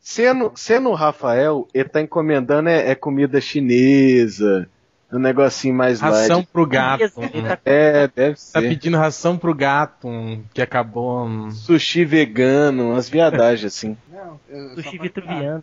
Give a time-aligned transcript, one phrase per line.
[0.00, 4.68] Sendo, sendo o Rafael, ele tá encomendando é, é comida chinesa,
[5.12, 6.48] um negocinho mais Ração light.
[6.52, 7.10] pro gato.
[7.10, 8.62] Tá- É, deve Tá ser.
[8.62, 10.08] pedindo ração pro gato,
[10.54, 11.26] que acabou.
[11.26, 13.96] um- Sushi vegano, umas viadagens assim.
[14.10, 15.62] Não, eu Sushi vitruviano.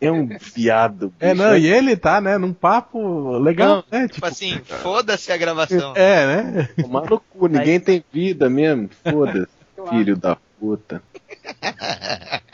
[0.00, 1.14] É um viado.
[1.18, 1.42] É, bicho.
[1.42, 4.06] não, e ele tá, né, num papo legal, né?
[4.06, 5.94] Tipo assim, foda-se a gravação.
[5.96, 6.68] É, né?
[6.82, 8.90] Tomar no cu, ninguém tem vida mesmo.
[9.02, 9.48] Foda-se,
[9.88, 11.02] filho da puta.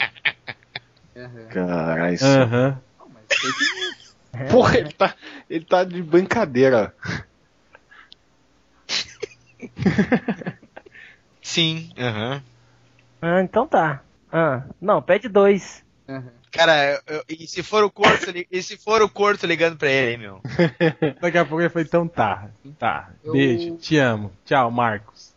[1.50, 2.24] Caralho, isso.
[2.24, 4.16] Não, news.
[4.50, 5.14] Porra, ele tá,
[5.48, 6.94] ele tá de brincadeira.
[11.42, 12.42] Sim, aham.
[13.20, 14.02] Ah, então tá.
[14.32, 15.84] Ah, não, pede dois.
[16.08, 16.30] Aham.
[16.52, 20.12] Cara, eu- e se for o Corto, e se for o Corto ligando pra ele,
[20.12, 20.40] hein, meu?
[21.20, 25.32] Daqui a pouco ele foi, então tá, tá, Eu- beijo, te amo, tchau, Marcos.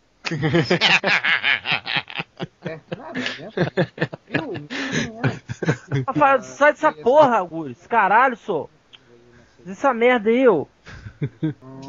[2.66, 3.50] É, nada, né?
[4.26, 4.54] Eu,
[6.42, 7.88] sai dessa porra, Augusto.
[7.88, 8.68] Caralho, sou.
[9.66, 10.66] Essa merda aí, ô.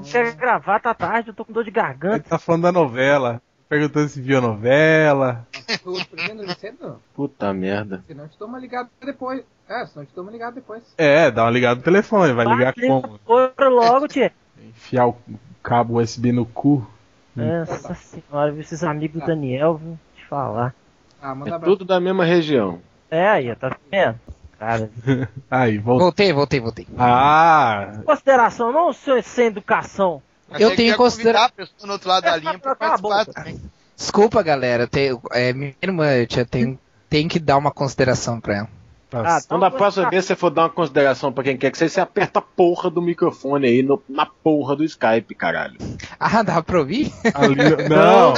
[0.09, 2.29] Quer gravar, tá tarde, eu tô com dor de Ele garganta.
[2.29, 5.45] tá falando da novela, perguntando se viu a novela.
[5.85, 8.01] eu cedo, Puta merda.
[8.07, 9.43] senão eu te dou uma ligada depois.
[9.67, 10.83] É, senão eu te dou uma ligada depois.
[10.97, 13.19] É, dá uma ligada no telefone, vai ligar Bate como?
[13.25, 14.31] Bora logo, tia.
[14.63, 15.17] Enfiar o
[15.61, 16.87] cabo USB no cu.
[17.35, 19.99] Nossa senhora, viu esses amigos do Daniel, viu?
[20.15, 20.73] Te falar.
[21.21, 21.75] Ah, manda É abraço.
[21.77, 22.79] tudo da mesma região.
[23.09, 24.19] É aí, tá vendo?
[24.57, 24.89] Cara,
[25.51, 25.77] Aí.
[25.77, 26.87] Voltei, voltei, voltei.
[26.97, 30.21] Ah, consideração, não seu sem educação.
[30.51, 33.25] Eu tenho que ia considera- convidar a pessoa no outro lado da linha pra participar
[33.25, 33.59] também.
[33.95, 34.87] Desculpa, galera.
[34.87, 38.67] tenho- é, minha irmã, eu tinha- tenho, tenho que dar uma consideração pra ela.
[39.13, 39.41] Ah, tá.
[39.45, 41.93] Então, da próxima vez que você for dar uma consideração pra quem quer que seja,
[41.93, 45.77] você aperta a porra do microfone aí no- na porra do Skype, caralho.
[46.19, 47.13] Ah, dá pra ouvir?
[47.33, 47.55] ali-
[47.89, 48.33] não,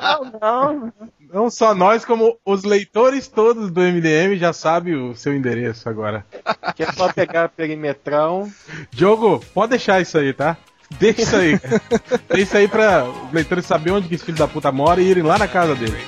[0.00, 0.92] Não, não.
[1.32, 6.24] Não só nós, como os leitores todos do MDM já sabem o seu endereço agora.
[6.74, 8.48] Que é só pegar a perimetral.
[8.90, 10.56] Diogo, pode deixar isso aí, tá?
[10.98, 11.60] Deixa isso aí.
[12.28, 15.06] Deixa isso aí pra os leitores saberem onde que esse filho da puta mora e
[15.06, 15.98] irem lá na casa dele.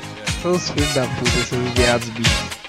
[0.41, 2.62] São os filhos da puta, esses viados bichos.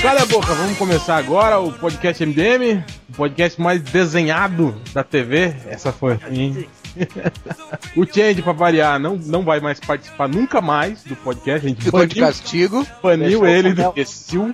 [0.00, 5.54] Cala a boca, vamos começar agora o podcast MDM, o podcast mais desenhado da TV.
[5.66, 6.68] Essa foi ruim.
[7.96, 11.66] o Change, pra variar, não, não vai mais participar nunca mais do podcast.
[11.66, 12.86] A gente Ficou de baniu, castigo.
[13.02, 14.52] baniu Deixou ele imbecil.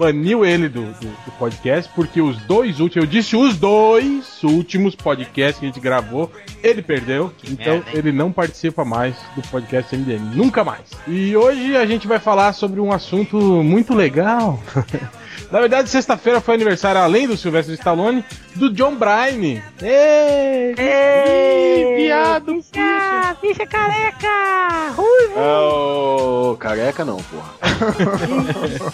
[0.00, 4.94] Baniu ele do, do, do podcast, porque os dois últimos, eu disse os dois últimos
[4.94, 7.30] podcasts que a gente gravou, ele perdeu.
[7.46, 10.34] então merda, ele não participa mais do podcast MDM.
[10.34, 10.80] Nunca mais.
[11.06, 14.58] E hoje a gente vai falar sobre um assunto muito legal.
[15.50, 18.24] Na verdade, sexta-feira foi aniversário, além do Sylvester Stallone,
[18.54, 19.60] do John Bryan.
[19.82, 20.74] Ei!
[20.78, 25.38] Ei, viado, bicha, bicha careca, ruivo.
[25.38, 27.50] Ô, careca não, porra.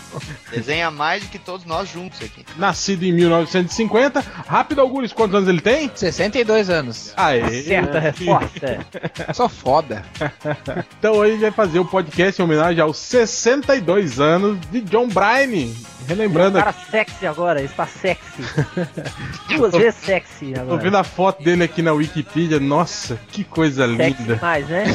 [0.53, 2.45] Desenha mais do que todos nós juntos aqui.
[2.57, 4.21] Nascido em 1950.
[4.47, 5.91] Rápido, Augusto, quantos anos ele tem?
[5.95, 7.13] 62 anos.
[7.17, 7.63] Aê!
[7.63, 8.87] Certa resposta.
[9.35, 10.05] Só foda.
[10.99, 15.09] Então hoje a gente vai fazer o podcast em homenagem aos 62 anos de John
[15.09, 15.69] Bryan.
[16.06, 18.43] Relembrando Cara aqui, sexy agora, está sexy.
[19.56, 20.77] Duas vezes sexy tô agora.
[20.83, 22.61] vendo a foto dele aqui na Wikipedia.
[22.61, 24.39] Nossa, que coisa Sexy linda.
[24.41, 24.84] mais, né?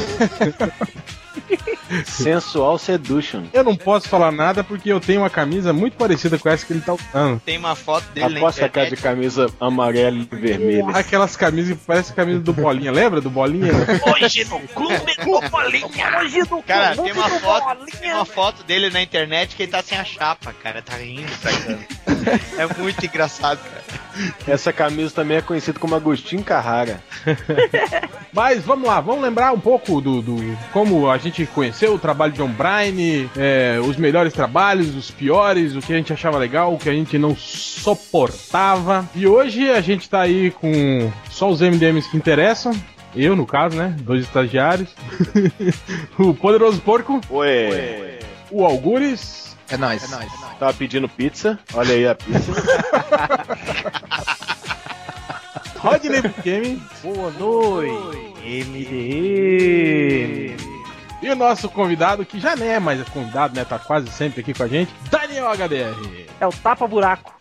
[2.04, 3.44] Sensual Seduction.
[3.52, 6.72] Eu não posso falar nada porque eu tenho uma camisa muito parecida com essa que
[6.72, 7.40] ele tá usando.
[7.40, 9.16] Tem uma foto dele na Aposta a cara de internet.
[9.16, 10.86] camisa amarela e vermelha.
[10.94, 12.92] Aquelas camisas que parecem a camisa do Bolinha.
[12.92, 13.72] Lembra do Bolinha?
[14.22, 16.18] Hoje no clube do Bolinha.
[16.20, 18.14] Hoje no Cara, clube tem uma do foto, tem Bolinha.
[18.16, 20.82] uma foto dele na internet que ele tá sem a chapa, cara.
[20.82, 21.82] Tá rindo, sacando.
[22.56, 23.82] É muito engraçado, cara.
[24.46, 27.00] Essa camisa também é conhecida como Agostinho Carrara.
[28.32, 32.32] Mas vamos lá, vamos lembrar um pouco do, do- como a gente conheceu o trabalho
[32.32, 36.72] de John Bryan, é, os melhores trabalhos, os piores, o que a gente achava legal,
[36.74, 39.08] o que a gente não suportava.
[39.14, 42.72] E hoje a gente tá aí com só os MDMs que interessam.
[43.14, 43.94] Eu, no caso, né?
[44.00, 44.88] Dois estagiários.
[46.18, 48.18] o Poderoso Porco, Ué.
[48.50, 49.51] o Algures.
[49.72, 50.04] É nóis.
[50.04, 50.32] É nóis.
[50.58, 51.58] Tava pedindo pizza.
[51.74, 52.52] Olha aí a pizza.
[55.78, 60.56] Rodney Bukemi Boa noite, MDM.
[61.20, 63.64] e o nosso convidado, que já nem é mais convidado, né?
[63.64, 66.26] Tá quase sempre aqui com a gente, Daniel HDR.
[66.38, 67.34] É o tapa-buraco.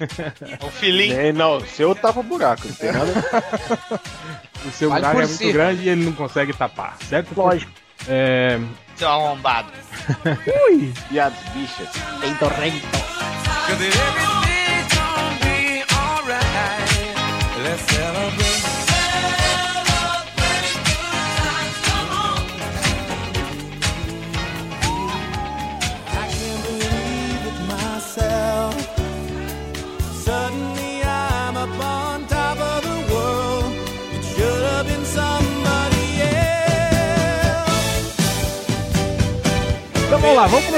[0.64, 1.20] O filhinho.
[1.20, 3.12] É, não, seu tapa buraco, não tem nada.
[4.64, 5.52] O seu Vale buraco é muito si.
[5.52, 7.34] grande e ele não consegue tapar, certo?
[7.36, 7.72] Lógico.
[8.08, 8.60] É,
[9.02, 9.68] Seu arrombado.
[10.70, 10.94] Ui.
[11.10, 11.90] E as bichas.
[13.68, 14.61] Cause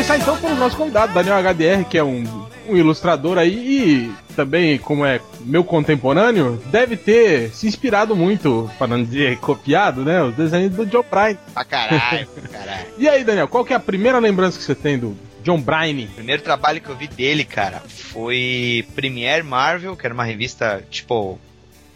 [0.04, 2.26] começar então com o nosso convidado, Daniel HDR, que é um,
[2.68, 8.88] um ilustrador aí e também, como é meu contemporâneo, deve ter se inspirado muito, para
[8.88, 10.22] não dizer copiado, né?
[10.22, 11.38] Os desenhos do John Bryan.
[11.54, 12.88] Pra caralho, pra caralho.
[13.00, 16.04] E aí, Daniel, qual que é a primeira lembrança que você tem do John Bryan?
[16.04, 20.84] O primeiro trabalho que eu vi dele, cara, foi Premiere Marvel, que era uma revista
[20.90, 21.40] tipo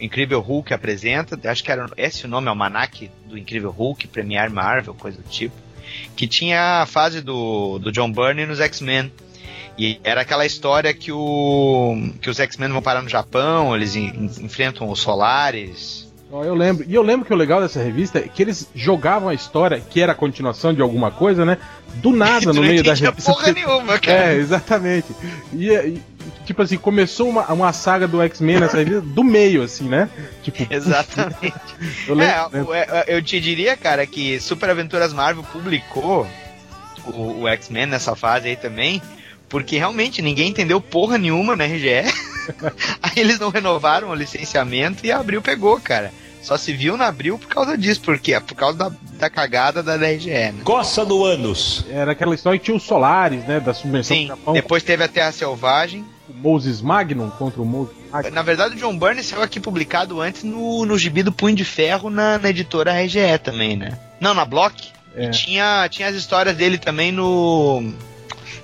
[0.00, 1.38] Incrível Hulk apresenta.
[1.44, 5.67] Acho que era esse o nome, Almanac do Incrível Hulk, Premiere Marvel, coisa do tipo.
[6.18, 9.12] Que tinha a fase do, do John Byrne nos X-Men.
[9.78, 14.28] E era aquela história que, o, que os X-Men vão parar no Japão, eles en-
[14.40, 16.07] enfrentam os Solares.
[16.30, 16.84] Eu lembro.
[16.86, 20.00] E eu lembro que o legal dessa revista é que eles jogavam a história, que
[20.00, 21.56] era a continuação de alguma coisa, né?
[21.96, 23.32] Do nada no meio da revista.
[23.32, 24.32] porra nenhuma, cara.
[24.32, 25.06] É, exatamente.
[25.54, 26.02] E, e,
[26.44, 30.08] tipo assim, começou uma, uma saga do X-Men nessa revista do meio, assim, né?
[30.42, 31.54] Tipo, Exatamente.
[32.06, 32.34] eu lembro.
[32.34, 32.70] É, lembro.
[32.72, 36.26] o- é, eu te diria, cara, que Super Aventuras Marvel publicou
[37.06, 39.00] o, o X-Men nessa fase aí também,
[39.48, 42.04] porque realmente ninguém entendeu porra nenhuma no RGE.
[43.02, 46.12] aí eles não renovaram o licenciamento e a Abril pegou, cara.
[46.42, 48.38] Só se viu na Abril por causa disso, por quê?
[48.40, 50.54] Por causa da, da cagada da RGE, né?
[50.64, 51.84] Coça do ânus.
[51.90, 53.60] Era aquela história que tinha os Solares, né?
[53.60, 54.54] Da subvenção Sim, do Japão.
[54.54, 56.04] depois teve a Terra Selvagem.
[56.28, 58.34] O Moses Magnum contra o Moses Magnum.
[58.34, 61.64] Na verdade, o John Byrne saiu aqui publicado antes no, no gibi do Punho de
[61.64, 63.98] Ferro na, na editora RGE também, né?
[64.20, 64.90] Não, na Block.
[65.16, 65.24] É.
[65.24, 67.92] E tinha, tinha as histórias dele também no.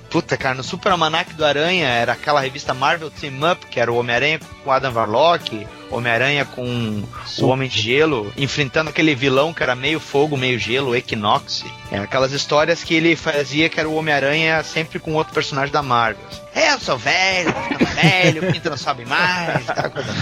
[0.09, 3.91] Puta, cara, no Super Almanac do Aranha, era aquela revista Marvel Team Up, que era
[3.91, 7.03] o Homem-Aranha com o Adam Warlock, Homem-Aranha com
[7.39, 11.63] o Homem de Gelo, enfrentando aquele vilão que era meio fogo, meio gelo, o Equinox.
[11.91, 15.81] É, aquelas histórias que ele fazia que era o Homem-Aranha sempre com outro personagem da
[15.81, 16.23] Marvel.
[16.53, 17.53] É, eu sou velho,
[18.01, 20.15] velho, o pinto não sobe mais, coisa.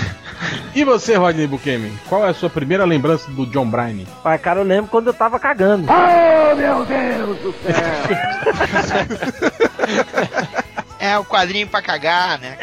[0.75, 1.94] E você, Rodney Bukemi?
[2.10, 4.06] Qual é a sua primeira lembrança do John Bryan?
[4.24, 5.88] Pai, cara, eu lembro quando eu tava cagando.
[11.03, 12.57] É, o quadrinho pra cagar, né?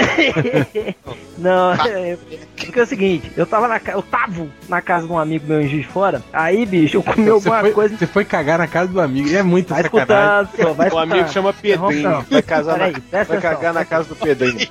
[1.37, 2.17] Não, é,
[2.57, 5.61] porque é o seguinte, eu tava na eu tava na casa de um amigo meu
[5.61, 7.95] em Juiz de Fora, aí, bicho, eu comi alguma foi, coisa.
[7.99, 9.29] você foi cagar na casa do amigo.
[9.35, 10.45] É muito Vai sacanagem.
[10.45, 12.03] escutando, senhor, vai O amigo chama Pedrinho.
[12.09, 13.57] Não, Vai, casar Peraí, na, presta vai atenção.
[13.57, 14.59] cagar na casa do Pedrinho.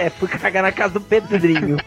[0.00, 1.78] É, fui cagar na casa do Pedrinho.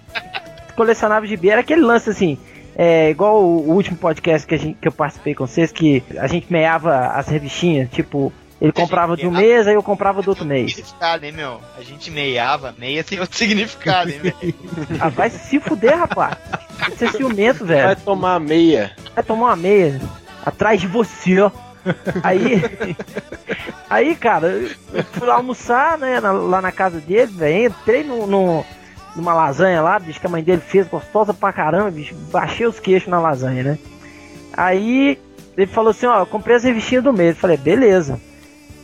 [0.76, 2.36] Colecionava gibi, era aquele lance assim.
[2.76, 6.02] É igual o, o último podcast que, a gente, que eu participei com vocês, que
[6.18, 8.30] a gente meava as revistinhas, tipo,
[8.60, 10.70] ele comprava de um mês, aí eu comprava do outro mês.
[10.74, 11.60] Significado, hein, meu?
[11.76, 14.54] A gente meiava, meia tem outro significado, hein, velho?
[15.00, 16.36] Ah, vai se fuder, rapaz.
[16.88, 17.96] Você é ciumento, Vai velho.
[18.04, 18.92] tomar meia.
[19.14, 20.00] Vai tomar uma meia
[20.44, 21.50] atrás de você, ó.
[22.22, 22.62] Aí,
[23.90, 24.46] aí, cara,
[24.92, 27.66] eu fui lá almoçar, né, na- lá na casa dele, velho.
[27.66, 28.64] Entrei no, no-
[29.14, 32.14] numa lasanha lá, bicho, que a mãe dele fez, gostosa pra caramba, bicho.
[32.32, 33.78] Baixei os queixos na lasanha, né?
[34.56, 35.18] Aí
[35.56, 37.34] ele falou assim: Ó, comprei as revistinhas do mês.
[37.34, 38.20] Eu falei: beleza.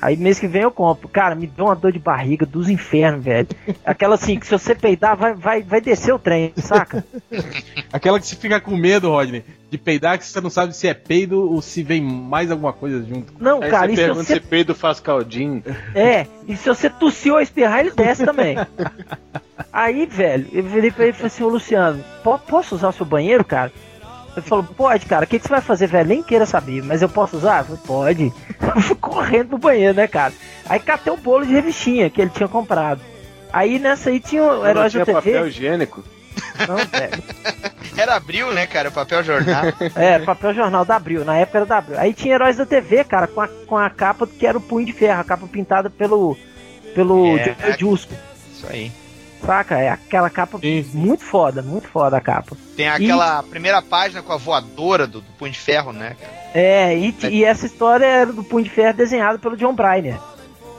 [0.00, 1.09] Aí mês que vem eu compro.
[1.09, 3.49] Cara, me deu uma dor de barriga dos infernos, velho.
[3.85, 7.04] Aquela assim, que se você peidar, vai, vai, vai descer o trem, saca?
[7.92, 10.95] Aquela que você fica com medo, Rodney, de peidar, que você não sabe se é
[10.95, 13.33] peido ou se vem mais alguma coisa junto.
[13.38, 15.62] Não, Aí cara, você e se pergunta você se peido faz caldinho.
[15.95, 18.57] É, e se você tossir ou espirrar, ele desce também.
[19.73, 22.92] Aí, velho, eu virei pra ele e falei assim, ô Luciano, po- posso usar o
[22.92, 23.71] seu banheiro, cara?
[24.37, 26.09] Ele falou, pode, cara, o que, que você vai fazer, velho?
[26.09, 27.61] Nem queira saber, mas eu posso usar?
[27.69, 28.33] Eu falei, pode.
[28.77, 30.33] Eu fui correndo pro banheiro, né, cara?
[30.69, 33.01] Aí catei o bolo de revistinha que ele tinha comprado.
[33.53, 35.49] Aí nessa aí tinha o Não Heróis da tinha papel TV.
[35.49, 36.05] higiênico.
[36.69, 37.23] Não, velho.
[37.99, 38.89] Era abril, né, cara?
[38.89, 39.65] O papel jornal.
[39.97, 41.99] É, papel jornal da Abril, na época era da Abril.
[41.99, 44.87] Aí tinha Heróis da TV, cara, com a, com a capa que era o punho
[44.87, 46.37] de ferro, a capa pintada pelo.
[46.95, 48.15] pelo É, Jusco.
[48.55, 48.93] Isso aí.
[49.45, 49.79] Saca?
[49.79, 50.85] É aquela capa Sim.
[50.95, 52.57] muito foda, muito foda a capa.
[52.77, 56.17] Tem aquela primeira página com a voadora do, do Punho de Ferro, né?
[56.55, 60.19] É, e, e essa história era do Punho de Ferro desenhada pelo John Bryan.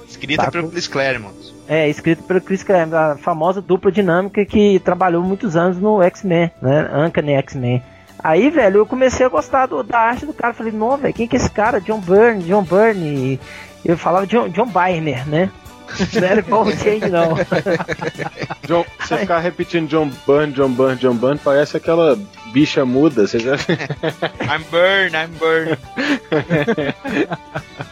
[0.07, 0.51] Escrita Tá.
[0.51, 1.35] pelo Chris Claremont.
[1.67, 6.51] É, escrito pelo Chris Claremont, a famosa dupla dinâmica que trabalhou muitos anos no X-Men,
[6.61, 6.89] né?
[7.07, 7.81] Uncanny X-Men.
[8.23, 10.53] Aí, velho, eu comecei a gostar do- da arte do cara.
[10.53, 11.79] Falei, não, velho, quem que é esse cara?
[11.81, 13.39] John Byrne, John Byrne.
[13.83, 15.49] E Eu falava John, John Byrne, né?
[16.13, 17.35] Não era Paul Change, não.
[18.67, 22.17] John, você ficar repetindo John Byrne, John Byrne, John Byrne, parece aquela
[22.51, 23.27] bicha muda.
[23.27, 23.55] Você já...
[24.41, 25.77] I'm burn, I'm burn.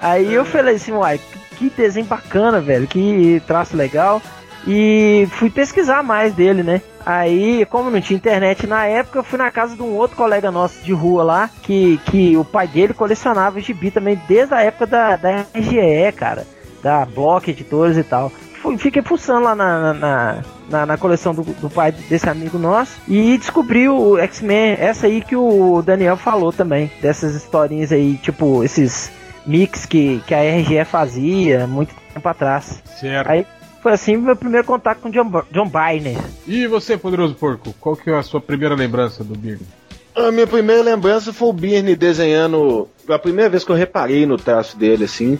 [0.00, 1.20] Aí eu falei assim, uai,
[1.56, 4.22] que desenho bacana, velho, que traço legal.
[4.66, 6.80] E fui pesquisar mais dele, né?
[7.04, 10.52] Aí, como não tinha internet na época, eu fui na casa de um outro colega
[10.52, 14.86] nosso de rua lá, que, que o pai dele colecionava gibi também desde a época
[14.86, 16.46] da, da RGE, cara.
[16.82, 18.32] Da Block Editores e tal.
[18.78, 23.36] Fiquei fuçando lá na, na, na, na coleção do, do pai desse amigo nosso e
[23.36, 29.10] descobri o X-Men, essa aí que o Daniel falou também, dessas historinhas aí, tipo, esses
[29.44, 32.80] mix que, que a RGE fazia muito tempo atrás.
[33.00, 33.28] Certo.
[33.28, 33.46] Aí
[33.82, 36.16] foi assim meu primeiro contato com John, John Byrne.
[36.46, 39.66] E você, Poderoso Porco, qual que é a sua primeira lembrança do Birne?
[40.14, 42.88] A minha primeira lembrança foi o Birne desenhando.
[43.08, 45.38] A primeira vez que eu reparei no traço dele, assim,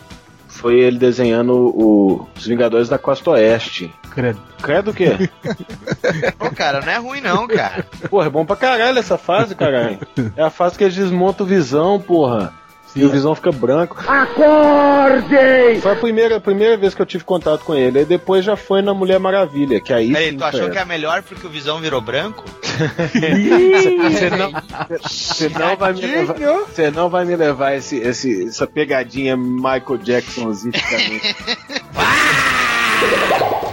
[0.53, 3.93] foi ele desenhando o- os Vingadores da Costa Oeste.
[4.11, 4.41] Credo.
[4.63, 5.31] Credo o quê?
[6.39, 7.87] Pô, cara, não é ruim não, cara.
[8.11, 9.99] porra, é bom pra caralho essa fase, caralho.
[10.37, 12.53] É a fase que eles desmontam o Visão, porra.
[12.95, 13.97] E o Visão fica branco.
[14.07, 15.81] Acorde!
[15.81, 18.01] Foi a primeira, a primeira vez que eu tive contato com ele.
[18.01, 21.23] Aí depois já foi na Mulher Maravilha, que aí Peraí, tu achou que é melhor
[21.23, 22.45] porque o Visão virou branco?
[22.73, 24.53] Você não,
[25.03, 29.99] você não vai me levar, você não vai me levar esse, esse, essa pegadinha Michael
[30.03, 31.21] Jacksonzinha pra mim.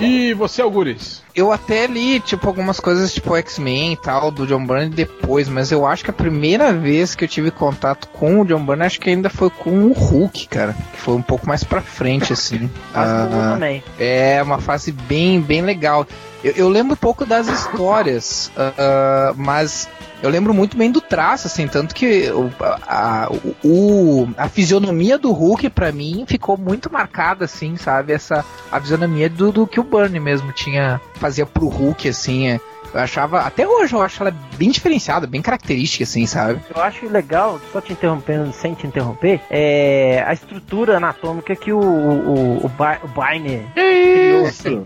[0.06, 1.24] E você, Algures?
[1.36, 5.72] Eu até li, tipo, algumas coisas tipo X-Men e tal, do John Byrne depois, mas
[5.72, 9.00] eu acho que a primeira vez que eu tive contato com o John Byrne, acho
[9.00, 10.74] que ainda foi com o Hulk, cara.
[10.74, 12.70] Que foi um pouco mais pra frente, assim.
[12.94, 13.84] Ah, também.
[13.98, 16.06] É uma fase bem, bem legal.
[16.44, 19.90] Eu, eu lembro pouco das histórias, ah, mas
[20.22, 23.30] eu lembro muito bem do traço, assim, tanto que o, a,
[23.64, 28.14] o- a fisionomia do Hulk, pra mim, ficou muito marcada, assim, sabe?
[28.14, 32.60] Essa, a fisionomia do, do que o Burnie mesmo tinha, fazia pro Hulk, assim, é.
[32.94, 36.60] Eu achava, até hoje eu acho ela bem diferenciada, bem característica, assim, sabe?
[36.76, 41.80] Eu acho legal, só te interrompendo sem te interromper, é a estrutura anatômica que o,
[41.80, 44.86] o, o, Bar- o Byrne criou, assim,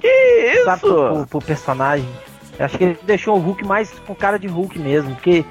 [0.65, 2.07] sabe, pro, pro- pro personagem.
[2.60, 5.45] Eu acho que ele deixou o Hulk mais com cara de Hulk mesmo, porque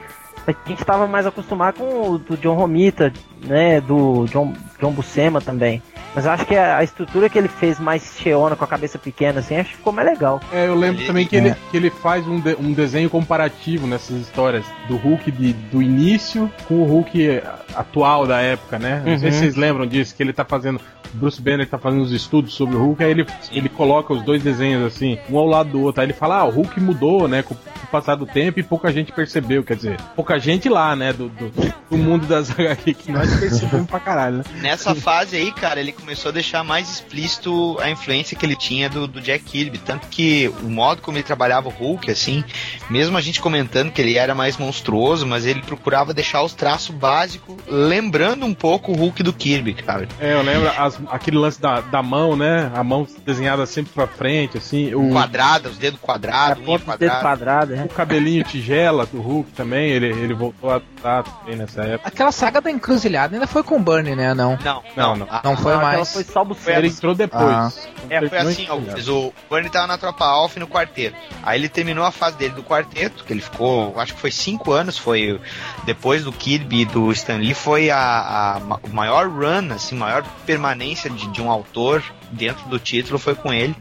[0.47, 3.12] a gente tava mais acostumado com o do John Romita,
[3.44, 5.82] né, do John, John Buscema também.
[6.14, 8.99] Mas eu acho que a, a estrutura que ele fez mais cheona, com a cabeça
[8.99, 10.40] pequena, assim, acho que ficou mais legal.
[10.52, 14.18] É, eu lembro também que ele, que ele faz um, de- um desenho comparativo nessas
[14.20, 17.42] histórias do Hulk de- do início com o Hulk
[17.75, 19.02] atual da época, né?
[19.06, 19.32] Não sei Uhum.
[19.32, 20.78] se vocês lembram disso, que ele tá fazendo.
[21.14, 24.42] Bruce Banner tá fazendo os estudos sobre o Hulk, aí ele, ele coloca os dois
[24.42, 26.00] desenhos assim, um ao lado do outro.
[26.00, 28.62] Aí ele fala, ah, o Hulk mudou, né, com, com o passar do tempo e
[28.62, 29.62] pouca gente percebeu.
[29.62, 31.50] Quer dizer, pouca gente lá, né, do, do,
[31.90, 34.45] do mundo das HQ que nós percebemos pra caralho, né?
[34.61, 38.89] Nessa fase aí, cara, ele começou a deixar mais explícito a influência que ele tinha
[38.89, 39.79] do, do Jack Kirby.
[39.79, 42.45] Tanto que o modo como ele trabalhava o Hulk, assim,
[42.91, 46.95] mesmo a gente comentando que ele era mais monstruoso, mas ele procurava deixar os traços
[46.95, 50.09] básicos, lembrando um pouco o Hulk do Kirby, cara.
[50.21, 52.71] É, eu lembro as- aquele lance da, da mão, né?
[52.75, 54.95] A mão desenhada sempre pra frente, assim.
[54.95, 57.85] O, Quadrada, os dedos quadrados, unha ponta do dedo quadrado, né?
[57.85, 62.09] o cabelinho tigela do Hulk também, ele, ele voltou a estar também nessa época.
[62.09, 64.35] Aquela saga da encruzilhada ainda foi com o Burnie, né?
[64.35, 64.59] Não.
[64.64, 65.57] Não, Não, não, não.
[65.57, 66.12] Foi Ah, aquela mais.
[66.12, 67.43] foi só o Ele entrou depois.
[67.43, 67.73] Ah.
[68.09, 69.12] É, foi assim, Augusto.
[69.29, 71.17] O Bernie tava na tropa Alpha e no quarteto.
[71.43, 74.73] Aí ele terminou a fase dele do quarteto, que ele ficou, acho que foi cinco
[74.73, 75.41] anos, foi
[75.85, 81.09] depois do Kirby e do Stan Lee, foi a, a maior run, assim, maior permanência
[81.09, 82.02] de, de um autor
[82.33, 83.76] dentro do título foi com ele.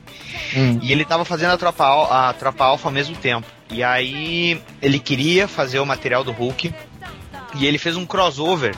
[0.55, 0.79] Hum.
[0.81, 3.47] E ele tava fazendo a tropa, a tropa Alpha ao mesmo tempo.
[3.69, 6.73] E aí ele queria fazer o material do Hulk.
[7.55, 8.75] E ele fez um crossover.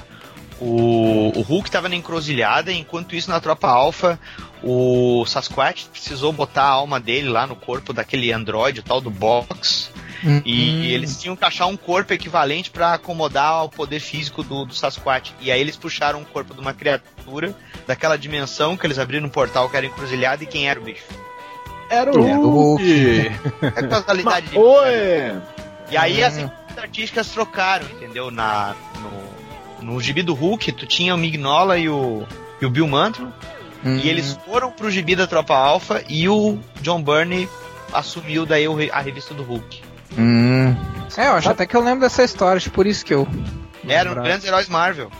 [0.60, 4.20] O, o Hulk tava na encruzilhada, enquanto isso na tropa Alpha,
[4.64, 9.10] o Sasquatch precisou botar a alma dele lá no corpo daquele androide, o tal do
[9.10, 9.92] Box.
[10.24, 10.42] Hum.
[10.46, 14.74] E eles tinham que achar um corpo equivalente para acomodar o poder físico do, do
[14.74, 15.32] Sasquatch.
[15.42, 17.54] E aí eles puxaram o corpo de uma criatura
[17.86, 21.04] daquela dimensão que eles abriram um portal que era encruzilhada e quem era o bicho?
[21.90, 23.32] Era o Hulk.
[23.76, 25.42] É causalidade de Oi!
[25.92, 26.46] E aí as Hum.
[26.46, 28.32] equipes artísticas trocaram, entendeu?
[28.32, 29.10] Na, no,
[29.84, 32.24] no gibi do Hulk, tu tinha o Mignola e o,
[32.62, 33.32] e o Bill Mantlo,
[33.86, 33.98] Hum.
[34.02, 37.50] e eles foram pro gibi da Tropa Alpha e o John Burney
[37.92, 39.82] assumiu daí a revista do Hulk.
[40.18, 40.74] Hum.
[41.18, 43.28] É, eu acho até que eu lembro dessa história, acho por isso que eu.
[43.86, 44.28] Eram lembrava.
[44.30, 45.12] grandes heróis Marvel.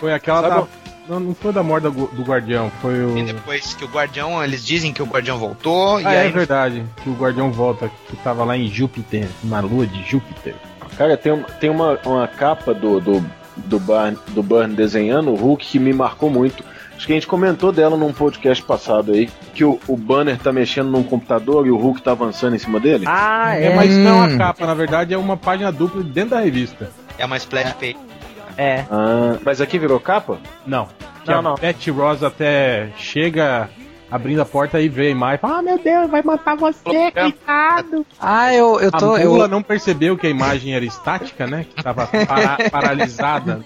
[0.00, 0.66] Foi aquela Sabe da.
[1.08, 3.16] Não, não foi da morte do, do Guardião, foi o.
[3.16, 6.32] E depois que o Guardião, eles dizem que o Guardião voltou, e Ah, é aí
[6.32, 10.56] verdade, que o Guardião volta, que tava lá em Júpiter, na lua de Júpiter.
[10.98, 13.24] Cara, tem, um- tem uma, uma capa do, do,
[13.56, 16.62] do, Burn, do Burn desenhando o Hulk que me marcou muito.
[16.96, 20.50] Acho que a gente comentou dela num podcast passado aí, que o, o banner tá
[20.50, 23.04] mexendo num computador e o Hulk tá avançando em cima dele.
[23.06, 23.74] Ah, É, é.
[23.76, 24.28] mas não é Hum.
[24.30, 26.90] uma capa, na verdade é uma página dupla dentro da revista.
[27.18, 27.96] É uma splash page.
[28.56, 28.84] É.
[28.90, 30.38] Ah, mas aqui virou capa?
[30.66, 30.88] Não.
[31.22, 31.54] Que Não, a não.
[31.56, 33.68] Betty Ross até chega
[34.10, 37.10] abrindo a porta e vê a imagem e fala: Ah, meu Deus, vai matar você,
[37.12, 38.06] coitado.
[38.20, 39.16] Ah, eu, eu A tô.
[39.18, 41.66] mula Eu, não percebeu que a imagem era estática, né?
[41.74, 43.64] Que tava para- paralisada.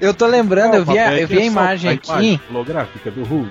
[0.00, 2.40] eu tô lembrando, eu vi a, eu vi a é imagem aqui.
[2.50, 3.50] holográfica do Hulk.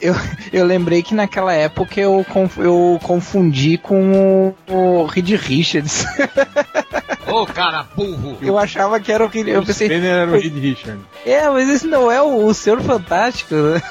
[0.00, 0.14] Eu,
[0.52, 6.04] eu lembrei que naquela época eu, conf- eu confundi com o, o Reed Richards.
[7.42, 8.38] Ô, cara burro!
[8.40, 9.40] Eu achava que era o que.
[9.40, 11.00] Eu o pensei, Spanner era o Reed Richard.
[11.24, 13.82] é, mas esse não é o, o Senhor Fantástico, né?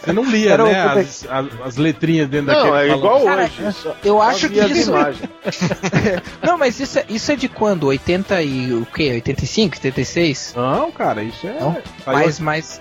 [0.00, 0.82] Você não lia, Era o- né?
[0.82, 2.98] As, as, as letrinhas dentro Não, daquele é balão.
[2.98, 3.72] igual Cara, hoje.
[3.72, 4.92] só- Eu só acho que isso.
[6.42, 7.84] Não, mas isso é, isso é de quando?
[7.88, 9.12] 80 e o quê?
[9.12, 10.54] 85, 86?
[10.56, 11.58] Não, cara, isso é.
[11.60, 11.72] Não?
[12.04, 12.80] Saiu, Mais, mais.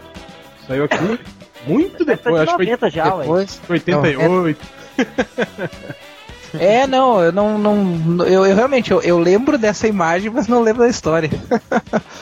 [0.68, 1.20] saiu aqui
[1.68, 3.22] muito Deve depois, acho que 90 já, ué.
[3.24, 3.62] Depois.
[3.68, 4.62] foi 88.
[4.98, 5.02] É,
[6.88, 7.58] não, eu não.
[7.58, 11.30] não eu, eu realmente eu, eu lembro dessa imagem, mas não lembro da história.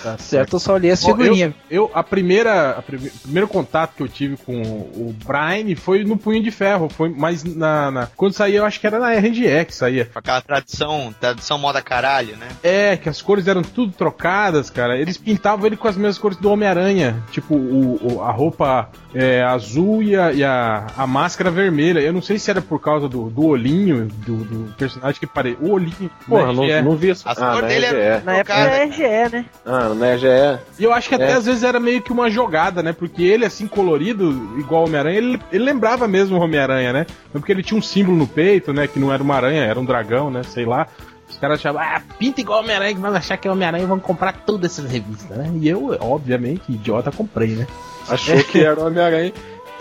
[0.02, 1.54] Tá Certo, eu só li as Bom, figurinhas.
[1.70, 6.06] Eu, a primeira, a prime- o primeiro contato que eu tive com o Brian foi
[6.06, 9.12] no Punho de Ferro, foi mais na, na- quando saía, eu acho que era na
[9.14, 10.10] RGE que saía.
[10.16, 12.48] Aquela tradição, tradição moda caralho, né?
[12.64, 14.98] É, que as cores eram tudo trocadas, cara.
[14.98, 19.44] Eles pintavam ele com as mesmas cores do Homem-Aranha, tipo o, o- a roupa é,
[19.44, 22.00] azul e, a, e a, a máscara vermelha.
[22.00, 25.58] Eu não sei se era por causa do, do olhinho do, do personagem que parecia.
[25.62, 26.10] O olhinho.
[26.28, 26.82] Porra, né, não, que é.
[26.82, 27.30] não vi essa.
[27.30, 28.22] As Ah, na dele é-.
[28.24, 29.46] Na época era RGE, né?
[29.66, 30.60] Ah, na RGE.
[30.80, 31.34] E eu acho que até É.
[31.34, 32.94] às vezes era meio que uma jogada, né?
[32.94, 37.06] Porque ele, assim, colorido, igual o Homem-Aranha, ele, ele lembrava mesmo o Homem-Aranha, né?
[37.32, 38.88] Porque ele tinha um símbolo no peito, né?
[38.88, 40.44] Que não era uma aranha, era um dragão, né?
[40.44, 40.88] Sei lá.
[41.30, 44.00] Os caras achavam, ah, pinta igual Homem-Aranha, que vão achar que é Homem-Aranha e vão
[44.00, 45.52] comprar todas essas revistas, né?
[45.62, 47.68] E eu, obviamente, idiota, comprei, né?
[48.10, 49.32] Achou que era o Homem-Aranha.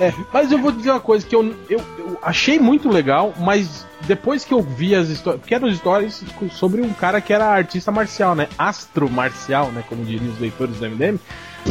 [0.00, 3.84] É, mas eu vou dizer uma coisa que eu, eu, eu achei muito legal, mas
[4.06, 5.40] depois que eu vi as histórias.
[5.40, 8.48] Porque eram histórias sobre um cara que era artista marcial, né?
[8.56, 9.82] Astro marcial, né?
[9.88, 11.18] Como diriam os leitores do MDM.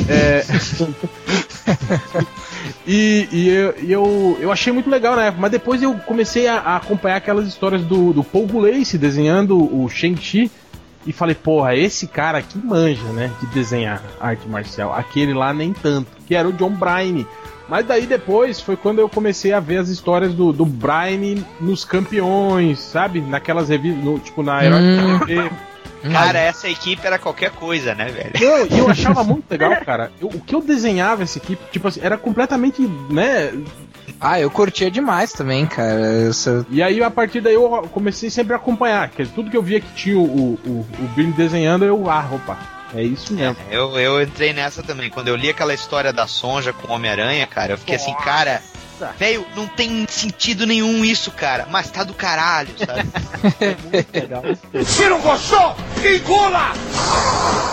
[0.09, 0.43] É.
[2.85, 6.57] e e eu, eu, eu achei muito legal na época, mas depois eu comecei a,
[6.57, 10.51] a acompanhar aquelas histórias do, do Paul Gulace desenhando o Shang-Chi.
[11.05, 13.31] E falei, porra, esse cara aqui manja, né?
[13.39, 14.93] De desenhar arte marcial.
[14.93, 16.11] Aquele lá nem tanto.
[16.27, 17.25] Que era o John Bryan.
[17.69, 21.83] Mas daí depois foi quando eu comecei a ver as histórias do, do Brian nos
[21.83, 23.19] campeões, sabe?
[23.21, 25.19] Naquelas revistas, no- tipo na Herói Hum.
[25.19, 25.51] TV.
[26.11, 28.31] Cara, essa equipe era qualquer coisa, né, velho?
[28.39, 30.11] Não, e eu achava muito legal, cara.
[30.21, 33.51] Eu- o que eu desenhava essa equipe, tipo assim, era completamente, né?
[34.21, 35.99] Ah, eu curtia demais também, cara.
[36.29, 39.09] Essa- E aí a partir daí eu comecei sempre a acompanhar.
[39.09, 42.57] Que tudo que eu via que tinha o, o, o Billy desenhando, eu, ah, opa,
[42.95, 43.57] é isso mesmo.
[43.69, 45.09] Eu, eu entrei nessa também.
[45.09, 48.61] Quando eu li aquela história da Sonja com o Homem-Aranha, cara, eu fiquei assim, cara.
[49.19, 51.67] Velho, não tem sentido nenhum isso, cara.
[51.69, 53.07] Mas tá do caralho, sabe?
[54.11, 54.41] Legal.
[54.83, 56.71] Se não gostou, engula!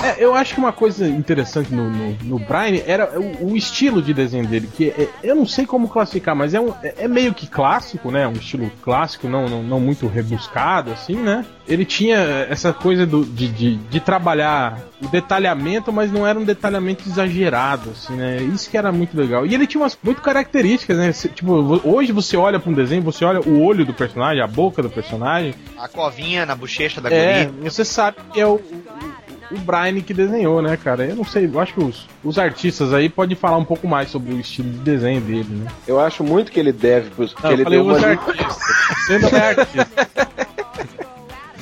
[0.05, 4.03] É, eu acho que uma coisa interessante no, no, no Brian era o, o estilo
[4.03, 7.09] de desenho dele, que é- eu não sei como classificar, mas é, um, é é
[7.09, 8.29] meio que clássico, né?
[8.29, 11.45] Um estilo clássico, não, não, não muito rebuscado, assim, né?
[11.67, 12.17] Ele tinha
[12.51, 17.91] essa coisa do, de, de, de trabalhar o detalhamento, mas não era um detalhamento exagerado,
[17.91, 18.37] assim, né?
[18.37, 19.47] Isso que era muito legal.
[19.47, 21.13] E ele tinha umas muito características, né?
[21.13, 24.47] Cê- Tipo, hoje você olha pra um desenho, você olha o olho do personagem, a
[24.47, 27.71] boca do personagem, A covinha na bochecha da é, guria.
[27.71, 31.05] você sabe que é o, o, o Brian que desenhou, né, cara?
[31.07, 34.11] Eu não sei, eu acho que os, os artistas aí podem falar um pouco mais
[34.11, 35.71] sobre o estilo de desenho dele, né?
[35.89, 37.33] Eu acho muito que ele deve pros.
[37.33, 38.59] Que Não, ele eu falei deu uma artistas.
[39.07, 40.44] Você não é artista.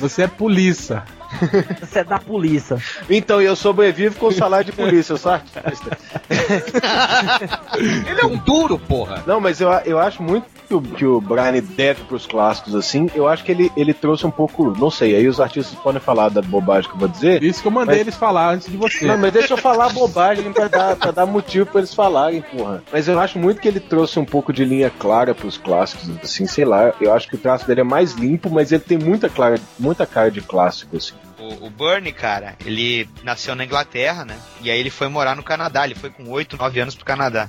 [0.03, 1.01] Você é polícia.
[1.81, 2.77] Você é da polícia.
[3.09, 5.97] Então, eu sobrevivo com salário de polícia, eu sou artista.
[7.77, 9.23] Ele é um duro, porra!
[9.25, 13.09] Não, mas eu, eu acho muito que o, que o Brian deve pros clássicos, assim.
[13.13, 14.73] Eu acho que ele, ele trouxe um pouco.
[14.77, 17.43] Não sei, aí os artistas podem falar da bobagem que eu vou dizer.
[17.43, 19.05] Isso que eu mandei Mas- eles falar antes de você.
[19.05, 22.81] Não, mas deixa eu falar bobagem pra dar, pra dar motivo pra eles falarem, porra.
[22.91, 26.45] Mas eu acho muito que ele trouxe um pouco de linha clara pros clássicos, assim,
[26.45, 26.93] sei lá.
[26.99, 30.05] Eu acho que o traço dele é mais limpo, mas ele tem muita, clara, muita
[30.05, 31.13] cara de clássico, assim.
[31.39, 34.37] O, o Bernie, cara, ele nasceu na Inglaterra, né?
[34.61, 35.83] E aí ele foi morar no Canadá.
[35.85, 37.47] Ele foi com 8, 9 anos pro Canadá.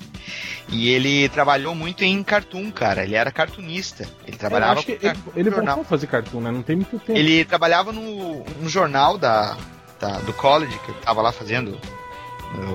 [0.69, 3.05] E ele trabalhou muito em cartoon, cara.
[3.05, 4.09] Ele era cartunista.
[4.27, 5.01] Ele trabalhava com ele,
[5.37, 5.77] ele jornal.
[5.77, 6.51] voltou a fazer cartoon, né?
[6.51, 7.17] Não tem muito tempo.
[7.19, 9.57] Ele trabalhava no, no jornal da,
[10.01, 11.79] da- do college, que eu tava lá fazendo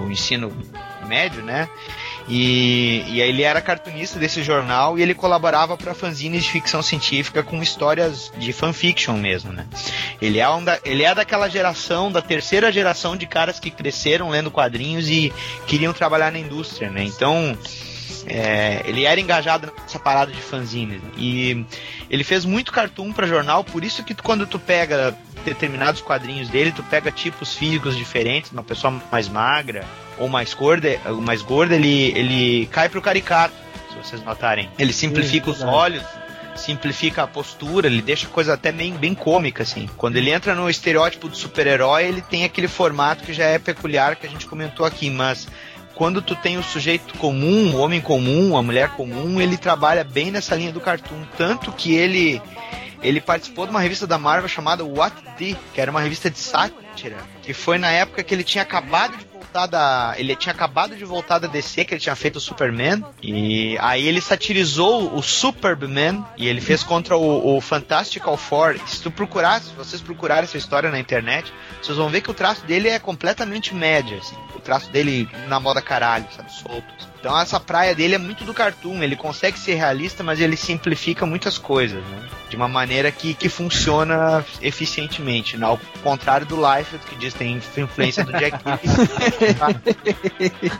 [0.06, 0.56] o ensino
[1.08, 1.68] médio, né?
[2.32, 7.42] E, e ele era cartunista desse jornal e ele colaborava para fanzines de ficção científica
[7.42, 9.66] com histórias de fanfiction mesmo, né?
[10.22, 14.30] Ele é, um da, ele é daquela geração, da terceira geração de caras que cresceram
[14.30, 15.34] lendo quadrinhos e
[15.66, 17.04] queriam trabalhar na indústria, né?
[17.04, 17.58] Então,
[18.28, 21.02] é, ele era engajado nessa parada de fanzines.
[21.18, 21.66] E
[22.12, 26.48] ele fez muito cartoon para jornal, por isso que tu- quando tu pega determinados quadrinhos
[26.48, 29.84] dele, tu pega tipos físicos diferentes, uma pessoa mais magra
[30.20, 33.54] ou mais gorda, mais gorda ele, ele cai pro caricato,
[33.90, 34.70] se vocês notarem.
[34.78, 36.04] Ele simplifica os olhos,
[36.56, 39.90] simplifica a postura, ele deixa a coisa até bem, bem cômica, assim.
[39.98, 44.16] Quando ele entra no estereótipo do super-herói, ele tem aquele formato que já é peculiar
[44.16, 45.48] que a gente comentou aqui, mas
[45.96, 50.32] quando tu tem o sujeito comum, o homem comum, a mulher comum, ele trabalha bem
[50.32, 52.42] nessa linha do cartoon, tanto que ele
[53.02, 56.38] ele participou de uma revista da Marvel chamada What The, que era uma revista de
[56.38, 60.96] sátira, que foi na época que ele tinha acabado de voltar da, ele tinha acabado
[60.96, 65.24] de voltar da DC, que ele tinha feito o Superman, e aí ele satirizou o
[65.24, 68.80] Superman e ele fez contra o, o Fantastical Four.
[68.86, 72.34] Se tu procurar, se vocês procurarem essa história na internet, vocês vão ver que o
[72.34, 74.38] traço dele é completamente médio, assim.
[74.56, 77.10] O traço dele na moda caralho, sabe, solto.
[77.20, 81.26] Então essa praia dele é muito do cartoon, ele consegue ser realista, mas ele simplifica
[81.26, 82.30] muitas coisas, né?
[82.50, 85.66] De uma maneira que, que funciona eficientemente, né?
[85.66, 88.80] ao contrário do Liefeld, que diz que tem influência do Jack Kirby.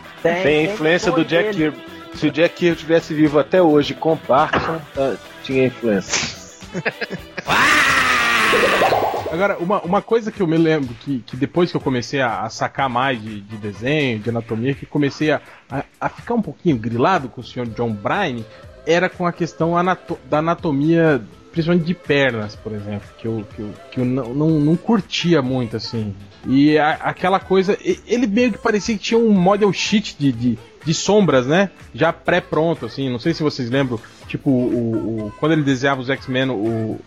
[0.22, 1.72] Tem influência do Jack dele.
[1.72, 1.78] Kirby.
[2.14, 6.40] Se o Jack Kirby tivesse vivo até hoje com Parkinson, tá, tinha influência.
[9.30, 12.40] Agora, uma, uma coisa que eu me lembro, que, que depois que eu comecei a,
[12.42, 16.42] a sacar mais de, de desenho, de anatomia, que comecei a, a, a ficar um
[16.42, 18.42] pouquinho grilado com o senhor John Bryan,
[18.84, 23.60] era com a questão anato- da anatomia, principalmente de pernas, por exemplo, que eu, que
[23.62, 26.12] eu, que eu não, não, não curtia muito, assim.
[26.48, 30.58] E a- aquela coisa, ele meio que parecia que tinha um model sheet de, de,
[30.84, 31.70] de sombras, né?
[31.94, 33.08] Já pré-pronto, assim.
[33.08, 36.98] Não sei se vocês lembram, tipo, o, o- quando ele desenhava os X-Men, o,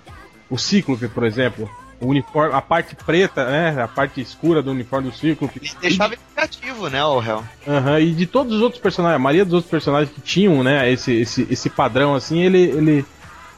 [0.53, 1.69] o Cíclope, por exemplo.
[1.99, 3.81] O uniforme, a parte preta, né?
[3.81, 5.59] A parte escura do uniforme do Cíclope.
[5.61, 7.43] Ele deixava criativo, né, o réu?
[7.67, 10.91] Aham, e de todos os outros personagens, a maioria dos outros personagens que tinham, né,
[10.91, 13.05] esse, esse, esse padrão assim, ele, ele,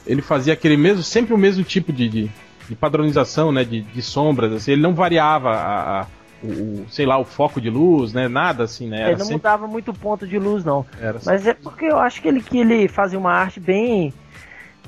[0.06, 2.30] ele fazia aquele mesmo, sempre o mesmo tipo de, de,
[2.68, 6.06] de padronização, né, de, de sombras, assim, ele não variava a, a-
[6.42, 9.24] o, o, sei lá, o foco de luz, né, nada assim, né, era Ele não
[9.24, 10.86] sempre, mudava muito o ponto de luz, não.
[11.00, 14.12] era Mas é porque eu acho que ele, que ele fazia uma arte bem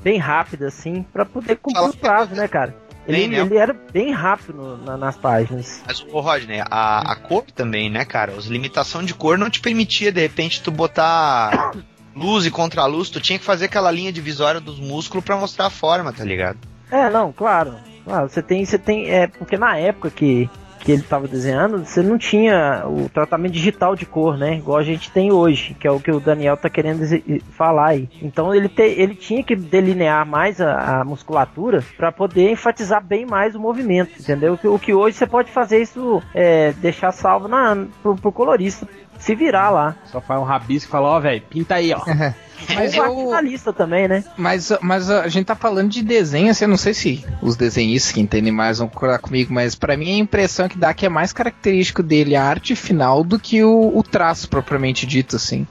[0.03, 2.75] bem rápida, assim, pra poder cumprir o prazo, né, cara?
[3.07, 3.39] Ele, Bem, né?
[3.39, 5.81] ele era bem rápido na- nas páginas.
[5.87, 8.33] Mas, ô Rodney, a, a cor também, né, cara?
[8.33, 11.71] As limitação de cor não te permitia, de repente, tu botar
[12.15, 15.69] luz e contraluz, tu tinha que fazer aquela linha divisória dos músculos pra mostrar a
[15.71, 16.59] forma, tá ligado?
[16.91, 17.75] É, não, claro.
[18.03, 22.01] Claro, você tem, você tem, é, porque na época que, que ele tava desenhando, você
[22.01, 24.57] não tinha o tratamento digital de cor, né?
[24.57, 27.03] Igual a gente tem hoje, que é o que o Daniel tá querendo
[27.51, 28.09] falar aí.
[28.21, 33.25] Então ele, te, ele tinha que delinear mais a, a musculatura para poder enfatizar bem
[33.25, 34.53] mais o movimento, entendeu?
[34.53, 38.31] O que, o que hoje você pode fazer isso, é, deixar salvo na, pro, pro
[38.31, 38.87] colorista
[39.19, 39.95] se virar lá.
[40.05, 41.99] só faz um rabisco e fala, ó, velho, pinta aí, ó.
[42.75, 44.23] Mas eu, finalista também, né?
[44.37, 48.11] Mas, mas a gente tá falando de desenho, assim, eu não sei se os desenhistas
[48.11, 51.09] que entendem mais vão concordar comigo, mas pra mim a impressão que dá que é
[51.09, 55.65] mais característico dele a arte final do que o, o traço propriamente dito, assim.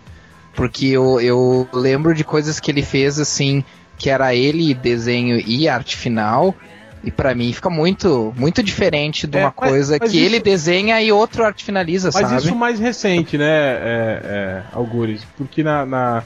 [0.55, 3.62] Porque eu, eu lembro de coisas que ele fez, assim,
[3.96, 6.55] que era ele desenho e arte final,
[7.05, 10.27] e pra mim fica muito muito diferente de É, uma mas- coisa mas que isso-
[10.27, 12.42] ele desenha e outro arte finaliza, Mas sabe?
[12.42, 15.22] isso mais recente, né, é, é, Algures?
[15.37, 16.22] Porque na, na,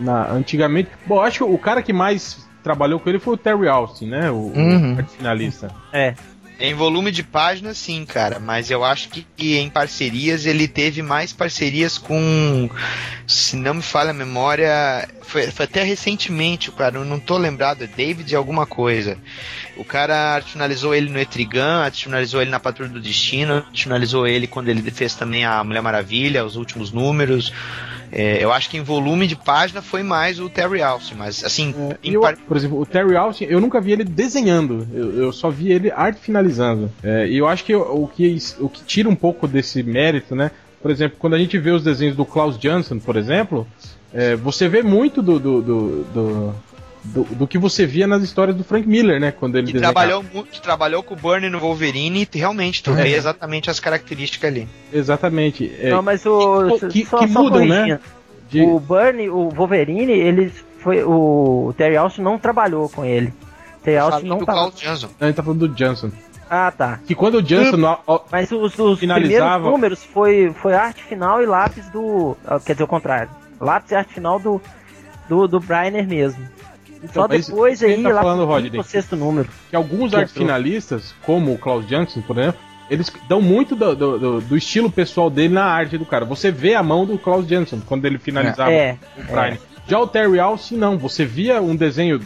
[0.00, 0.90] na- antigamente.
[1.06, 4.30] Bom, acho que o cara que mais trabalhou com ele foi o Terry Austin, né?
[4.30, 4.96] O, o Uhum.
[4.98, 5.70] arte finalista.
[5.92, 6.14] É.
[6.62, 8.38] Em volume de páginas, sim, cara.
[8.38, 12.68] Mas eu acho que em parcerias ele teve mais parcerias com.
[13.26, 15.08] Se não me falha a memória.
[15.22, 16.98] Foi, foi até recentemente, cara.
[16.98, 17.82] Eu não tô lembrado.
[17.84, 19.16] É David alguma coisa.
[19.78, 24.68] O cara finalizou ele no Etrigan, finalizou ele na Patrulha do Destino, finalizou ele quando
[24.68, 27.54] ele fez também a Mulher Maravilha, os últimos números.
[28.12, 31.74] É, eu acho que em volume de página foi mais o Terry Austin, mas assim,
[32.02, 35.32] em eu, par- por exemplo, o Terry Austin, eu nunca vi ele desenhando, eu, eu
[35.32, 36.90] só vi ele arte finalizando.
[37.02, 40.50] É, e eu acho que o, que o que tira um pouco desse mérito, né?
[40.82, 43.66] Por exemplo, quando a gente vê os desenhos do Klaus Janson, por exemplo,
[44.12, 46.54] é, você vê muito do do, do, do,
[47.04, 49.32] do- do que você via nas histórias do Frank Miller, né?
[49.32, 49.94] Quando ele que desenhava.
[49.94, 53.02] trabalhou, que trabalhou com o Burnie no Wolverine e realmente tu É.
[53.02, 54.68] vê exatamente as características ali.
[54.92, 55.72] Exatamente.
[55.80, 56.78] É, Não, mas o.
[56.80, 57.98] que- que- só, que só mudam, né?
[58.50, 61.02] de- O Burnie, o Wolverine, ele foi.
[61.04, 63.32] O Terry Austin não trabalhou com ele.
[63.82, 64.66] Terry Austin não tava.
[65.20, 66.10] A gente tá falando do Johnson.
[66.52, 66.98] Ah, tá.
[67.06, 67.96] Que quando o Johnson.
[68.30, 69.20] Mas os, os Finalizava.
[69.54, 72.36] primeiros números foi, foi arte final e lápis do.
[72.44, 73.30] ah, Quer dizer, o contrário.
[73.60, 74.60] Lápis e arte final do,
[75.28, 76.44] do, do Briner mesmo.
[77.02, 78.82] Então, Só depois aí, tá lá falando, pro Rodney.
[78.84, 79.48] sexto número.
[79.70, 80.46] que alguns Que arte entrou.
[80.46, 82.60] finalistas, como o Klaus Janson, por exemplo,
[82.90, 86.24] eles dão muito do, do- do- do estilo pessoal dele na arte do cara.
[86.26, 89.58] Você vê a mão do Klaus Janson quando ele finalizava É, o Prime.
[89.88, 90.98] Já o Terry Alce, não.
[90.98, 92.20] Você via um desenho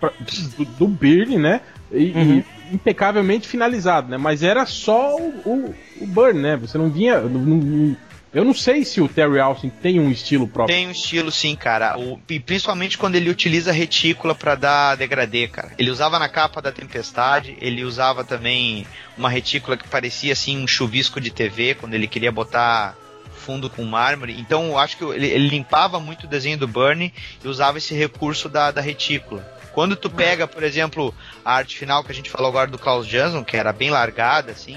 [0.00, 0.12] pra-
[0.58, 1.60] do, do Byrne, né?
[1.92, 2.42] E, e Uhum.
[2.72, 4.16] impecavelmente finalizado, né?
[4.18, 6.56] Mas era só o, o, o Byrne, né?
[6.56, 7.20] Você não vinha.
[7.20, 7.96] não- não-
[8.32, 10.76] eu não sei se o Terry Alce tem um estilo próprio.
[10.76, 11.98] Tem um estilo sim, cara.
[11.98, 15.72] O- e principalmente quando ele utiliza retícula pra dar degradê, cara.
[15.78, 18.86] Ele usava na capa da Tempestade, ele usava também
[19.18, 22.96] uma retícula que parecia assim um chuvisco de TV, quando ele queria botar
[23.36, 24.36] fundo com mármore.
[24.38, 27.12] Então eu acho que ele, ele limpava muito o desenho do Burnie
[27.44, 29.42] e usava esse recurso da, da retícula.
[29.72, 31.14] Quando tu pega, por exemplo,
[31.44, 34.52] a arte final que a gente falou agora do Klaus Jansson, que era bem largada,
[34.52, 34.76] assim,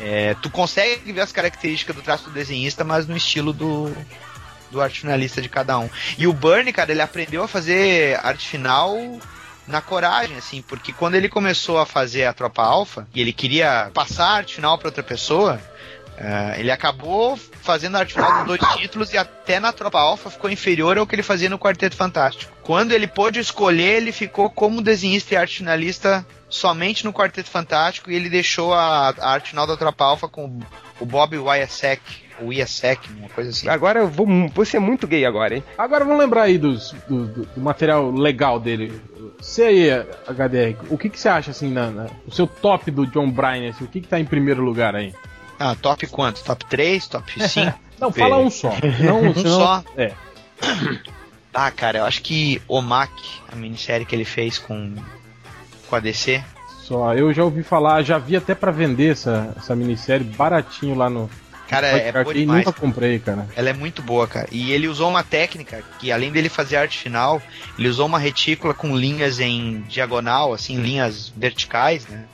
[0.00, 3.94] é, tu consegue ver as características do traço do desenhista, mas no estilo do,
[4.70, 5.90] do arte finalista de cada um.
[6.16, 8.96] E o Bernie, cara, ele aprendeu a fazer arte final
[9.66, 13.90] na coragem, assim, porque quando ele começou a fazer a Tropa Alpha e ele queria
[13.94, 15.60] passar a arte final para outra pessoa,
[16.16, 20.30] eh, ele acabou fazendo a arte final dos dois títulos e até na Tropa Alpha
[20.30, 22.52] ficou inferior ao que ele fazia no Quarteto Fantástico.
[22.62, 28.10] Quando ele pôde escolher, ele ficou como desenhista e arte finalista somente no Quarteto Fantástico
[28.10, 30.60] e ele deixou a, a arte final da Tropa Alpha com
[31.00, 32.00] o Bob Wyasek,
[32.40, 33.68] o Iasek, uma coisa assim.
[33.68, 35.64] Agora eu vou, vou ser muito gay agora, hein?
[35.76, 39.00] Agora vamos lembrar aí dos, do, do- do material legal dele.
[39.38, 39.90] Você aí,
[40.26, 43.70] HDR, o que, que você acha assim, na, na- o seu top do John Bryan,
[43.70, 45.14] assim, o que, que tá em primeiro lugar aí?
[45.60, 46.42] Ah, top quanto?
[46.42, 47.06] Top 3?
[47.06, 47.78] Top 5?
[48.00, 48.72] Não, fala um só.
[49.04, 49.84] Não, Um senão- só?
[49.96, 50.12] É.
[51.52, 53.10] Ah, cara, eu acho que Omak,
[53.50, 54.94] a minissérie que ele fez com,
[55.88, 56.44] com a DC,
[56.84, 61.10] Só, eu já ouvi falar, já vi até pra vender essa, essa minissérie baratinho lá
[61.10, 61.28] no.
[61.68, 62.64] cara, no é, boa demais.
[62.64, 63.48] nunca comprei, cara.
[63.56, 64.46] Ela é muito boa, cara.
[64.52, 67.42] E ele usou uma técnica que, além dele fazer arte final,
[67.76, 72.26] ele usou uma retícula com linhas em diagonal, assim, linhas verticais, né?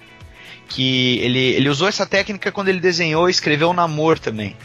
[0.69, 4.57] Que ele, ele usou essa técnica quando ele desenhou e escreveu o Namor também.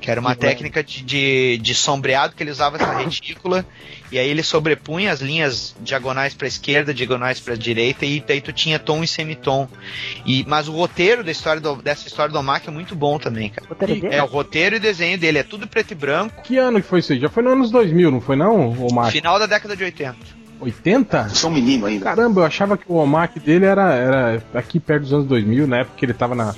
[0.00, 3.66] Que era uma Que técnica de, de, de sombreado que ele usava essa retícula.
[4.10, 8.50] e aí ele sobrepunha as linhas diagonais para esquerda, diagonais para direita, e daí tu
[8.50, 9.68] tinha tom e semitom.
[10.24, 13.50] E, mas o roteiro da história do- dessa história do Mac é muito bom também,
[13.50, 13.68] cara.
[13.68, 14.14] Roteiro E- dele?
[14.14, 16.40] É, o roteiro e desenho dele é tudo preto e branco.
[16.44, 17.20] Que ano que foi isso aí?
[17.20, 19.12] Já foi nos anos 2000, não foi não, o Omak?
[19.12, 20.16] Final da década de 80.
[20.60, 21.28] 80?
[21.30, 22.04] Sou um menino ainda.
[22.04, 25.78] Caramba, eu achava que o Omak dele era, era aqui perto dos anos 2000, na
[25.78, 26.54] época que ele tava na...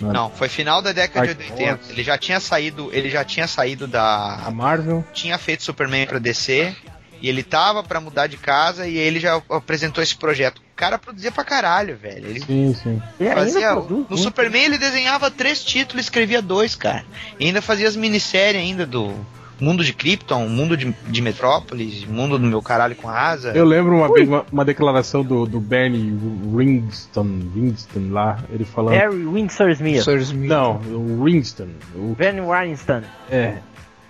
[0.00, 1.72] na Não, foi final da década Ai, de 80.
[1.72, 1.92] nossa.
[1.92, 5.04] Ele já tinha saído, ele já tinha saído a da Marvel.
[5.12, 6.74] tinha feito Superman pra DC
[7.20, 10.58] e ele tava pra mudar de casa e ele já apresentou esse projeto.
[10.58, 12.26] O cara produzia pra caralho, velho.
[12.26, 13.02] Ele Sim, sim.
[13.32, 14.18] Fazia produz no muito.
[14.18, 17.04] Superman ele desenhava três títulos, e escrevia dois, cara.
[17.38, 19.14] E ainda fazia as minisséries ainda do
[19.60, 23.52] Mundo de Krypton, Mundo de, de Metrópolis, Mundo do meu caralho com asa.
[23.52, 26.12] Eu lembro uma uma, uma declaração do, do Bernie
[26.56, 28.94] Ringston, Ringston lá, ele falando.
[28.94, 30.48] Harry Windsor Smith.
[30.48, 31.68] Não, o Ringston.
[31.94, 33.02] O, Bernie Weinstein.
[33.30, 33.58] é.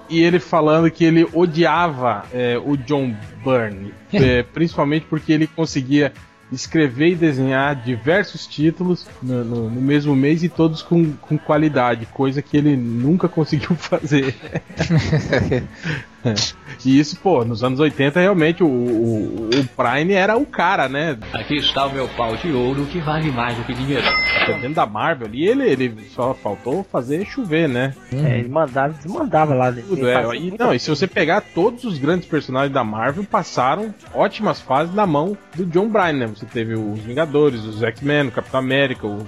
[0.07, 6.13] E ele falando que ele odiava é, o John Byrne, é, principalmente porque ele conseguia
[6.51, 12.05] escrever e desenhar diversos títulos no, no- no mesmo mês e todos com, com qualidade,
[12.07, 14.35] coisa que ele nunca conseguiu fazer.
[16.83, 21.17] e isso, pô, nos anos 80 realmente o, o, o Prime era o cara, né?
[21.33, 24.05] Aqui está o meu pau de ouro que vale mais do que dinheiro.
[24.45, 27.93] Dentro da Marvel ali, ele, ele só faltou fazer chover, né?
[28.13, 29.69] É, ele mandava, desmandava lá.
[29.69, 30.35] Ele Tudo, é.
[30.35, 34.93] E, não, e se você pegar todos os grandes personagens da Marvel, passaram ótimas fases
[34.93, 36.27] na mão do John Bryan, né?
[36.27, 39.25] Você teve os Vingadores, os X-Men, o Capitão América, o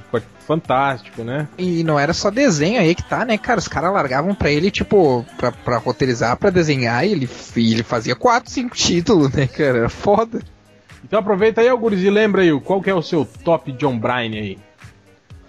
[0.47, 1.45] Fantástico, né?
[1.57, 3.59] E não era só desenho aí que tá, né, cara?
[3.59, 7.83] Os caras largavam pra ele, tipo, pra, pra roteirizar, pra desenhar, e ele, e ele
[7.83, 9.79] fazia 4, 5 títulos, né, cara?
[9.79, 10.39] Era foda.
[11.03, 14.31] Então aproveita aí, Algures, e lembra aí, qual que é o seu top John Bryan
[14.31, 14.57] aí?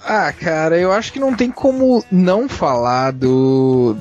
[0.04, 3.96] Ah, cara, eu acho que não tem como não falar do.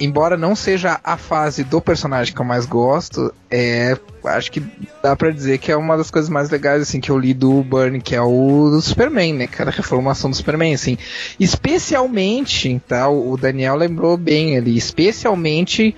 [0.00, 3.96] Embora não seja a fase do personagem que eu mais gosto, é.
[4.24, 4.62] Acho que
[5.02, 7.62] dá pra dizer que é uma das coisas mais legais, assim, que eu li do
[7.62, 9.70] Burn, que é o do Superman, né, cara?
[9.70, 10.96] A reformação do Superman, assim.
[11.38, 13.08] Especialmente, tá?
[13.08, 15.94] O Daniel lembrou bem ali, especialmente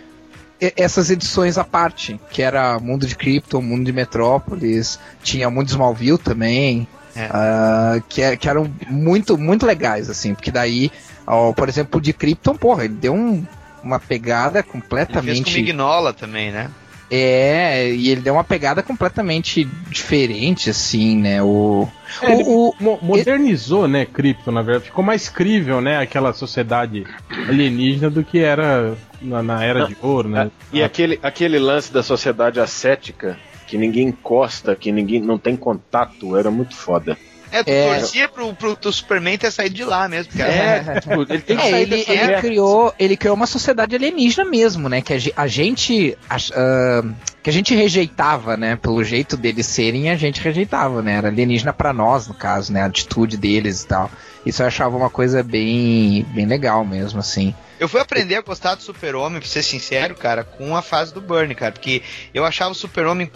[0.61, 5.73] essas edições à parte, que era Mundo de Krypton, Mundo de Metrópolis, tinha Mundo de
[5.73, 7.29] Smallville também, É.
[7.31, 10.91] ah, que, é- que eram muito, muito legais, assim, porque daí,
[11.27, 13.45] ó, por exemplo, o de Krypton, porra, ele deu um-
[13.87, 15.55] uma pegada Ele fez com completamente.
[15.55, 16.71] Mignola também, né?
[17.09, 21.41] É, e ele deu uma pegada completamente diferente, assim, né?
[21.41, 21.89] O.
[22.21, 24.87] É, ele o, o- mo- modernizou, né, Krypton, na verdade.
[24.87, 27.07] Ficou mais crível, né, aquela sociedade
[27.49, 30.51] alienígena do que era na, na Era de Ouro, né?
[30.73, 36.37] E aquele, aquele lance da sociedade ascética, que ninguém encosta, que ninguém não tem contato,
[36.37, 37.17] era muito foda.
[37.53, 37.99] É, tu É.
[37.99, 40.51] torcia pro, pro, pro Superman ter saído de lá mesmo, cara.
[40.53, 43.95] É, tipo, ele tem que É, sair ele, dessa ele criou, ele criou uma sociedade
[43.95, 45.01] alienígena mesmo, né?
[45.01, 46.17] Que a, a gente.
[46.29, 47.03] ach- ah,
[47.43, 48.75] que a gente rejeitava, né?
[48.77, 51.13] Pelo jeito deles serem, a gente rejeitava, né?
[51.15, 52.83] Era alienígena pra nós, no caso, né?
[52.83, 54.11] A atitude deles e tal.
[54.45, 57.55] Isso eu achava uma coisa bem, bem legal mesmo, assim.
[57.79, 61.21] Eu fui aprender a gostar do Super-Homem, pra ser sincero, cara, com a fase do
[61.21, 61.73] Burn, cara.
[61.73, 62.03] Porque
[62.35, 63.31] eu achava o Super-Homem.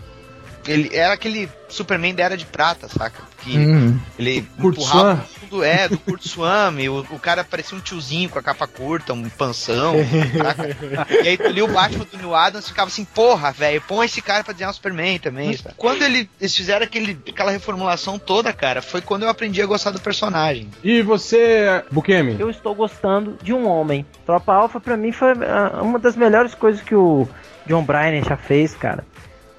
[0.67, 3.23] Ele era aquele Superman da Era de Prata, saca?
[3.43, 3.99] Que Uhum.
[4.19, 6.89] ele empurrava tudo, é, do Kurt Swami.
[6.89, 9.95] O, o cara parecia um tiozinho com a capa curta, um pansão,
[10.37, 10.77] saca?
[11.25, 14.05] E aí tu lia o Batman do New Adams e ficava assim, porra, velho, põe
[14.05, 15.57] esse cara pra desenhar o Superman também.
[15.57, 15.75] sabe?
[15.79, 19.91] Quando ele, eles fizeram aquele, aquela reformulação toda, cara, foi quando eu aprendi a gostar
[19.93, 20.69] do personagem.
[20.85, 22.37] E você, Bukemi?
[22.39, 24.05] Eu estou gostando de um homem.
[24.27, 27.27] Tropa Alpha pra mim foi ah, uma das melhores coisas que o
[27.67, 29.05] John Bryan já fez, cara.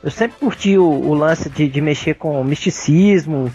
[0.04, 3.52] Eu sempre curti o, o lance de, de mexer com misticismo,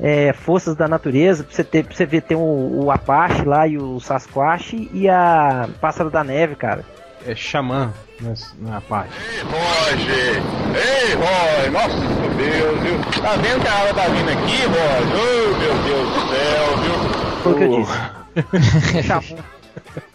[0.00, 3.66] é, forças da natureza, pra você, ter, pra você ver tem o, o Apache lá
[3.68, 6.84] e o Sasquatch e a Pássaro da Neve, cara.
[7.26, 9.12] É Xamã, né, na parte.
[9.44, 10.42] Roger!
[10.74, 11.72] Ei, Roger!
[11.72, 13.22] Nossa Deus, viu?
[13.22, 15.14] Tá vendo que a água tá vindo aqui, Roger?
[15.14, 17.42] Oh, meu Deus do céu, viu?
[17.42, 19.02] Foi o que eu disse.
[19.04, 19.38] Chamou.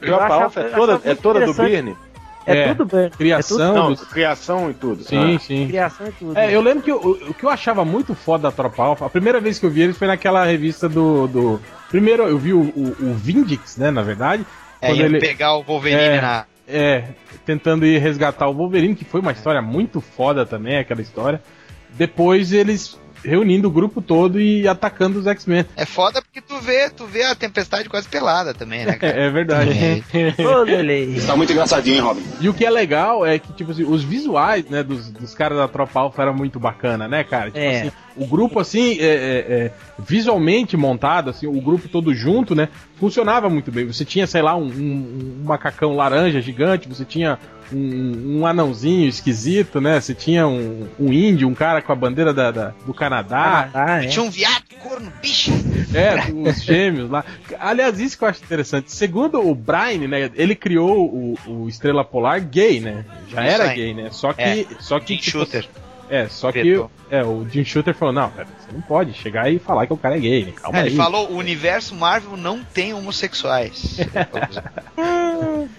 [0.01, 1.53] Eu Tropa achava- Alpha é eu toda, achava é toda do.
[1.53, 1.97] Birne?
[2.45, 3.09] É, É, tudo bem.
[3.11, 3.73] Criação.
[3.73, 5.03] Não, dos- criação e tudo.
[5.03, 5.39] Sim, Ah.
[5.39, 5.67] sim.
[5.67, 6.37] Criação e tudo.
[6.37, 6.97] É, eu lembro que o,
[7.29, 9.81] o que eu achava muito foda da Tropa Alpha, a primeira vez que eu vi
[9.81, 11.27] eles foi naquela revista do.
[11.27, 11.61] do...
[11.89, 14.45] Primeiro eu vi o, o, o Vindix, né, na verdade.
[14.81, 16.21] É, ia ele- pegar o Wolverine É.
[16.21, 16.45] na.
[16.67, 17.03] É,
[17.45, 21.41] tentando ir resgatar o Wolverine, que foi uma história muito foda também, aquela história.
[21.91, 25.65] Depois eles reunindo o grupo todo e atacando os X-Men.
[25.75, 29.17] É foda porque tu vê, tu vê a tempestade quase pelada também, né, cara?
[29.19, 29.71] É, é verdade.
[30.39, 31.21] Ô, Lele.
[31.25, 32.23] Tá muito engraçadinho, hein, Robin?
[32.39, 35.57] E o que é legal é que, tipo assim, os visuais, né, dos, dos caras
[35.57, 37.45] da Tropa Alpha eram muito bacana, né, cara?
[37.47, 37.81] Tipo É.
[37.81, 42.69] assim, o grupo, assim, é, é, é, visualmente montado, assim, o grupo todo junto, né,
[42.99, 43.85] funcionava muito bem.
[43.85, 47.37] Você tinha, sei lá, um, um- um macacão laranja gigante, você tinha
[47.73, 52.33] um, um anãozinho esquisito, né, você tinha um, um índio, um cara com a bandeira
[52.33, 54.07] da, da- do Canadá, Ah, é.
[54.07, 55.51] Tinha um viado, corno, bicho.
[55.93, 57.23] é, os gêmeos lá.
[57.59, 58.91] Aliás, isso que eu acho interessante.
[58.91, 63.05] Segundo o Brian, né, ele criou o, o Estrela Polar gay, né?
[63.29, 63.75] Já Isso era aí.
[63.75, 64.09] gay, né?
[64.11, 64.41] Só que.
[64.41, 65.67] É, só que tipo, Shooter.
[66.09, 69.59] É, só que é, o Jim Shooter falou: não, cara, você não pode chegar e
[69.59, 70.53] falar que o cara é gay, né?
[70.55, 70.87] Calma É, aí.
[70.87, 73.97] ele falou, o universo Marvel não tem homossexuais.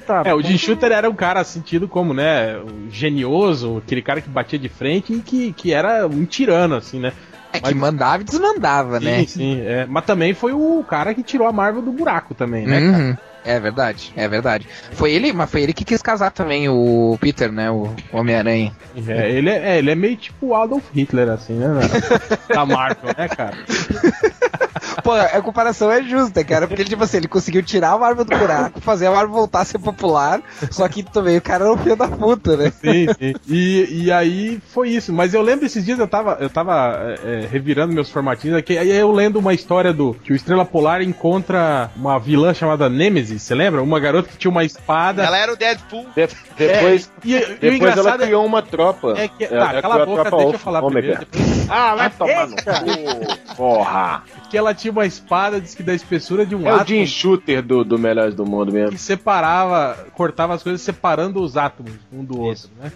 [0.07, 0.41] Tá É, o.
[0.41, 4.69] Jim Shooter era um cara sentido como, né, o genioso, aquele cara que batia de
[4.69, 7.13] frente e que, que era um tirano, assim, né?
[7.53, 9.21] É que mandava e desmandava, né?
[9.21, 9.61] Sim, sim.
[9.61, 9.85] é.
[9.87, 13.19] Mas também foi o cara que tirou a Marvel do buraco também, né, cara?
[13.45, 14.67] É verdade, é verdade.
[14.93, 17.71] Foi ele, mas foi ele que quis casar também, o Peter, né?
[17.71, 18.73] O Homem-Aranha.
[19.09, 21.69] É, ele, é, é, ele é meio tipo o Adolf Hitler, assim, né?
[21.69, 23.57] Da, da Marvel, né, cara?
[25.03, 28.37] Pô, a comparação é justa, cara, porque tipo assim, ele conseguiu tirar a Marvel do
[28.37, 31.77] buraco, fazer a Marvel voltar a ser popular, só que também o cara era um
[31.77, 32.71] filho da puta, né?
[32.71, 33.35] Sim, sim.
[33.49, 35.13] E, e aí foi isso.
[35.13, 38.77] Mas eu lembro esses dias eu tava, eu tava é, é, revirando meus formatinhos aqui,
[38.77, 43.30] aí eu lendo uma história do que o Estrela Polar encontra uma vilã chamada Nemesis,
[43.39, 43.83] você lembra?
[43.83, 45.23] Uma garota que tinha uma espada.
[45.23, 46.07] Ela era o Deadpool.
[46.17, 49.15] De- depois E, e o depois ela é- criou uma tropa.
[49.17, 49.45] é que.
[49.45, 51.01] Ela Tá, cala a boca, tropa deixa eu falar Ômega.
[51.17, 51.27] primeiro.
[51.31, 51.71] Depois...
[51.71, 54.23] Ah, vai tomar no cu, porra.
[54.51, 57.07] Que ela tinha uma espada, diz que da espessura de um É o átomo Jim
[57.07, 58.91] Shooter do, do Melhores do Mundo mesmo.
[58.93, 62.91] que separava, cortava as coisas separando os átomos um do outro, né?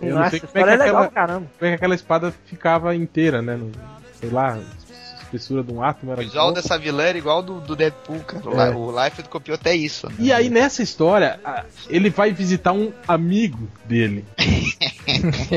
[0.00, 1.94] Eu não Nossa, sei essa como é, que é legal aquela, como é que aquela
[1.94, 3.56] espada ficava inteira, né?
[3.56, 3.72] No-
[4.20, 4.56] sei lá,
[5.28, 6.54] espessura de um átomo O era visual igual.
[6.54, 8.48] dessa vilã era igual do, do Deadpool, cara.
[8.48, 8.70] O É.
[8.74, 10.08] O Liefeld copiou até isso.
[10.08, 10.14] né?
[10.18, 11.38] E aí nessa história,
[11.88, 14.24] ele vai visitar um amigo dele.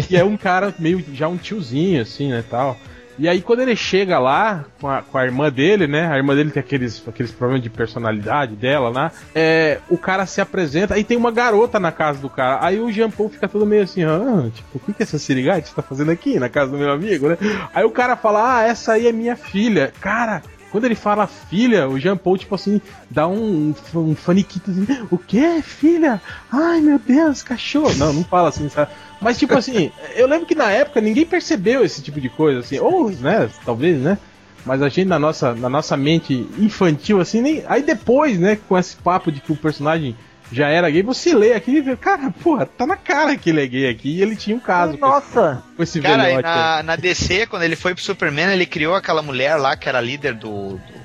[0.08, 2.78] que é um cara meio já um tiozinho assim, né, tal.
[3.22, 6.08] E aí quando ele chega lá com a, com a irmã dele, né?
[6.08, 9.12] A irmã dele tem aqueles, aqueles problemas de personalidade dela lá.
[9.36, 12.58] É, o cara se apresenta, aí tem uma garota na casa do cara.
[12.66, 15.72] Aí o Jean Paul fica todo meio assim, ah, tipo, o que que essa sirigate
[15.72, 17.38] tá fazendo aqui na casa do meu amigo, né?
[17.76, 19.94] Aí o cara fala, ah, essa aí é minha filha.
[20.02, 24.72] Cara, quando ele fala filha, o Jean Paul, tipo assim, dá um, um, um faniquito
[24.72, 26.22] assim, o que, filha?
[26.50, 27.94] Ai, meu Deus, cachorro.
[27.96, 28.90] Não, não fala assim, sabe?
[29.20, 32.80] Mas, tipo assim, eu lembro que na época ninguém percebeu esse tipo de coisa, assim,
[32.80, 34.18] ou, né, talvez, né?
[34.66, 37.64] Mas a gente, na nossa, na nossa mente infantil, assim, nem.
[37.68, 40.16] Aí depois, né, com esse papo de que o personagem
[40.52, 43.64] já era gay, você lê aqui e vê, cara, porra, tá na cara que ele
[43.64, 46.30] é gay aqui e ele tinha um caso com esse, Nossa, com esse Cara, aí
[46.36, 46.44] velhote.
[46.44, 50.02] na, na DC, quando ele foi pro Superman, ele criou aquela mulher lá que era
[50.02, 50.78] líder do.
[50.78, 51.02] do,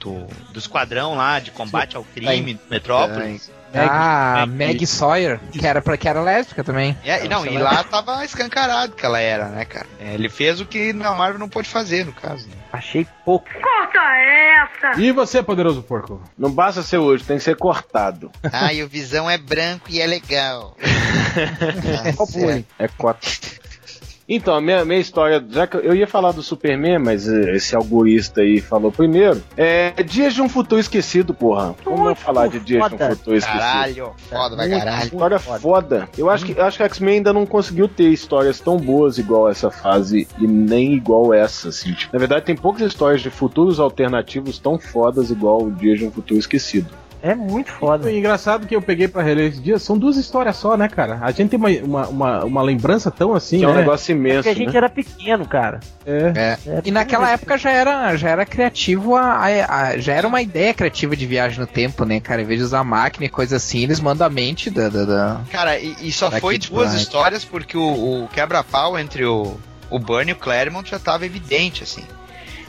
[0.00, 3.50] do, do esquadrão lá de combate ao crime do Metrópolis.
[3.76, 6.96] Ah, Meg- Meg Sawyer, que era, pra- que era lésbica também.
[7.04, 9.86] É, e não, e lá tava escancarado que ela era, né, cara?
[9.98, 12.46] É, ele fez o que na Marvel não pôde fazer, no caso.
[12.46, 12.54] né?
[12.74, 13.46] Achei pouco.
[14.98, 16.20] E você, poderoso porco?
[16.36, 18.30] Não basta ser hoje, tem que ser cortado.
[18.52, 20.76] Ah, e o Visão é branco e é legal.
[22.32, 22.66] Bullying?
[22.78, 23.26] É cota.
[24.28, 27.76] Então, a minha, minha história, já que eu ia falar do Superman, mas eh, esse
[27.76, 29.42] algoista aí falou primeiro.
[29.56, 31.74] É Dias de um Futuro Esquecido, porra.
[31.84, 33.16] Como não Muito falar de Dias de um foda.
[33.16, 33.60] Futuro Esquecido?
[33.60, 35.04] Caralho, foda pra caralho.
[35.04, 36.08] História foda.
[36.16, 39.48] Eu acho que, eu acho que X-Men ainda não conseguiu ter histórias tão boas igual
[39.48, 41.92] essa fase e nem igual essa, assim.
[41.92, 46.06] Tipo, na verdade, tem poucas histórias de futuros alternativos tão fodas igual o Dias de
[46.06, 46.88] um Futuro Esquecido.
[47.26, 48.06] É muito foda.
[48.06, 51.18] O engraçado que eu peguei pra reler esse dia são duas histórias só, né, cara?
[51.22, 53.78] A gente tem uma, uma, uma, uma lembrança tão assim, Que é um né?
[53.80, 54.76] negócio imenso, Porque a gente né?
[54.76, 55.80] era pequeno, cara.
[56.04, 56.32] É.
[56.66, 56.82] É.
[56.84, 60.74] E naquela época já era, já era criativo, a, a- a- já era uma ideia
[60.74, 62.42] criativa de viagem no tempo, né, cara?
[62.42, 64.90] Em vez de usar máquina e coisa assim, eles mandam a mente da.
[64.90, 68.98] da, da- Cara, e, e só Da foi Kid duas histórias porque o, o quebra-pau
[68.98, 69.56] entre o,
[69.88, 72.04] o Burn e o Claremont já tava evidente, assim.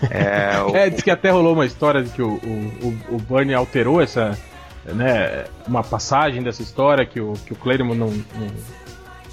[0.10, 3.20] É, o- É, diz que até rolou uma história de que o, o, o, o
[3.20, 4.38] Bernie alterou essa,
[4.86, 8.48] né, uma passagem dessa história que o, que o Claremont não, não,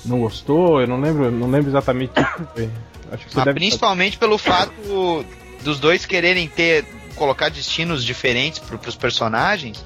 [0.07, 2.71] não gostou, eu não lembro, não lembro exatamente o que foi.
[3.13, 4.73] Acho que você Mas deve principalmente pelo fato
[5.63, 6.85] dos dois quererem ter
[7.15, 9.85] colocar destinos diferentes para os personagens.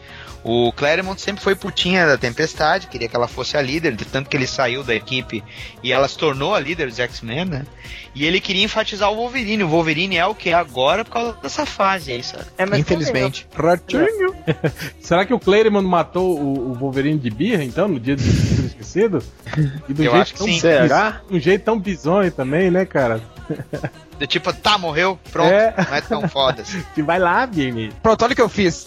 [0.49, 4.31] O Claremont sempre foi putinha da Tempestade, queria que ela fosse a líder, de tanto
[4.31, 5.43] que ele saiu da equipe
[5.83, 7.67] e ela se tornou a líder dos X-Men, né?
[8.15, 9.65] E ele queria enfatizar o Wolverine.
[9.65, 12.45] O Wolverine é o que é agora por causa dessa fase aí, sabe?
[12.57, 13.45] É, Infelizmente.
[13.53, 14.07] Ratinho.
[15.03, 19.21] Será que o Claremont matou o, o Wolverine de birra, então, no dia do Esquecido?
[19.89, 20.61] E do Eu jeito acho que tão, sim.
[20.61, 21.23] Será?
[21.29, 23.21] Um jeito tão bizonho também, né, cara?
[24.19, 25.75] Do tipo, tá, morreu, pronto, É.
[25.77, 26.63] não é tão foda.
[26.63, 26.83] assim.
[26.95, 27.93] Que vai lá, Birne.
[28.03, 28.87] Pronto, olha o que eu fiz.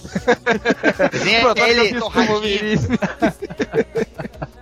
[1.12, 2.80] Desenha Pronto, olha o que eu ele torradinho.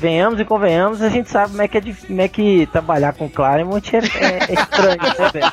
[0.00, 3.12] Venhamos e convenhamos, a gente sabe como é que, é, dif- como é que trabalhar
[3.12, 5.52] com Claremont é, é- é estranho, né, velho?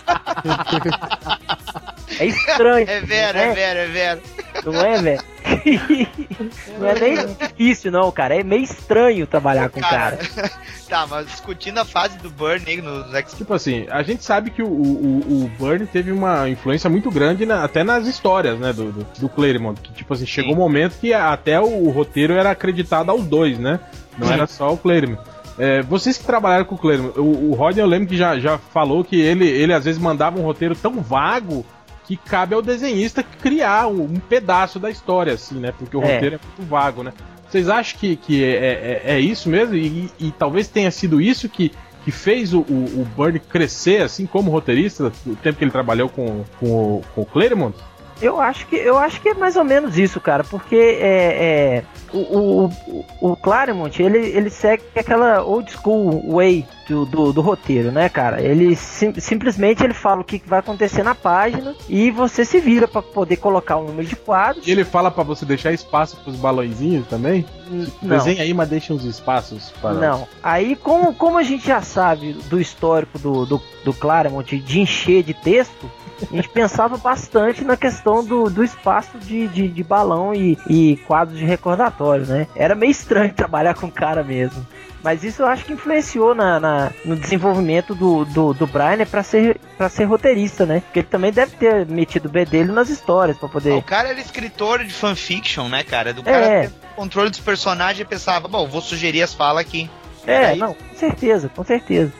[2.20, 2.90] É estranho.
[2.90, 4.22] É vero, não é vero, é vero.
[4.66, 5.22] Não é, velho?
[6.80, 8.36] Não é nem difícil, não, cara.
[8.40, 10.20] É meio estranho trabalhar com o cara.
[10.88, 13.38] tá, mas discutindo a fase do Burn aí nos X-Men.
[13.38, 17.46] Tipo assim, a gente sabe que o, o, o Burn teve uma influência muito grande
[17.46, 19.80] na- até nas histórias, né, do, do, do Claremont.
[19.82, 23.58] Que, tipo assim, chegou um momento que até o, o roteiro era acreditado aos dois,
[23.58, 23.80] né?
[24.18, 25.22] Não era só o Claremont.
[25.58, 28.58] É, vocês que trabalharam com o Claremont, o, o Rodney eu lembro que já, já
[28.58, 31.66] falou que ele, ele às vezes mandava um roteiro tão vago
[32.10, 35.72] que cabe ao desenhista criar um, um pedaço da história, assim, né?
[35.78, 36.14] Porque o É.
[36.16, 37.14] roteiro é muito vago, né?
[37.48, 39.76] Vocês acham que, que é, é, é isso mesmo?
[39.76, 39.86] E,
[40.20, 41.72] e- e talvez tenha sido isso que,
[42.04, 46.44] que fez o, o, o crescer, assim, como roteirista, o tempo que ele trabalhou com,
[46.60, 47.78] com, o, com o Claremont?
[48.22, 51.84] Eu acho que eu acho que é mais ou menos isso, cara, porque é, é,
[52.14, 57.42] o, o, o- o Claremont ele, ele segue aquela old school way do, do, do
[57.42, 58.42] roteiro, né, cara?
[58.42, 62.88] Ele sim- simplesmente ele fala o que vai acontecer na página e você se vira
[62.88, 64.68] pra poder colocar um número de quadros.
[64.68, 67.46] E ele fala pra você deixar espaço pros balãozinhos também?
[67.70, 69.94] Tipo, desenha aí, mas deixa uns espaços para.
[69.94, 70.28] Não.
[70.42, 75.22] Aí, como, como a gente já sabe do histórico do, do, do Claremont de encher
[75.24, 75.90] de texto,
[76.32, 80.98] a gente pensava bastante na questão do, do espaço de, de, de balão e, e
[81.08, 82.48] quadros de recordatório, né?
[82.56, 84.66] Era meio estranho trabalhar com o cara mesmo.
[85.02, 89.24] Mas isso eu acho que influenciou na, na- no desenvolvimento do, do, do Brian para
[89.24, 90.82] ser, pra ser roteirista, né?
[90.82, 93.72] Porque ele também deve ter metido o B dele nas histórias para poder.
[93.76, 96.14] O cara era escritor de fanfiction, né, cara?
[96.14, 96.62] Do cara É.
[96.68, 99.90] ter controle dos personagens e pensava, bom, vou sugerir as falas aqui.
[100.28, 102.12] É, não, com certeza, com certeza.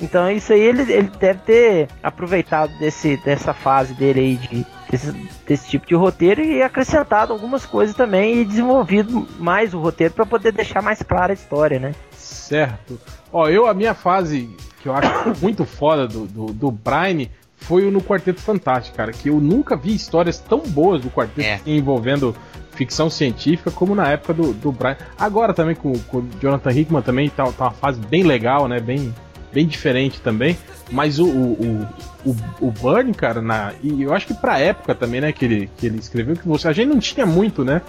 [0.00, 5.12] Então isso aí ele, ele deve ter aproveitado desse, dessa fase dele aí de desse,
[5.46, 10.26] desse tipo de roteiro e acrescentado algumas coisas também e desenvolvido mais o roteiro para
[10.26, 11.94] poder deixar mais clara a história, né?
[12.12, 13.00] Certo.
[13.32, 14.50] Ó, eu, a minha fase
[14.82, 17.26] que eu acho muito foda do, do, do Brian
[17.56, 19.12] foi o no Quarteto Fantástico, cara.
[19.12, 21.60] Que eu nunca vi histórias tão boas do Quarteto É.
[21.66, 22.34] envolvendo
[22.72, 24.96] ficção científica como na época do, do Brian.
[25.18, 28.80] Agora também com, com o Jonathan Hickman também tá, tá uma fase bem legal, né?
[28.80, 29.14] Bem,
[29.52, 30.56] bem diferente também.
[30.90, 31.88] Mas o, o,
[32.24, 35.70] o, o, Burn, cara, na, e eu acho que pra época também, né, que ele,
[35.76, 37.80] que ele escreveu, que você, a gente não tinha muito, né?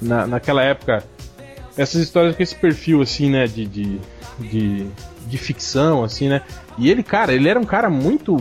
[0.00, 1.02] Na, naquela época
[1.76, 3.98] essas histórias com esse perfil, assim, né, de, de,
[4.38, 4.86] de,
[5.26, 6.42] de ficção, assim, né,
[6.76, 8.36] e ele, cara, ele era um cara muito,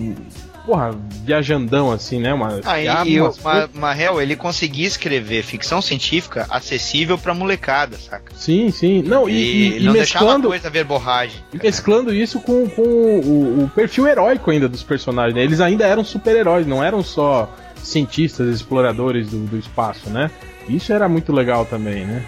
[0.66, 0.91] porra,
[1.26, 2.34] viajandão assim, né?
[2.34, 7.34] Uma, Ah, e, e o umas Ma- Mahel, ele conseguia escrever ficção científica acessível pra
[7.34, 8.32] molecada, saca?
[8.36, 9.01] Sim, sim.
[9.03, 11.41] Não, e, e- e não mesclando, coisa verborragem.
[11.53, 15.36] e mesclando isso com, com o, o perfil heróico ainda dos personagens.
[15.36, 15.43] né?
[15.43, 17.49] Eles ainda eram super-heróis, não eram só
[17.82, 20.30] cientistas, exploradores do, do espaço, né?
[20.70, 22.24] Isso era muito legal também, né?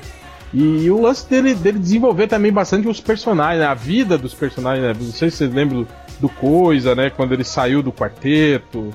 [0.54, 3.66] E, o lance dele, dele desenvolver também bastante os personagens, né?
[3.66, 4.94] a vida dos personagens, né?
[5.00, 5.88] Não sei se vocês lembram
[6.24, 7.10] do Coisa, né?
[7.10, 8.94] Quando ele saiu do quarteto.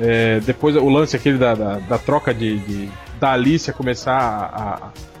[0.00, 4.74] É, depois o lance aquele da, da, da troca de, de- da Alicia começar a,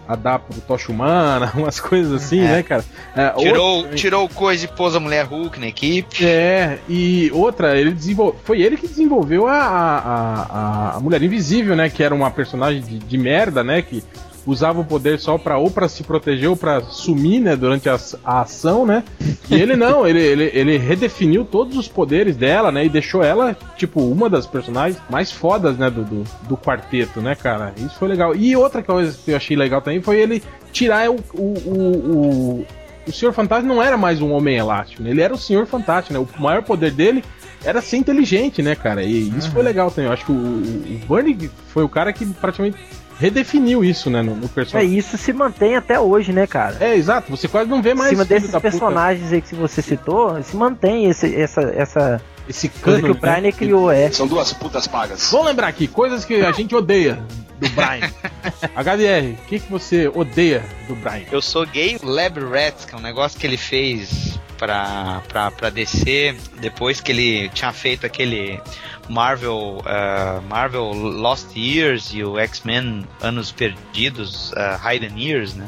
[0.08, 2.44] a, a dar pro Tocha Humana, umas coisas assim, É.
[2.52, 2.84] né, cara?
[3.16, 6.24] É, Tirou, outra- tirou o coisa e pôs a mulher Hulk na equipe.
[6.24, 8.38] é, e outra, ele desenvolveu.
[8.44, 11.90] Foi ele que desenvolveu a, a, a, a Mulher Invisível, né?
[11.90, 13.82] Que era uma personagem de, de merda, né?
[13.82, 14.04] Que
[14.46, 17.56] usava o poder só pra ou pra se proteger ou pra sumir, né?
[17.56, 19.04] Durante a, a ação, né?
[19.50, 22.84] E ele não, ele, ele, ele redefiniu todos os poderes dela, né?
[22.84, 25.90] E deixou ela, tipo, uma das personagens mais fodas, né?
[25.90, 27.74] Do, do, do quarteto, né, cara?
[27.76, 28.34] Isso foi legal.
[28.34, 32.66] E outra coisa que eu achei legal também foi ele tirar o, o, o, o
[33.06, 35.10] o Senhor Fantástico não era mais um homem elástico, né?
[35.10, 36.20] ele era o Senhor Fantástico, né?
[36.20, 37.24] O maior poder dele
[37.64, 39.02] era ser inteligente, né, cara?
[39.02, 40.06] E isso foi legal também.
[40.06, 42.78] Eu acho que o, o o Bernie foi o cara que praticamente
[43.18, 44.96] redefiniu isso, né, no, no É, personagem.
[44.96, 46.76] isso se mantém até hoje, né, cara?
[46.80, 47.30] É, exato.
[47.30, 48.70] Você quase não vê Em mais cima filho desses da puta.
[48.70, 53.20] personagens aí que você citou, se mantém esse, essa, essa esse coisa que o né?
[53.20, 54.10] Brian criou, é.
[54.10, 55.30] São duas putas pagas.
[55.30, 57.18] Vamos lembrar aqui, coisas que a gente odeia
[57.60, 58.08] do Brian.
[58.74, 61.24] HDR, o que, que você odeia do Brian?
[61.30, 65.50] Eu sou gay, o Lab Rats, que é um negócio que ele fez pra, pra,
[65.50, 68.60] pra DC, depois que ele tinha feito aquele
[69.08, 75.66] Marvel, ah, Marvel Lost Years e o X-Men Anos Perdidos, ah, Hidden Years, né?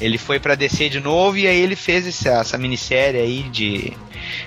[0.00, 3.96] Ele foi pra DC de novo e aí ele fez essa, essa minissérie aí de.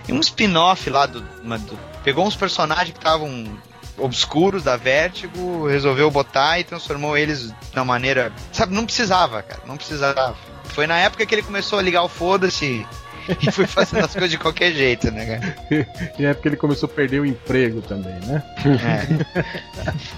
[0.09, 3.57] um spin-off lá do, do- Pegou uns personagens que estavam
[3.97, 8.33] obscuros da Vertigo, resolveu botar e transformou eles uma maneira.
[8.51, 10.35] Sabe, não precisava, cara, não precisava.
[10.65, 12.85] Foi na época que ele começou a ligar o foda-se
[13.41, 15.55] e foi fazendo as coisas de qualquer jeito, né, cara?
[16.17, 18.43] E é porque ele começou a perder o emprego também, né?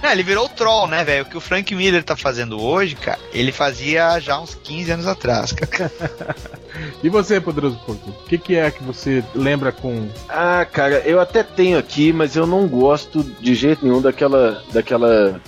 [0.01, 0.07] É.
[0.07, 1.23] É, ele virou o troll, né, velho?
[1.23, 5.07] O que o Frank Miller tá fazendo hoje, cara, ele fazia já uns 15 anos
[5.07, 5.91] atrás, cara.
[7.03, 8.09] E você, Poderoso Porco?
[8.09, 10.07] O que, que é que você lembra com.
[10.29, 14.63] Ah, cara, eu até tenho aqui, mas eu não gosto de jeito nenhum daquela.
[14.71, 15.41] daquela.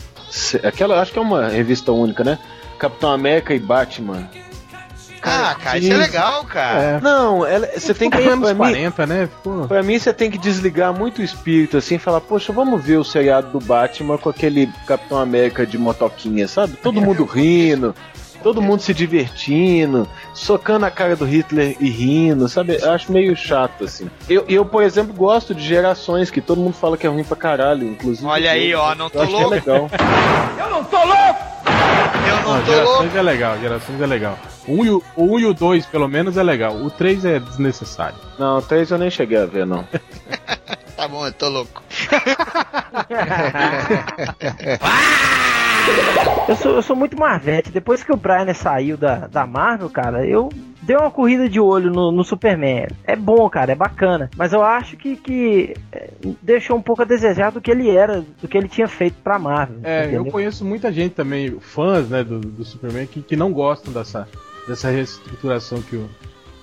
[0.63, 2.39] Aquela, acho que é uma revista única, né?
[2.77, 4.29] Capitão América e Batman.
[5.21, 6.79] Ah, cara, isso é legal, cara.
[6.81, 7.01] É.
[7.01, 8.17] Não, ela- você tem que.
[8.17, 9.27] anos pra mim- 40, né?
[9.27, 9.67] Ficou.
[9.67, 12.97] Pra mim, você tem que desligar muito o espírito, assim, e falar, poxa, vamos ver
[12.97, 16.73] o seriado do Batman com aquele Capitão América de motoquinha, sabe?
[16.77, 17.93] Todo mundo rindo,
[18.43, 22.77] todo mundo se divertindo, socando a cara do Hitler e rindo, sabe?
[22.81, 24.09] Eu acho meio chato, assim.
[24.29, 27.35] Eu, eu por exemplo, gosto de gerações, que todo mundo fala que é ruim pra
[27.35, 28.25] caralho, inclusive.
[28.25, 29.49] Olha aí, eu, ó, não tô é louco.
[29.49, 29.89] legal.
[30.57, 31.49] Eu não tô louco!
[32.27, 32.71] Eu não Não, tô louco.
[32.71, 34.37] gerações é legal, gerações é legal.
[34.69, 36.75] O 1 e o, o um e o 2, pelo menos, é legal.
[36.75, 38.17] O 3 é desnecessário.
[38.37, 39.85] Não, três eu nem cheguei a ver, não.
[40.95, 41.81] Tá bom, eu tô louco.
[46.45, 47.71] Eu sou, eu sou muito Marvete.
[47.71, 50.49] Depois que o Brian saiu da, da Marvel, cara, eu
[50.81, 52.87] dei uma corrida de olho no, no Superman.
[53.05, 54.29] É bom, cara, é bacana.
[54.35, 56.09] Mas eu acho que, que é,
[56.41, 59.39] deixou um pouco a desejar do que ele era, do que ele tinha feito pra
[59.39, 59.79] Marvel.
[59.83, 60.31] É, eu entendeu?
[60.33, 64.27] conheço muita gente também, fãs, né, do, do Superman, que, que não gostam dessa,
[64.69, 66.09] dessa reestruturação que o,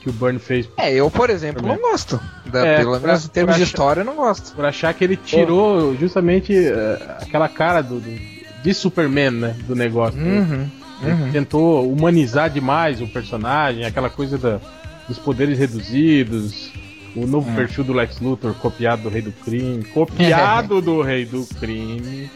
[0.00, 0.68] que o Byrne fez.
[0.78, 2.18] É, eu, por exemplo, não gosto.
[2.46, 4.54] Da, É, pelo menos em termos pra de achar- história, eu não gosto.
[4.54, 9.74] Por achar que ele tirou justamente eh, aquela cara do, do- de Superman, né, do
[9.76, 10.18] negócio.
[10.20, 10.68] Uhum,
[11.02, 11.30] Ele uhum.
[11.32, 14.60] tentou humanizar demais o personagem, aquela coisa da-
[15.08, 16.70] dos poderes reduzidos,
[17.14, 17.54] o novo Hum.
[17.54, 22.30] perfil do Lex Luthor copiado do Rei do Crime, copiado do Rei do Crime.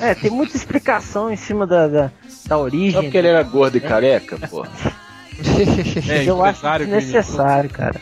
[0.00, 2.10] É, tem muita explicação em cima da, da,
[2.46, 2.92] da origem.
[2.92, 4.66] Só porque ele era gordo e careca, pô.
[6.08, 8.00] É, eu acho desnecessário, cara.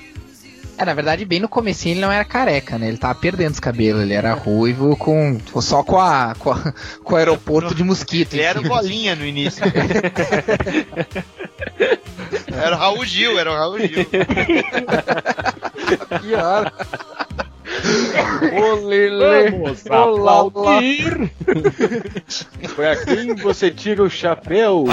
[0.76, 2.86] É, na verdade, bem no comecinho ele não era careca, né?
[2.86, 6.72] Ele tava perdendo os cabelos, ele era ruivo com só com a com, a-
[7.02, 8.34] com o aeroporto de mosquito.
[8.34, 9.64] Ele era bolinha no início.
[12.56, 14.06] era o Raul Gil, era o Raul Gil.
[16.22, 16.72] Pior.
[18.52, 21.30] Vamos Olá, aplaudir.
[22.74, 24.84] pra quem você tira o chapéu?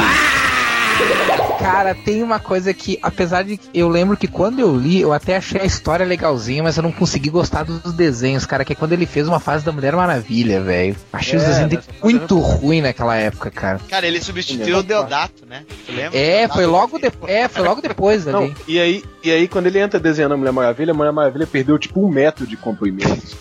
[1.59, 5.11] Cara, tem uma coisa que, apesar de que eu lembro que quando eu li, eu
[5.11, 8.75] até achei a história legalzinha, mas eu não consegui gostar dos desenhos, cara, que é
[8.75, 10.95] quando ele fez uma fase da Mulher Maravilha, velho.
[11.11, 13.79] Achei os É, desenhos nessa fase muito ruim naquela época, cara.
[13.89, 15.63] Cara, ele substituiu o Deodato, né?
[15.85, 16.17] Tu lembra?
[16.19, 17.11] É, foi logo, de...
[17.27, 18.55] é, foi logo depois Não, ali.
[18.67, 21.79] e aí, e aí, quando ele entra desenhando a Mulher Maravilha, a Mulher Maravilha perdeu
[21.79, 23.35] tipo um metro de comprimento.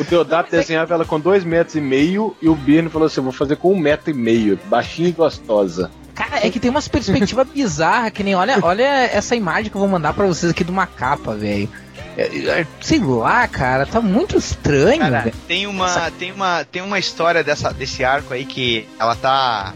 [0.00, 3.32] o Deodato desenhava ela com dois metros e meio e o Birne falou assim: vou
[3.32, 5.90] fazer com um metro e meio, baixinha e gostosa.
[6.16, 9.80] Cara, é que tem umas perspectivas bizarras, que nem olha, olha essa imagem que eu
[9.80, 11.68] vou mandar pra vocês aqui de uma capa, velho.
[12.16, 15.34] É, é, Sei lá, cara, tá muito estranho, Cara, velho.
[15.46, 19.74] tem uma, tem uma, tem uma história dessa, desse arco aí que ela tá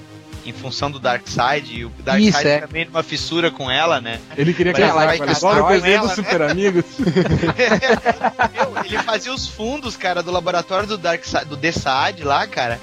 [0.50, 2.60] em função do Darkseid e o Darkseid Isso, é.
[2.60, 4.20] também numa fissura com ela, né?
[4.36, 5.56] Ele queria Mas ela casar com ela.
[5.56, 6.14] Igual desenho dos né?
[6.16, 6.84] Super Amigos.
[6.98, 12.80] Meu, ele fazia os fundos, cara, do laboratório do Darkseid, do Desaad lá, cara.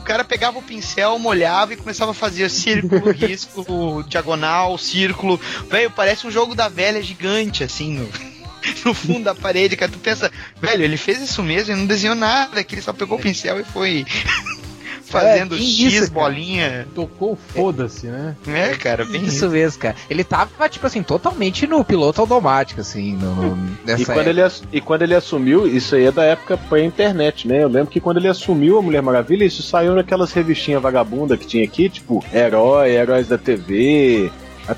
[0.00, 5.40] O cara pegava o pincel, molhava e começava a fazer círculo, risco, diagonal, círculo.
[5.68, 8.08] Velho, parece um jogo da velha gigante, assim, no,
[8.84, 9.90] no fundo da parede, cara.
[9.90, 13.18] Tu pensa, velho, ele fez isso mesmo, ele não desenhou nada, que ele só pegou
[13.18, 14.06] o pincel e foi
[15.10, 16.24] fazendo É, X isso, cara.
[16.28, 16.86] bolinha.
[16.94, 18.36] Tocou foda-se, né?
[18.46, 19.96] É, cara, bem Isso mesmo, cara.
[20.08, 24.30] Ele tava, tipo assim, totalmente no piloto automático, assim, no, no- nessa E quando, época.
[24.30, 27.62] ele, e quando ele assumiu, isso aí é da época pré-internet, né?
[27.62, 31.46] Eu lembro que quando ele assumiu a Mulher Maravilha, isso saiu naquelas revistinhas vagabunda que
[31.46, 34.30] tinha aqui, tipo Herói, Heróis da TV.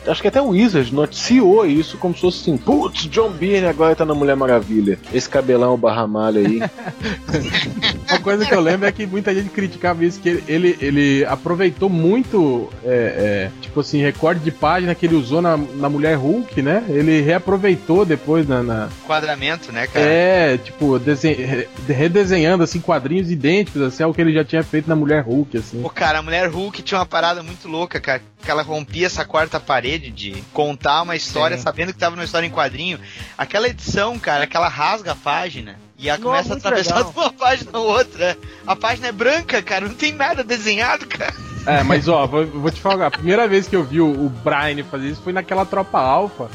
[0.06, 3.94] Acho que até o Wizard noticiou isso como se fosse assim: putz, John Byrne agora
[3.96, 4.98] tá na Mulher Maravilha.
[5.12, 6.60] Esse cabelão barramalho aí.
[8.10, 11.24] Uma coisa que eu lembro é que muita gente criticava isso, que ele, ele, ele
[11.24, 16.16] aproveitou muito, é, é, tipo assim, recorde de página que ele usou na, na Mulher
[16.16, 16.84] Hulk, né?
[16.88, 18.62] Ele reaproveitou depois na.
[18.62, 20.04] na- Quadramento, né, cara?
[20.04, 24.88] é, tipo, desen- re- redesenhando assim quadrinhos idênticos, assim, ao que ele já tinha feito
[24.88, 25.80] na Mulher Hulk, assim.
[25.82, 28.20] Pô, cara, a mulher Hulk tinha uma parada muito louca, cara.
[28.42, 31.62] Que ela rompia essa quarta parede de contar uma história Sim.
[31.62, 32.98] sabendo que tava numa história em quadrinho.
[33.36, 36.96] Aquela edição, cara, que ela rasga a página e ela Não, começa a muito atravessar
[36.98, 37.12] legal.
[37.12, 38.38] de uma página a outra.
[38.66, 41.34] A página é branca, cara, não tem nada desenhado, cara.
[41.66, 44.28] É, mas ó, vou, vou te falar, a primeira vez que eu vi o, o
[44.28, 46.50] Brian fazer isso foi naquela tropa alfa.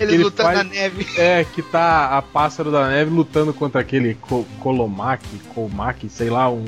[0.00, 1.06] Eles Ele lutando faz- na neve.
[1.16, 6.48] É, que tá a pássaro da neve lutando contra aquele Ko- Kolomaki, Kolmaki, sei lá,
[6.50, 6.64] um-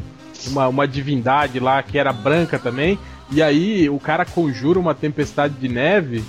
[0.49, 2.99] uma, uma divindade lá que era branca também.
[3.35, 6.25] E aí o cara conjura uma tempestade de neve.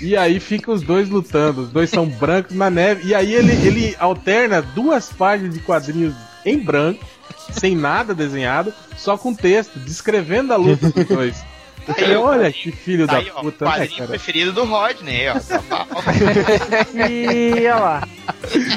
[0.00, 3.08] E aí fica os dois lutando, os dois são brancos na neve.
[3.08, 6.14] E aí ele, ele alterna duas páginas de quadrinhos
[6.46, 7.04] em branco,
[7.50, 11.44] sem nada desenhado, só com texto, descrevendo a luta dos dois.
[11.88, 14.08] Eu Aí, olha que filho Tá da aí, ó, o puta, né, quadrinho cara?
[14.08, 15.34] preferido do Rodney, ó.
[17.08, 18.08] E olha lá.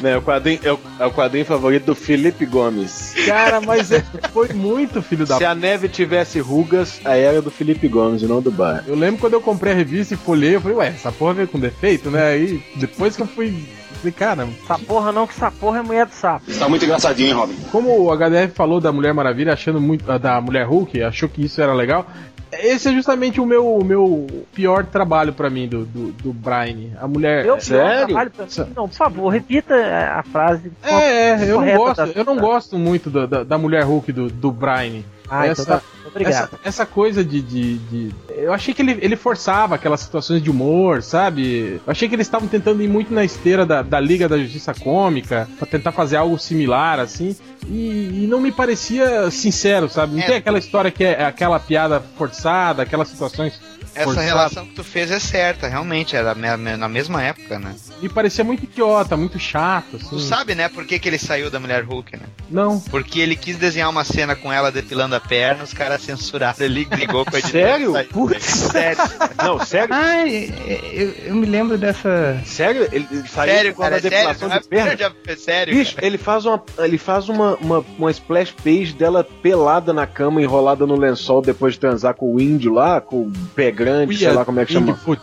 [0.02, 3.14] né, o quadrinho, é, o, é o quadrinho favorito do Felipe Gomes.
[3.26, 4.04] Cara, mas é-
[4.34, 8.26] foi muito filho da Se a neve tivesse rugas, aí era do Felipe Gomes e
[8.26, 8.84] não do Bar.
[8.88, 11.48] Eu lembro quando eu comprei a revista e folhei, eu falei, ué, essa porra veio
[11.48, 12.28] com defeito, né?
[12.32, 13.54] Aí depois que eu fui.
[14.00, 16.46] Falei, cara, Essa porra não, que essa porra é mulher do sapo.
[16.58, 17.56] Tá muito engraçadinho, hein, Robin?
[17.70, 20.10] como o HDF falou da Mulher Maravilha, achando muito.
[20.10, 22.08] ah, da Mulher Hulk, achou que isso era legal.
[22.52, 26.98] Esse é justamente o meu, o meu pior trabalho pra mim do, do, do Brian.
[27.00, 27.46] A mulher.
[27.46, 28.08] Eu sério?
[28.08, 28.72] trabalho pra mim.
[28.76, 30.72] Não, por favor, repita a frase.
[30.84, 30.94] É,
[31.32, 34.30] é, eu não gosto, da- eu não gosto muito da, da, da mulher Hulk do,
[34.30, 35.04] do Brian.
[35.30, 35.84] Ah, essa, então tá.
[36.10, 36.34] Obrigado.
[36.34, 40.50] essa, essa coisa de, de, de- Eu achei que ele, ele forçava aquelas situações de
[40.50, 41.82] humor, sabe?
[41.86, 44.74] Eu achei que eles estavam tentando ir muito na esteira da, da Liga da Justiça
[44.74, 47.36] Cômica, pra tentar fazer algo similar, assim.
[47.68, 50.16] E, e não me parecia sincero, sabe?
[50.16, 50.26] Não É.
[50.26, 53.60] tem aquela história que é aquela piada forçada, aquelas situações.
[53.96, 54.30] Essa forçadas.
[54.30, 57.76] relação que tu fez é certa, realmente, era na mesma época, né?
[58.02, 60.10] Me parecia muito idiota, muito chato, assim.
[60.10, 62.24] Tu sabe, né, por que, que ele saiu da Mulher Hulk, né?
[62.52, 62.80] Não.
[62.80, 66.86] Porque ele quis desenhar uma cena com ela depilando a perna, os caras censuraram, ele
[66.86, 67.68] brigou com a editora.
[67.68, 67.94] Sério?
[68.10, 68.44] Putz.
[68.46, 69.02] Sério.
[69.44, 69.94] Não, sério?
[69.94, 72.42] Ah, eu, eu me lembro dessa.
[72.46, 72.88] Sério?
[72.92, 74.18] Ele, ele saiu Sério, com a cara, sério.
[74.18, 75.16] depilação é de perna?
[75.28, 75.74] É sério.
[75.74, 80.42] Bicho, ele faz uma, ele faz uma, uma, uma splash page dela pelada na cama,
[80.42, 84.32] enrolada no lençol depois de transar com o índio lá, com o pé grande, sei
[84.32, 84.94] lá como é que chama.
[84.94, 85.22] Wingfoot.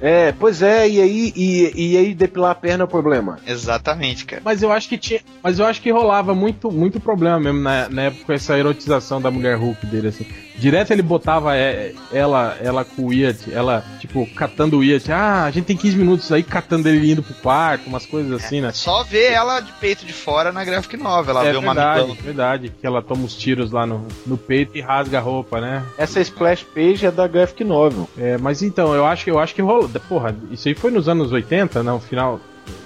[0.00, 3.38] É, pois é, e aí, e, e aí depilar a perna é o problema.
[3.46, 4.42] Exatamente, cara.
[4.44, 5.20] Mas eu acho que tinha.
[5.42, 9.20] Mas eu acho que rolava muito, muito problema mesmo na, na época com essa erotização
[9.20, 10.26] da mulher Hulk dele, assim.
[10.58, 15.12] Direto ele botava é, ela, ela com o Iat, ela, tipo, catando o Iat.
[15.12, 18.60] Ah, a gente tem 15 minutos aí catando ele indo pro quarto, umas coisas assim,
[18.60, 18.72] né?
[18.72, 22.12] Só ver ela de peito de fora na graphic novel, ela é vê uma verdade,
[22.22, 22.72] verdade.
[22.80, 25.84] Que ela toma os tiros lá no, no peito e rasga a roupa, né?
[25.96, 28.08] Essa splash page é da graphic novel.
[28.18, 29.88] É, mas então, eu acho, eu acho que rolou.
[30.08, 32.00] Porra, isso aí foi nos anos 80, não?
[32.00, 32.40] Final.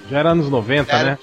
[0.09, 1.17] Já era anos 90, Cara, né?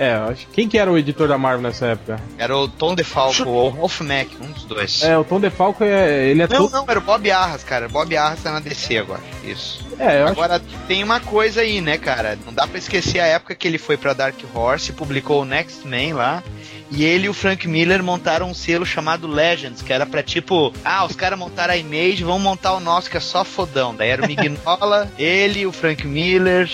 [0.00, 0.46] É, eu acho.
[0.54, 2.18] Quem que era o editor da Marvel nessa época?
[2.38, 5.02] Era o Tom DeFalco ou o Rolf Mack, um dos dois.
[5.02, 6.26] É, o Tom DeFalco é.
[6.26, 6.72] Ele é Não, todo.
[6.72, 7.86] não, era o Bob Arras, cara.
[7.86, 9.20] Bob Arras tá na DC agora.
[9.44, 9.86] Isso.
[9.98, 10.32] É, eu acho.
[10.32, 12.38] Agora tem uma coisa aí, né, cara?
[12.46, 15.86] Não dá pra esquecer a época que ele foi pra Dark Horse, publicou o Next
[15.86, 16.42] Man lá.
[16.90, 20.72] E ele e o Frank Miller montaram um selo chamado Legends, que era pra tipo,
[20.82, 23.94] ah, os caras montaram a Image, vamos montar o nosso que é só fodão.
[23.94, 26.66] Daí era o Mignola, ele, o Frank Miller.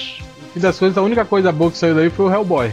[0.54, 2.72] Fim das coisas, a única coisa boa que saiu daí foi o Hellboy.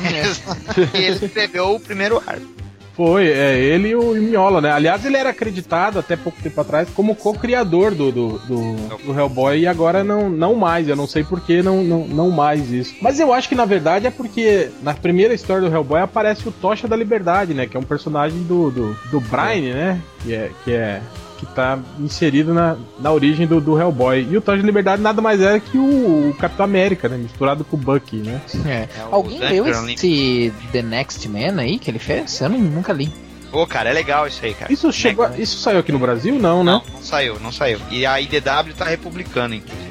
[0.00, 2.54] E ele escreveu o primeiro arco.
[2.96, 4.70] Foi, é ele e o Miola, né?
[4.70, 9.58] Aliás, ele era acreditado até pouco tempo atrás como co-criador do, do, do, do Hellboy
[9.58, 10.88] e agora não, não mais.
[10.88, 12.94] Eu não sei por que não, não, não mais isso.
[13.02, 16.52] Mas eu acho que na verdade é porque na primeira história do Hellboy aparece o
[16.52, 17.66] Tocha da Liberdade, né?
[17.66, 20.00] Que é um personagem do, do, do Brian, né?
[20.22, 21.02] Que é, que é
[21.44, 24.26] que tá inserido na, na origem do, do Hellboy.
[24.30, 27.16] E o Tocha da Liberdade nada mais é que o, o Capitão América, né?
[27.16, 28.40] Misturado com o Bucky, né?
[28.66, 28.88] É.
[29.10, 32.40] o Alguém leu esse The Next Man aí que ele fez?
[32.40, 33.10] Eu não- nunca li.
[33.50, 34.72] Pô, cara, é legal isso aí, cara.
[34.72, 36.34] Isso chegou, a- isso saiu aqui no Brasil?
[36.38, 36.72] Não, né?
[36.72, 37.78] Não, não saiu, não saiu.
[37.90, 39.84] E a IDW tá republicando, inclusive.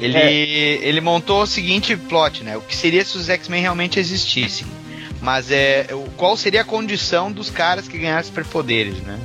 [0.00, 0.16] Ele,
[0.82, 2.56] ele montou o seguinte plot, né?
[2.56, 4.66] O que seria se os X-Men realmente existissem?
[5.20, 5.86] Mas é.
[6.16, 9.18] Qual seria a condição dos caras que ganharam superpoderes, né?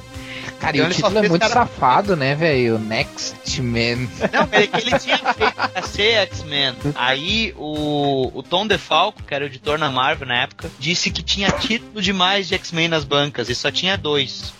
[0.66, 2.80] Cara, Então e o título é muito cara- safado, né, velho?
[2.80, 4.08] Next Man.
[4.34, 6.74] Não, é que ele tinha feito pra ser X-Men.
[6.96, 11.22] Aí o, o Tom DeFalco, que era o editor na Marvel na época, disse que
[11.22, 14.54] tinha título demais de X-Men nas bancas e só tinha dois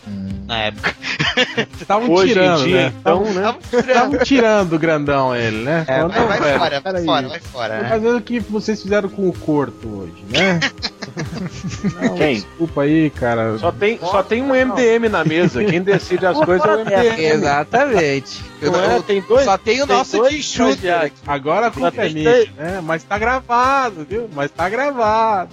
[0.48, 0.96] na época.
[1.82, 2.94] Estavam tirando, dia, né?
[3.00, 3.42] então, Tavam- né?
[3.42, 3.90] Tava tirando.
[3.90, 5.86] Estavam tirando o grandão ele, né?
[5.88, 7.90] É, Falando, vai, "Não, vai velho, fora, vai fora, vai fora, né?
[7.90, 10.60] fazendo o que vocês fizeram com o Corto hoje, né?
[12.02, 12.36] Não, Quem?
[12.36, 13.58] Desculpa aí, cara.
[13.58, 15.64] Só tem, só tem um MDM na mesa.
[15.64, 17.22] Quem decide as coisas é o MDM.
[17.22, 18.44] Exatamente.
[18.62, 18.96] Não é?
[18.98, 20.74] eu- Tem dois- só tem o tem nosso de shooter.
[20.76, 21.20] estagiários.
[21.28, 22.82] Agora a culpa é minha, né?
[22.84, 24.30] Mas tá gravado, viu?
[24.34, 25.50] Mas tá gravado.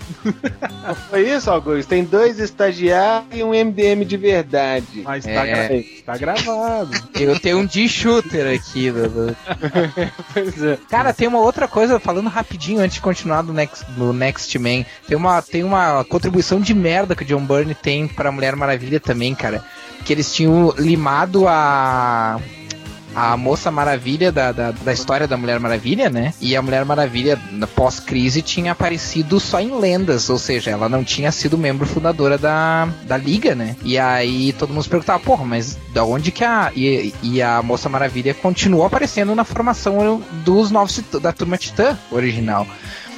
[1.10, 1.88] Foi isso, Augusto?
[1.88, 5.02] Tem dois estagiários e um MDM de verdade.
[5.04, 5.34] Mas É.
[5.34, 5.68] tá, gra-
[6.06, 6.90] tá gravado.
[7.14, 8.90] Eu tenho um de shooter aqui.
[8.90, 9.36] do-
[10.32, 10.78] Pois é.
[10.88, 14.84] Cara, tem uma outra coisa, falando rapidinho antes de continuar do Next, do Next Man.
[15.06, 19.00] Tem uma, tem uma contribuição de merda que o John Byrne tem pra Mulher Maravilha
[19.00, 19.62] também, cara.
[20.04, 22.40] Que eles tinham limado a.
[23.14, 26.32] A Moça Maravilha da, da, da história da Mulher Maravilha, né?
[26.40, 27.38] E a Mulher Maravilha,
[27.76, 32.88] pós-crise, tinha aparecido só em lendas, ou seja, ela não tinha sido membro fundadora da,
[33.02, 33.76] da Liga, né?
[33.84, 36.72] E aí todo mundo se perguntava, porra, mas da onde que a.
[36.74, 42.66] E, e a Moça Maravilha continuou aparecendo na formação dos novos da turma Titã original.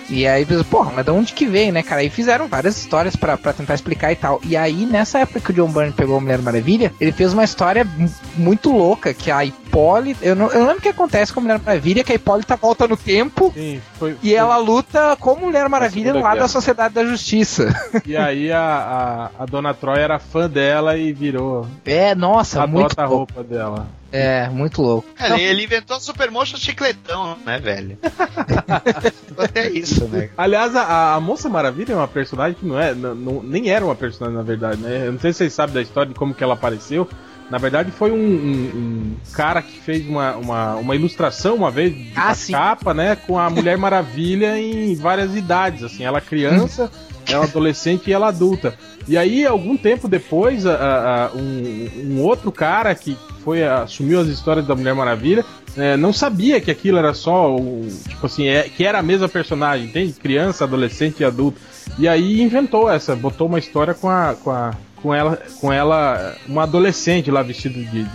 [0.09, 2.01] E aí, porra, mas da onde que veio, né, cara?
[2.03, 4.41] Aí fizeram várias histórias pra pra tentar explicar e tal.
[4.45, 7.45] E aí, nessa época que o John Byrne pegou a Mulher Maravilha, ele fez uma
[7.45, 10.25] história mu- muito louca, que a Hipólita...
[10.25, 12.87] Eu não, eu lembro o que acontece com a Mulher Maravilha, que a Hipólita volta
[12.87, 16.35] no tempo Sim, foi, e ela luta com Mulher Maravilha lá Guerra.
[16.37, 17.75] da Sociedade da Justiça.
[18.07, 21.67] E aí a, a, a Dona Troy era fã dela e virou.
[21.85, 23.87] É, nossa, muito Adota a roupa dela.
[24.17, 25.09] É, muito louco.
[25.19, 27.99] Ele, ele inventou a Supermotion chicletão, né, velho?
[29.37, 30.31] Até isso, né?
[30.37, 32.95] Aliás, a, a Moça Maravilha é uma personagem que não é.
[32.95, 35.07] não- não- nem era uma personagem, na verdade, né?
[35.09, 37.09] Eu não sei se vocês sabem da história de como que ela apareceu.
[37.51, 41.93] Na verdade, foi um, um- um cara que fez uma, uma, uma ilustração uma vez
[41.95, 43.17] de Ah, capa, né?
[43.17, 45.83] Com a Mulher Maravilha em várias idades.
[45.83, 46.91] Assim, ela criança,
[47.29, 48.75] ela adolescente e ela adulta.
[49.07, 54.29] E aí, algum tempo depois, a- a- um, um outro cara que foi assumiu as
[54.29, 55.45] histórias da Mulher Maravilha
[55.77, 59.29] é, não sabia que aquilo era só o, tipo assim, é, que era a mesma
[59.29, 60.13] personagem, entende?
[60.15, 61.61] Criança, adolescente e adulto.
[61.99, 64.71] E aí inventou essa, botou uma história com a com a
[65.03, 68.07] com ela com ela uma adolescente lá vestida de, de,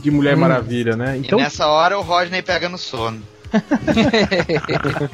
[0.00, 0.40] de Mulher Hum.
[0.40, 1.16] Maravilha, né?
[1.16, 3.20] Então e nessa hora o Rodney pega no sono.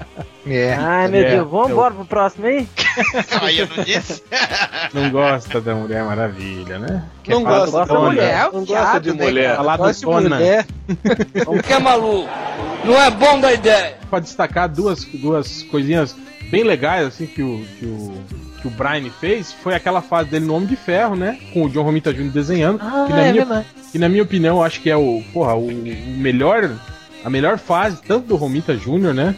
[0.47, 0.73] É.
[0.73, 2.67] Ai, meu É, Deus, vamos eu- embora pro próximo aí?
[3.43, 4.23] Aí eu não disse.
[4.93, 7.05] não gosta da Mulher Maravilha, né?
[7.29, 8.35] Não gosta fala da mulher.
[8.41, 9.57] É, o Não viado, gosta de né, mulher.
[9.57, 10.37] Falar Gosta de dona.
[10.37, 10.67] mulher.
[11.67, 12.29] Que é maluco?
[12.85, 13.97] Não é bom da ideia.
[14.09, 16.17] Pra destacar duas, duas coisinhas
[16.51, 18.13] bem legais assim que o, que o
[18.61, 21.39] que o Brian fez foi aquela fase dele no Homem de Ferro, né?
[21.53, 22.31] Com o John Romita Jr.
[22.31, 22.79] desenhando.
[22.83, 23.67] Ah, que, na é minha, verdade.
[23.93, 26.71] que na minha opinião eu acho que é o, porra, o, o melhor.
[27.25, 29.37] A melhor fase, tanto do Romita Jr., né?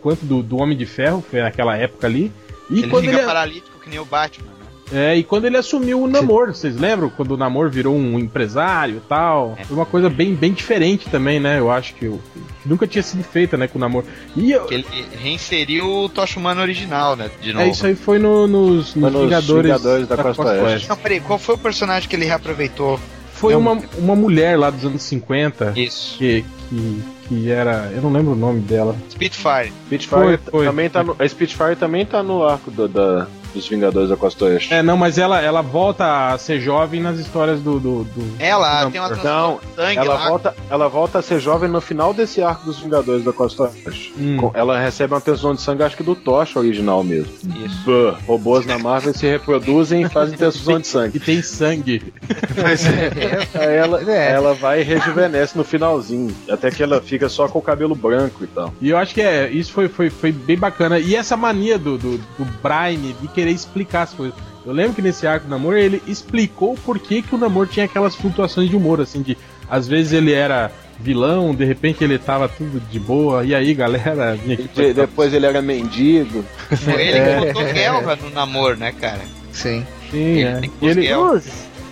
[0.00, 2.32] Quanto do, do Homem de Ferro, foi naquela época ali.
[2.70, 4.46] E Ele quando fica ele, paralítico que nem o Batman,
[4.92, 5.10] né?
[5.12, 7.10] é, e quando ele assumiu o Namor, vocês lembram?
[7.10, 9.56] Quando o Namor virou um empresário e tal.
[9.64, 11.58] Foi uma coisa bem, bem diferente também, né?
[11.58, 12.20] Eu acho que, eu-
[12.62, 14.04] que nunca tinha sido feita, né, com o Namor.
[14.36, 14.86] E eu, ele
[15.20, 17.30] reinseriu o Tocha Humano original, né?
[17.42, 17.66] De novo.
[17.66, 20.88] É, isso aí foi no- nos, nos, Foi nos Vingadores, Vingadores da Costa Oeste.
[20.88, 22.98] Não, peraí, qual foi o personagem que ele reaproveitou?
[23.32, 23.60] foi Não.
[23.60, 26.18] uma, uma mulher lá dos anos 50 Isso.
[26.18, 27.90] que, que, que era.
[27.94, 28.96] Eu não lembro o nome dela.
[29.10, 29.72] Spitfire.
[29.86, 30.64] Spitfire Foi, foi.
[30.66, 34.44] também tá no, a Spitfire também tá no arco do- da, dos Vingadores da Costa
[34.46, 34.72] Oeste.
[34.72, 37.78] É, não, mas ela, ela volta a ser jovem nas histórias do.
[37.80, 40.28] do, do- Ela Não, tem uma não, sangue Ela lá.
[40.28, 44.12] volta, ela volta a ser jovem no final desse arco dos Vingadores da Costa Oeste.
[44.18, 44.36] Hum.
[44.38, 47.32] Com- Ela recebe uma transfusão de sangue, acho que do Tocha original mesmo.
[47.64, 47.84] Isso.
[47.84, 51.16] Pô, robôs na Marvel se reproduzem e fazem transfusão de sangue.
[51.16, 52.12] E tem sangue.
[52.62, 54.32] Mas é, ela, É.
[54.32, 56.34] ela vai e rejuvenesce no finalzinho.
[56.48, 58.72] Até que ela fica só com o cabelo branco e tal.
[58.80, 60.98] E eu acho que é, isso foi, foi, foi bem bacana.
[60.98, 64.34] E essa mania do, do, do Brian de querer explicar as coisas.
[64.64, 67.86] Eu lembro que nesse arco do namoro ele explicou por que, que o namoro tinha
[67.86, 69.36] aquelas flutuações de humor, assim, de
[69.68, 74.36] às vezes ele era vilão, de repente ele tava tudo de boa, e aí galera,
[74.74, 76.44] De- depois ele era mendigo.
[76.76, 79.20] Foi ele que botou Gelva no namoro, né, cara?
[79.52, 79.84] Sim.
[80.10, 80.60] Sim, é.
[80.82, 81.08] E ele,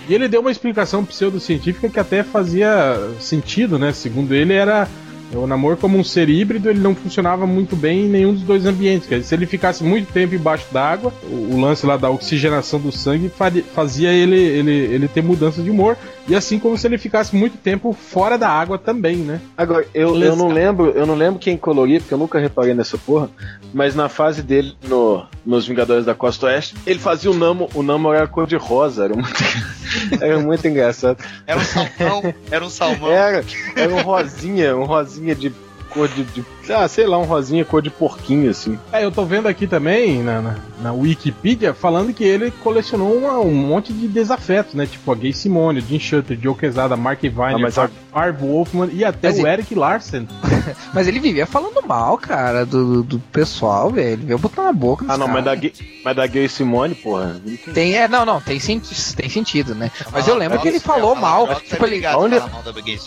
[0.09, 3.93] e ele deu uma explicação pseudocientífica que até fazia sentido, né?
[3.93, 4.89] Segundo ele, era
[5.35, 8.65] o namoro como um ser híbrido, ele não funcionava muito bem em nenhum dos dois
[8.65, 9.07] ambientes.
[9.09, 12.81] Quer dizer, se ele ficasse muito tempo embaixo d'água, o, o lance lá da oxigenação
[12.81, 15.97] do sangue faria- fazia ele, ele, ele ter mudança de humor.
[16.29, 19.41] E assim como se ele ficasse muito tempo fora da água também, né?
[19.57, 22.99] Agora, eu, eu não lembro, eu não lembro quem coloria, porque eu nunca reparei nessa
[22.99, 23.31] porra,
[23.73, 27.83] mas na fase dele no, nos Vingadores da Costa Oeste, ele fazia o Namo, o
[27.83, 29.33] Namo era cor de rosa, era muito,
[30.21, 31.19] era muito engraçado.
[31.47, 33.11] Era um salmão, era um salmão.
[33.11, 35.51] Era, era um rosinha, um rosinha de
[35.91, 38.79] cor de, de- ah, sei lá, um rosinha cor de porquinho, assim.
[38.93, 43.39] É, eu tô vendo aqui também na, na, na Wikipedia falando que ele colecionou uma-
[43.41, 44.87] um monte de desafetos, né?
[44.87, 48.89] Tipo a Gay Simone, Jim Shutter, Joe Quesada, Mark Viner, Ah, mas Marv Marv Wolfman
[48.93, 50.29] e até Mas o e- Eric Larsen.
[50.93, 54.13] Mas ele vivia falando mal, cara, do, do pessoal, velho.
[54.13, 55.55] Ele veio botar na boca Ah, não, mas da.
[55.55, 55.73] Gay-
[56.05, 57.41] mas da Gay Simone, porra.
[57.45, 59.91] ele tem- é, não, não, tem, senti tem sentido, né?
[60.13, 61.49] Mas eu lembro que ele é falou mal.
[61.61, 62.37] Tipo, ele, Onde-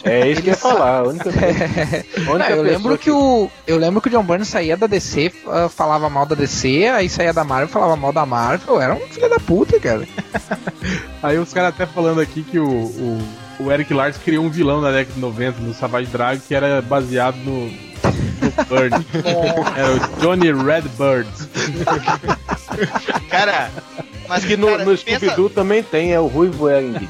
[0.06, 1.00] É isso que eu ia Ele falar.
[1.00, 1.30] A única,
[2.18, 3.51] a Não, eu lembro que o.
[3.68, 7.08] Eu lembro que o John Byrne saía da DC, ah, falava mal da DC, aí
[7.08, 8.82] saía da Marvel, falava mal da Marvel.
[8.82, 10.08] Era um filho da puta, cara.
[11.22, 13.22] Aí os caras até falando aqui que o, o,
[13.60, 16.82] o Eric Larsen criou um vilão na década de 90 no Savage Dragon que era
[16.82, 17.72] baseado no, no
[18.68, 19.06] Bird.
[19.78, 21.30] era o Johnny Redbird.
[23.30, 23.70] Cara,
[24.28, 27.08] mas que no, cara, no pensa- Scooby-Doo também tem, é o Ruivo Ering.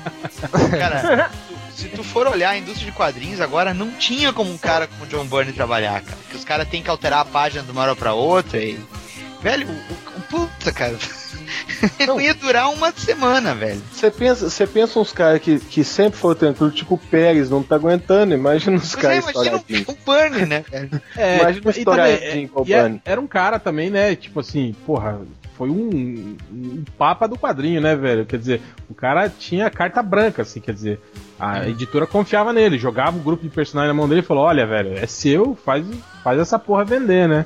[0.78, 1.30] Cara,
[1.76, 5.04] se tu for olhar a indústria de quadrinhos agora, não tinha como um cara como
[5.04, 6.18] o John Byrne trabalhar, cara.
[6.30, 8.80] Que os caras têm que alterar a página de uma hora pra outra e.
[9.42, 10.96] Velho, o, o- o- puta, cara.
[12.06, 13.82] não ia durar uma semana, velho.
[13.92, 17.64] Você pensa, você pensa uns caras que, que sempre foram tranquilos, tipo o Pérez, não
[17.64, 19.88] tá aguentando, imagina os é, caras imagina estouradinhos.
[19.88, 20.64] o, o Byrne, né?
[21.18, 23.02] É, Imagina o também, estouradinho com o e é- Bunny.
[23.04, 24.16] era um cara também, né?
[24.16, 25.20] Tipo assim, porra,
[25.62, 28.26] foi um, um papa do quadrinho, né, velho?
[28.26, 31.00] Quer dizer, o cara tinha carta branca, assim, quer dizer,
[31.40, 34.66] a editora confiava nele, jogava o grupo de personagens na mão dele e falou: olha,
[34.66, 35.86] velho, é seu, faz,
[36.24, 37.46] faz essa porra vender, né?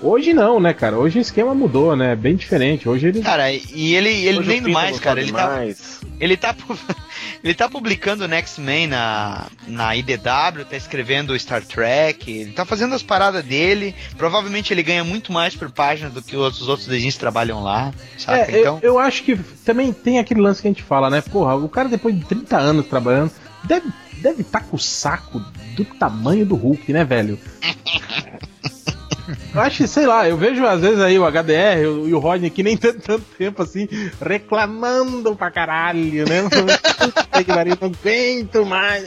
[0.00, 0.98] Hoje não, né, cara?
[0.98, 2.14] Hoje o esquema mudou, né?
[2.14, 2.88] É bem diferente.
[2.88, 3.22] Hoje ele.
[3.22, 5.20] Cara, e ele, ele Peter mais, cara.
[5.20, 6.00] Ele tá, mais.
[6.18, 6.56] ele tá,
[7.42, 12.52] ele tá publicando o Next Man na, na IDW, tá escrevendo o Star Trek, ele
[12.52, 13.94] tá fazendo as paradas dele.
[14.16, 17.92] Provavelmente ele ganha muito mais por página do que os outros desenhos que trabalham lá,
[18.18, 18.50] saca?
[18.50, 21.20] É, eu- então, eu, acho que também tem aquele lance que a gente fala, né?
[21.20, 23.30] Porra, o cara depois de 30 anos trabalhando,
[23.64, 23.88] deve
[24.18, 25.40] deve estar com o saco
[25.74, 27.36] do tamanho do Hulk, né, velho?
[29.54, 32.14] Eu acho que, sei lá, eu vejo às vezes aí o HDR e o, e
[32.14, 33.88] o Rodney que nem tanto, tanto tempo assim,
[34.20, 36.42] reclamando pra caralho, né?
[36.42, 36.50] Não
[37.88, 39.04] aguento mais.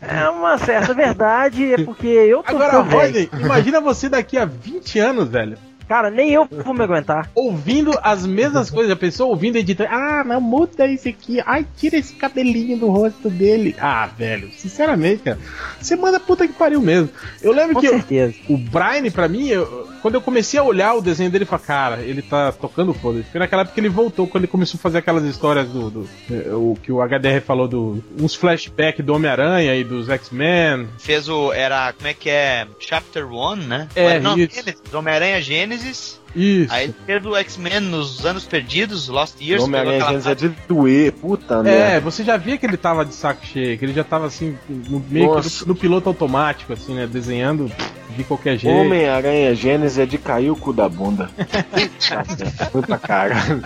[0.00, 2.80] É uma certa verdade, é porque eu tô Agora.
[2.80, 5.58] Rodney, imagina você daqui a 20 anos, velho.
[5.90, 7.28] Cara, nem eu vou me aguentar.
[7.34, 8.92] ouvindo as mesmas coisas.
[8.92, 9.88] A pessoa ouvindo editor.
[9.90, 11.42] Ah, não, muda isso aqui.
[11.44, 13.74] Ai, tira esse cabelinho do rosto dele.
[13.76, 15.38] Ah, velho, sinceramente, cara.
[15.80, 17.08] Você manda puta que pariu mesmo.
[17.42, 18.34] Eu lembro Com que certeza.
[18.48, 21.66] o Brian, pra mim, eu- quando eu comecei a olhar o desenho dele, eu falei,
[21.66, 23.24] cara, ele tá tocando foda.
[23.32, 25.90] Foi naquela época que ele voltou, quando ele começou a fazer aquelas histórias do.
[25.90, 28.00] do- eh, o que o HDR falou do.
[28.16, 30.86] uns flashbacks do Homem-Aranha e dos X-Men.
[31.00, 31.52] fez o.
[31.52, 31.92] Era.
[31.94, 32.68] Como é que é?
[32.78, 33.88] Chapter 1, né?
[33.96, 34.54] É, não, isso.
[34.54, 35.79] Gênesis, do Homem-Aranha Gênesis.
[35.84, 36.72] Isso.
[36.72, 39.64] Aí ele fez o X-Men nos anos perdidos, Lost Years.
[39.64, 42.00] Homem-Aranha Gênesis é de doer, puta É, merda.
[42.00, 45.04] você já via que ele tava de saco cheio, que ele já tava assim, no,
[45.08, 47.06] meio no, no piloto automático, assim, né?
[47.06, 47.70] Desenhando
[48.16, 48.76] de qualquer jeito.
[48.76, 51.30] Homem-Aranha Gênesis é de cair o cu da bunda.
[52.86, 53.62] Pra caralho.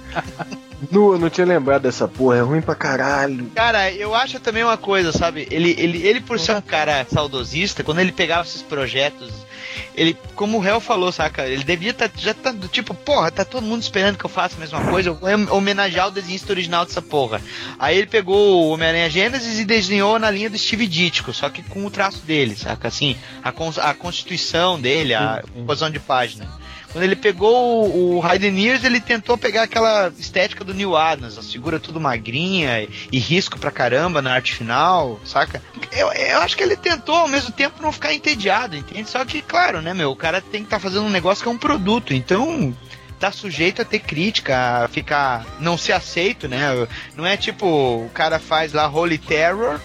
[0.90, 3.50] Nu, eu não tinha lembrado dessa porra, é ruim pra caralho.
[3.54, 5.46] Cara, eu acho também uma coisa, sabe?
[5.50, 9.32] Ele, ele, ele por ser um cara saudosista, quando ele pegava esses projetos,
[9.96, 11.46] ele, como o Hell falou, saca?
[11.46, 14.56] Ele devia estar já tá do tipo, porra, tá todo mundo esperando que eu faça
[14.56, 17.40] a mesma coisa, eu vou hom- homenagear o desenhista original dessa porra.
[17.78, 21.62] Aí ele pegou o Homem-Aranha Gênesis e desenhou na linha do Steve Ditko, só que
[21.62, 22.88] com o traço dele, saca?
[22.88, 23.50] Assim, a,
[23.88, 26.46] a constituição dele, a composição de página.
[26.94, 31.36] Quando ele pegou o, o Hayden Ears, ele tentou pegar aquela estética do Neil Adams,
[31.36, 35.60] a figura tudo magrinha e, e risco pra caramba na arte final, saca?
[35.90, 39.10] Eu, eu acho que ele tentou ao mesmo tempo não ficar entediado, entende?
[39.10, 41.52] Só que, claro, né, meu, o cara tem que estar fazendo um negócio que é
[41.52, 42.72] um produto, então
[43.18, 45.44] tá sujeito a ter crítica, a ficar.
[45.58, 46.86] não ser aceito, né?
[47.16, 49.80] Não é tipo, o cara faz lá Holy Terror,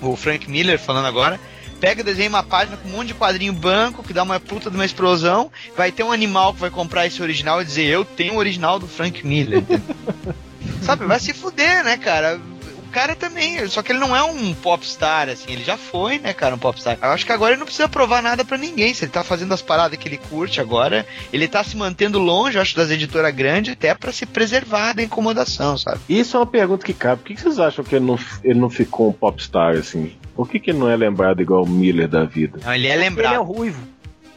[0.00, 1.40] o Frank Miller falando agora.
[1.80, 4.76] Pega, desenha uma página com um monte de quadrinho branco que dá uma puta de
[4.76, 5.50] uma explosão.
[5.76, 8.78] Vai ter um animal que vai comprar esse original e dizer: Eu tenho o original
[8.78, 9.62] do Frank Miller.
[10.82, 12.40] Sabe, vai se fuder, né, cara?
[12.78, 16.32] O cara também, só que ele não é um popstar, assim, ele já foi, né,
[16.32, 16.96] cara, um popstar.
[17.02, 18.94] Eu acho que agora ele não precisa provar nada pra ninguém.
[18.94, 22.56] Se ele tá fazendo as paradas que ele curte agora, ele tá se mantendo longe,
[22.56, 26.00] eu acho, das editoras grandes, até pra se preservar da incomodação, sabe?
[26.08, 27.20] Isso é uma pergunta que cabe.
[27.20, 30.16] Por que que vocês acham que ele não, ele não ficou um popstar assim?
[30.36, 32.60] Por que, que ele não é lembrado igual o Miller da vida?
[32.64, 33.42] Não, ele é Ele é lembrado.
[33.42, 33.80] ruivo.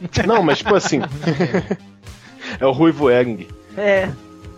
[0.26, 1.00] Não, mas tipo assim.
[2.58, 3.46] é o Ruivo Ering.
[3.76, 4.08] É.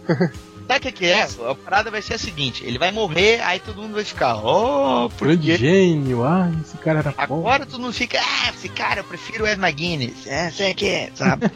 [0.69, 1.25] Sabe o que, que é?
[1.25, 5.11] A parada vai ser a seguinte: ele vai morrer, aí todo mundo vai ficar, oh,
[5.11, 5.57] por Grande quê?
[5.59, 7.41] gênio, ah, esse cara era bom.
[7.41, 10.87] Agora todo mundo fica, ah, esse cara, eu prefiro o Ed McGuinness, é, sei que
[10.87, 11.51] é, sabe?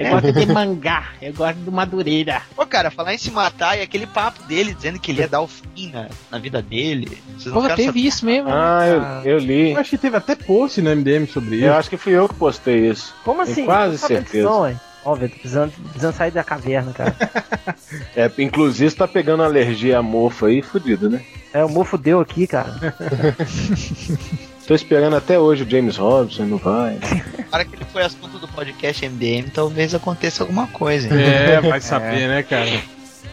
[0.00, 2.40] Eu gosto de mangá, eu gosto do Madureira.
[2.56, 5.42] Pô, cara, falar em se matar e aquele papo dele dizendo que ele ia dar
[5.42, 7.18] o fim na, na vida dele.
[7.38, 8.48] Vocês ficaram teve isso mesmo.
[8.48, 9.72] né, Ah, eu, eu li.
[9.72, 11.66] Eu acho que teve até post no MDM sobre isso.
[11.66, 13.14] Eu acho que fui eu que postei isso.
[13.24, 13.64] Como Tenho assim?
[13.66, 14.80] quase sabendo certeza.
[15.02, 17.14] Ó, velho, tô precisando, precisando sair da caverna, cara.
[18.16, 21.22] É, inclusive tá pegando alergia a mofo aí, fudido, né?
[21.52, 22.94] É, o mofo deu aqui, cara.
[24.70, 26.96] Tô esperando até hoje o James Robson, não vai.
[27.50, 31.08] Na hora que ele foi assunto do podcast MDM, talvez aconteça alguma coisa.
[31.12, 31.20] hein?
[31.24, 32.80] É, vai saber, né, cara?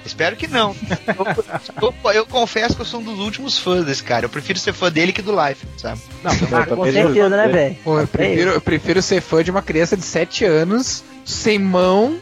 [0.03, 0.75] Espero que não.
[1.79, 4.25] Eu, eu- eu confesso que eu sou um dos últimos fãs desse cara.
[4.25, 6.01] Eu prefiro ser fã dele que do Life, sabe?
[6.23, 7.77] Não, Ah, com certeza, né, velho?
[7.85, 12.17] Eu prefiro, eu prefiro ser fã de uma criança de 7 anos, sem mão,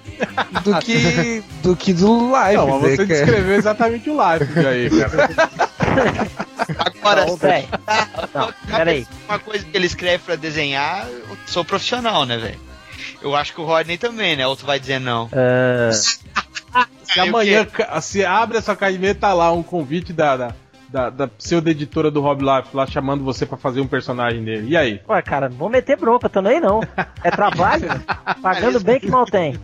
[0.61, 2.57] do que do, que do live.
[2.57, 3.19] não, mas né, você cara?
[3.25, 5.29] descreveu exatamente o live aí, cara.
[6.79, 7.67] Agora, Não, velho.
[8.33, 9.07] Não, peraí.
[9.27, 12.59] uma coisa que ele escreve pra desenhar, eu sou profissional, né, velho?
[13.21, 14.45] Eu acho que o Rodney também, né?
[14.45, 15.29] Ou tu vai dizer não.
[15.31, 15.89] É,
[17.03, 17.65] Se amanhã
[18.01, 20.55] se abre essa caixinha tá lá um convite da, da,
[20.89, 24.69] da, da pseudo-editora do Rob Life lá chamando você pra fazer um personagem dele.
[24.69, 25.01] E aí?
[25.07, 26.81] Ué, cara, não vou meter bronca, tô nem não.
[27.23, 27.87] É trabalho,
[28.41, 29.57] pagando bem que mal tem.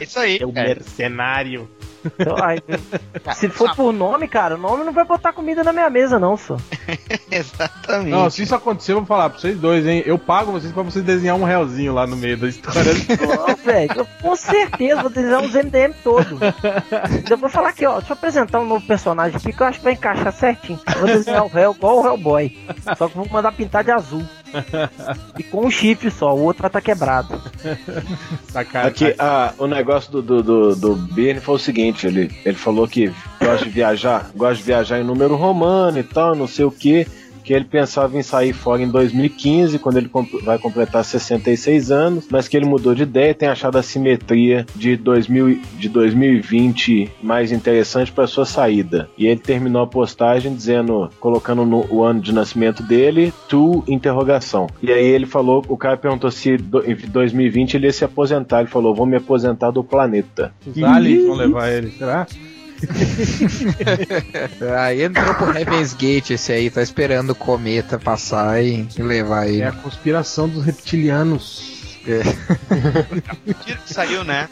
[0.00, 0.38] Isso aí.
[0.40, 1.70] É o mercenário.
[2.18, 2.58] Então, aí,
[3.34, 6.36] se for por nome, cara, o nome não vai botar comida na minha mesa, não,
[6.36, 6.56] só.
[7.30, 8.10] Exatamente.
[8.10, 10.02] Não, se isso acontecer, eu vou falar pra vocês dois, hein?
[10.04, 12.92] Eu pago vocês pra vocês desenhar um realzinho lá no meio da história.
[13.26, 16.38] Não, velho, eu com certeza vou desenhar uns MDM todo.
[17.28, 19.78] Eu vou falar aqui, ó, deixa eu apresentar um novo personagem aqui que eu acho
[19.78, 20.78] que vai encaixar certinho.
[20.94, 22.56] Eu vou desenhar o Hell igual o Hellboy.
[22.96, 24.24] Só que vou mandar pintar de azul.
[25.38, 27.40] E com um chifre só, o outro vai estar quebrado.
[28.48, 29.08] Sacanagem.
[29.08, 32.86] Aqui, ah, o negócio do, do, do, do Bernie foi o seguinte, ele, ele falou
[32.86, 36.70] que gosta de viajar, gosta de viajar em número romano e tal, não sei o
[36.70, 37.06] que,
[37.44, 42.24] que ele pensava em sair fora em 2015, quando ele comp- vai completar 66 anos,
[42.30, 47.10] mas que ele mudou de ideia e tem achado a simetria de, 2000, de 2020
[47.22, 49.08] mais interessante para sua saída.
[49.16, 54.66] E ele terminou a postagem dizendo, colocando no, o ano de nascimento dele, to interrogação.
[54.82, 58.60] E aí ele falou, o cara perguntou se do, em 2020 ele ia se aposentar.
[58.60, 60.52] Ele falou, vou me aposentar do planeta.
[60.66, 62.26] Os aliens vão levar ele, será?
[64.78, 69.62] Aí entrou pro Heaven's Gate esse aí, tá esperando o cometa passar e, levar ele.
[69.62, 71.72] É a conspiração dos reptilianos.
[73.46, 74.48] O tiro que saiu, né?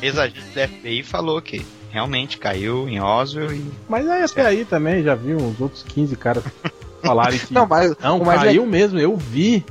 [0.00, 3.64] Ex-agente do FBI falou que realmente caiu em Roswell e.
[3.88, 6.44] Mas aí até aí também já vi uns outros 15 caras
[7.02, 7.52] falarem que.
[7.52, 9.64] Não, mas Não, o mais caiu mesmo, eu vi.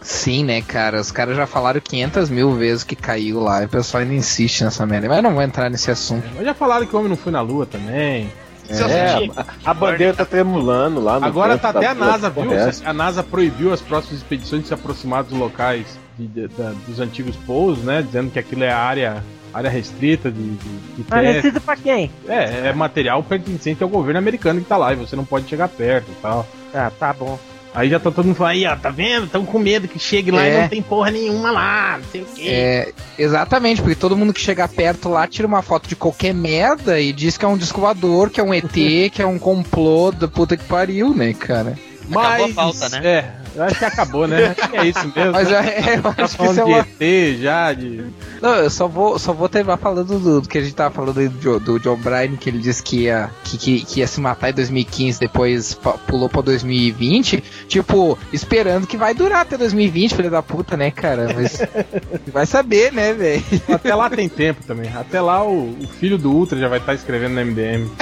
[0.00, 1.00] Sim, né, cara?
[1.00, 4.62] Os caras já falaram 500 mil vezes que caiu lá e o pessoal ainda insiste
[4.64, 5.08] nessa merda.
[5.08, 6.26] Mas eu não vou entrar nesse assunto.
[6.36, 8.30] Mas já falaram que o homem não foi na lua também.
[8.68, 12.50] É, a, a bandeira tá tremulando lá no Agora tá até a NASA, viu?
[12.84, 15.86] A NASA proibiu as próximas expedições de se aproximar dos locais
[16.18, 18.02] de- de- da- dos antigos pousos, né?
[18.02, 19.22] Dizendo que aquilo é área,
[19.56, 21.40] área restrita de, de, de Mas teste.
[21.40, 22.10] precisa pra quem?
[22.28, 25.68] É, é material pertencente ao governo americano que tá lá e você não pode chegar
[25.68, 26.46] perto e tal.
[26.74, 27.38] Ah, tá bom.
[27.74, 29.26] Aí já tá todo mundo falando, aí, ó, tá vendo?
[29.26, 30.60] Tão com medo que chegue lá e É.
[30.62, 32.42] não tem porra nenhuma lá, não sei o quê.
[32.48, 36.98] É, exatamente, porque todo mundo que chega perto lá tira uma foto de qualquer merda
[36.98, 38.70] e diz que é um disco voador, que é um ET,
[39.12, 41.74] que é um complô da puta que pariu, né, cara?
[42.10, 43.00] Acabou a pauta, né?
[43.04, 44.54] É, eu acho que acabou, né?
[44.56, 45.32] Acho que é isso mesmo.
[45.32, 45.68] Mas né?
[45.68, 46.86] é, eu Tá acho que falando isso é de uma...
[47.00, 48.04] ET já, de.
[48.42, 51.18] Não, eu só vou, só vou terminar falando do, do que a gente tava falando
[51.18, 54.20] aí do, do John Bryan, que ele disse que ia, que, que, que ia se
[54.20, 55.74] matar em 2015, depois
[56.06, 57.42] pulou pra 2020.
[57.66, 61.28] Tipo, esperando que vai durar até 2020, filho da puta, né, cara?
[61.34, 61.60] Mas
[62.32, 63.42] vai saber, né, velho?
[63.72, 64.90] Até lá tem tempo também.
[64.94, 67.90] Até lá o, o filho do Ultra já vai estar escrevendo no MDM.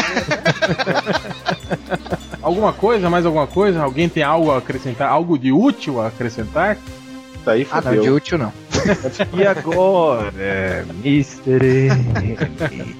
[2.44, 3.08] alguma coisa?
[3.08, 3.82] Mais alguma coisa?
[3.82, 5.10] Alguém tem algo a acrescentar?
[5.10, 6.78] Algo de útil a acrescentar?
[7.44, 8.02] Tá aí, Ah, não, fodeu.
[8.02, 8.52] de útil não.
[9.34, 10.32] E agora,
[11.04, 11.88] Mr.
[11.90, 12.96] M?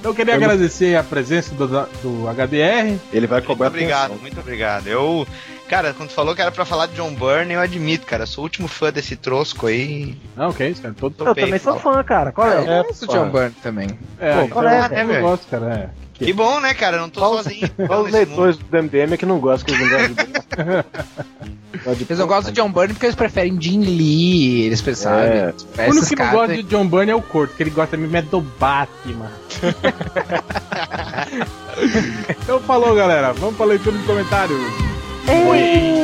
[0.00, 2.98] Então eu queria agradecer a presença do, do HDR.
[3.12, 4.20] Ele vai Muito cobrar obrigado, atenção.
[4.20, 4.86] muito obrigado.
[4.88, 5.24] Eu,
[5.68, 8.42] cara, quando tu falou que era pra falar de John Byrne, eu admito, cara, sou
[8.42, 10.16] o último fã desse trosco aí.
[10.36, 10.94] Não, que é isso, cara.
[10.98, 12.32] Todo, Eu também sou fã, cara.
[12.32, 12.58] Qual é?
[12.80, 13.88] Eu gosto do John Byrne também.
[14.18, 15.22] É, Pô, então, qual é, eu, eu velho?
[15.22, 15.72] gosto, cara.
[15.72, 16.03] É.
[16.14, 16.96] Que bom, né, cara?
[16.96, 17.66] Eu não tô os- sozinho.
[17.66, 20.26] Só então, os leitores do MDM é que não gostam, que eles não gostam
[21.96, 22.06] de.
[22.08, 25.32] Mas eu gosto do John Byrne porque eles preferem Jim Lee, eles pensaram.
[25.32, 25.54] É.
[25.86, 28.16] O único que não gosta de John Byrne é o Corto, que ele gosta mesmo
[28.16, 29.30] é do Batman.
[32.42, 33.32] então falou, galera.
[33.32, 34.60] Vamos pra leitura de comentários.
[35.26, 36.03] Sweet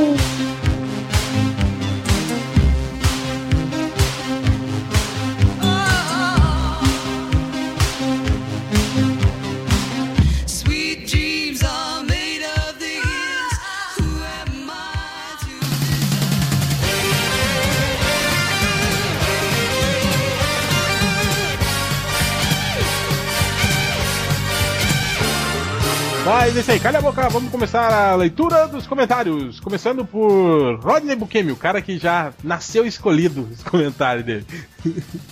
[26.51, 29.61] Mas é isso aí, calha a boca, vamos começar a leitura dos comentários.
[29.61, 34.45] Começando por Rodney Bukemi, o cara que já nasceu escolhido os comentários dele.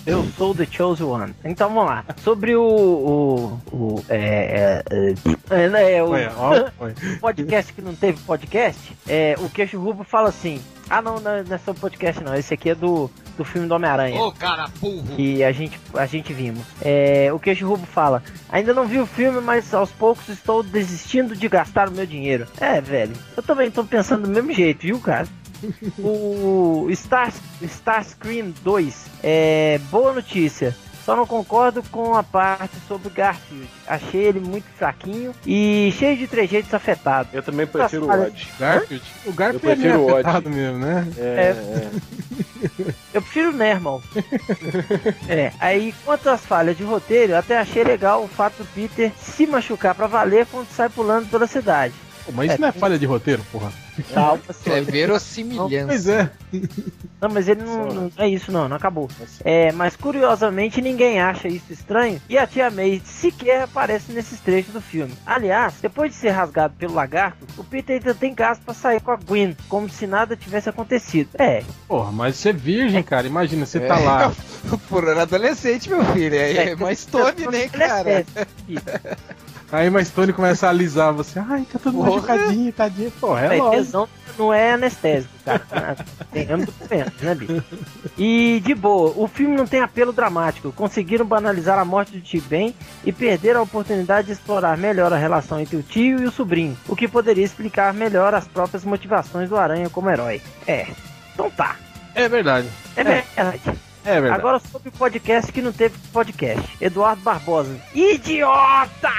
[0.05, 1.35] Eu sou The Chosen One.
[1.43, 2.05] Então vamos lá.
[2.23, 2.63] Sobre o.
[2.63, 5.13] o, o é, é,
[5.49, 6.69] é, é, né, o ó,
[7.19, 10.61] podcast que não teve podcast, é, o Queixo Rubo fala assim.
[10.89, 12.33] Ah não, não, não é sobre podcast não.
[12.33, 14.21] Esse aqui é do, do filme do Homem-Aranha.
[14.21, 15.15] Ô, cara burro.
[15.15, 16.65] que a gente, a gente vimos.
[16.81, 21.35] É, o Queixo Rubo fala: Ainda não vi o filme, mas aos poucos estou desistindo
[21.35, 22.45] de gastar o meu dinheiro.
[22.59, 25.25] É, velho, eu também tô pensando do mesmo jeito, viu, cara?
[25.99, 30.75] o Star, Starscream 2 é boa notícia.
[31.09, 33.67] Só não concordo com a parte sobre o Garfield.
[33.87, 37.33] Achei ele muito fraquinho e cheio de trejeitos afetados.
[37.33, 38.47] Eu também prefiro o Nossa, Odd.
[38.59, 39.11] Garfield?
[39.25, 41.07] O Garfield Eu é meio prefiro o afetado mesmo, né?
[41.17, 41.89] É, É.
[43.11, 44.03] Eu prefiro o Nermal.
[45.27, 49.11] é, aí quanto às falhas de roteiro, eu até achei legal o fato do Peter
[49.17, 51.95] se machucar pra valer quando sai pulando pela cidade.
[52.29, 53.71] Pô, mas isso não é falha de roteiro, porra.
[54.13, 54.77] Calma, senhor.
[54.77, 55.87] É verossimilhança.
[55.87, 56.29] Pois é.
[57.19, 59.09] Não, mas ele não, não é isso não, não acabou.
[59.43, 64.73] É, mas curiosamente ninguém acha isso estranho e a tia May sequer aparece nesses trechos
[64.73, 65.13] do filme.
[65.25, 69.11] Aliás, depois de ser rasgado pelo lagarto, o Peter ainda tem gás pra sair com
[69.11, 71.29] a Gwen, como se nada tivesse acontecido.
[71.39, 73.25] É, Porra, mas você é virgem, cara.
[73.25, 74.31] Imagina, você tá lá.
[74.87, 76.35] Por adolescente, meu filho.
[76.35, 78.25] É, é mais Tony, né, cara?
[79.71, 81.39] Aí mais Tony começa a alisar você.
[81.39, 82.09] Ai, tá todo Porra.
[82.11, 83.11] machucadinho, tadinho.
[83.11, 83.71] Porra, é lógico.
[83.71, 84.09] tesão
[84.39, 85.97] não é anestésico, cara.
[86.31, 87.63] Tem âmbito documentos, né, bicho?
[88.17, 90.71] E de boa, o filme não tem apelo dramático.
[90.71, 95.17] Conseguiram banalizar a morte do tio Ben e perderam a oportunidade de explorar melhor a
[95.17, 99.49] relação entre o tio e o sobrinho, o que poderia explicar melhor as próprias motivações
[99.49, 100.41] do Aranha como herói.
[100.65, 100.87] É,
[101.33, 101.75] então tá.
[102.15, 102.67] É verdade.
[102.95, 103.79] É verdade.
[104.09, 104.39] É verdade.
[104.41, 106.67] Agora sobre o podcast que não teve podcast.
[106.81, 107.75] Eduardo Barbosa.
[107.93, 109.09] Idiota!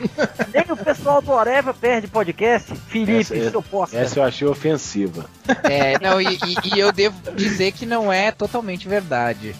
[0.54, 2.74] Nem o pessoal do Oreva perde podcast.
[2.88, 3.98] Felipe, Essa- seu posta.
[3.98, 5.26] Essa eu achei ofensiva.
[5.64, 9.54] É, não, e, e- e eu devo dizer que não é totalmente verdade.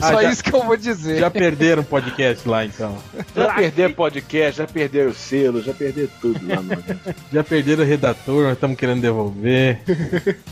[0.00, 1.18] Ah, Só já- isso que eu vou dizer.
[1.18, 2.98] Já perderam o podcast lá, então.
[3.34, 6.84] Já perderam podcast, já perderam o selo, já perderam tudo lá, mano.
[7.32, 9.80] Já perderam o redator, nós estamos querendo devolver.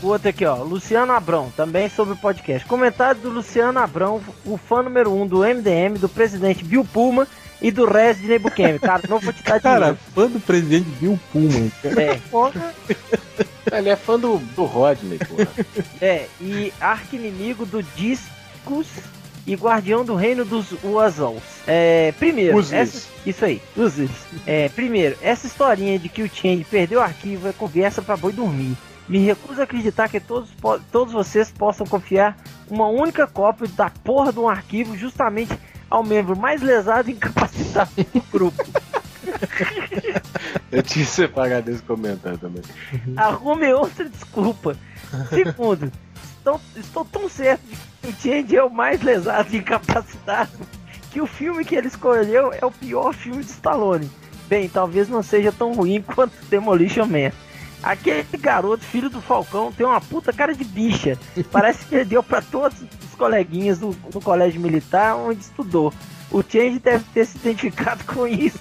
[0.01, 0.55] O outro aqui, ó.
[0.63, 2.62] Luciano Abrão, também sobre o podcast.
[2.67, 7.27] Comentário do Luciano Abrão, o fã número um do MDM, do presidente Bill Puma
[7.61, 8.79] e do Rez de Nebuchadnezzar.
[8.79, 9.99] Cara, não vou te dar Cara, dinheiro.
[10.13, 11.71] fã do presidente Bill Pullman.
[11.83, 15.47] É, Ele é fã do, do Rodney, porra.
[16.01, 18.87] é, e arqui-inimigo do Discos
[19.47, 21.41] e guardião do reino dos Uazons.
[21.67, 24.11] É, primeiro, essa, isso aí, Uzlis.
[24.45, 28.31] É, primeiro, essa historinha de que o Change perdeu o arquivo é conversa pra boi
[28.33, 28.75] dormir.
[29.07, 30.49] Me recuso a acreditar que todos,
[30.91, 32.37] todos vocês possam confiar
[32.69, 35.57] uma única cópia da porra de um arquivo justamente
[35.89, 38.63] ao membro mais lesado e incapacitado do grupo.
[40.71, 42.63] Eu tinha separado esse comentário também.
[43.15, 44.75] Arrume outra desculpa.
[45.29, 45.91] Segundo,
[46.37, 50.51] estou, estou tão certo de que o Change é o mais lesado e incapacitado
[51.11, 54.09] que o filme que ele escolheu é o pior filme de Stallone.
[54.47, 57.31] Bem, talvez não seja tão ruim quanto Demolition Man.
[57.83, 61.19] Aquele garoto, filho do Falcão, tem uma puta cara de bicha.
[61.51, 65.93] Parece que deu pra todos os coleguinhas do, do colégio militar onde estudou.
[66.31, 68.57] O Change deve ter se identificado com isso.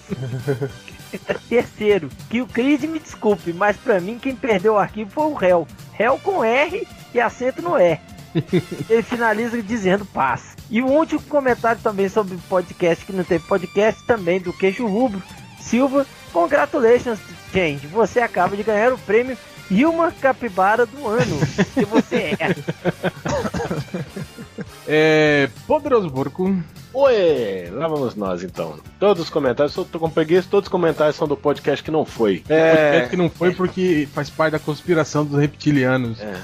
[1.49, 5.35] Terceiro, que o Creed me desculpe, mas pra mim quem perdeu o arquivo foi o
[5.35, 5.69] réu.
[5.93, 8.01] Réu com R e acento no E.
[8.89, 10.57] Ele finaliza dizendo paz.
[10.70, 15.23] E o último comentário também sobre podcast que não teve podcast também do Queixo Rubro
[15.61, 16.07] Silva.
[16.32, 17.19] Congratulations,
[17.53, 17.87] Change.
[17.89, 19.37] Você acaba de ganhar o prêmio
[19.70, 21.39] Hilma Capibara do ano.
[21.74, 22.57] que você é.
[24.87, 25.51] É.
[25.66, 26.57] Poderoso Porco.
[26.94, 28.74] Oi, lá vamos nós então.
[29.01, 32.05] Todos os comentários, eu tô com preguiça, todos os comentários são do podcast que não
[32.05, 32.43] foi.
[32.51, 32.98] É...
[32.98, 36.19] É, que não foi porque faz parte da conspiração dos reptilianos.
[36.20, 36.35] É.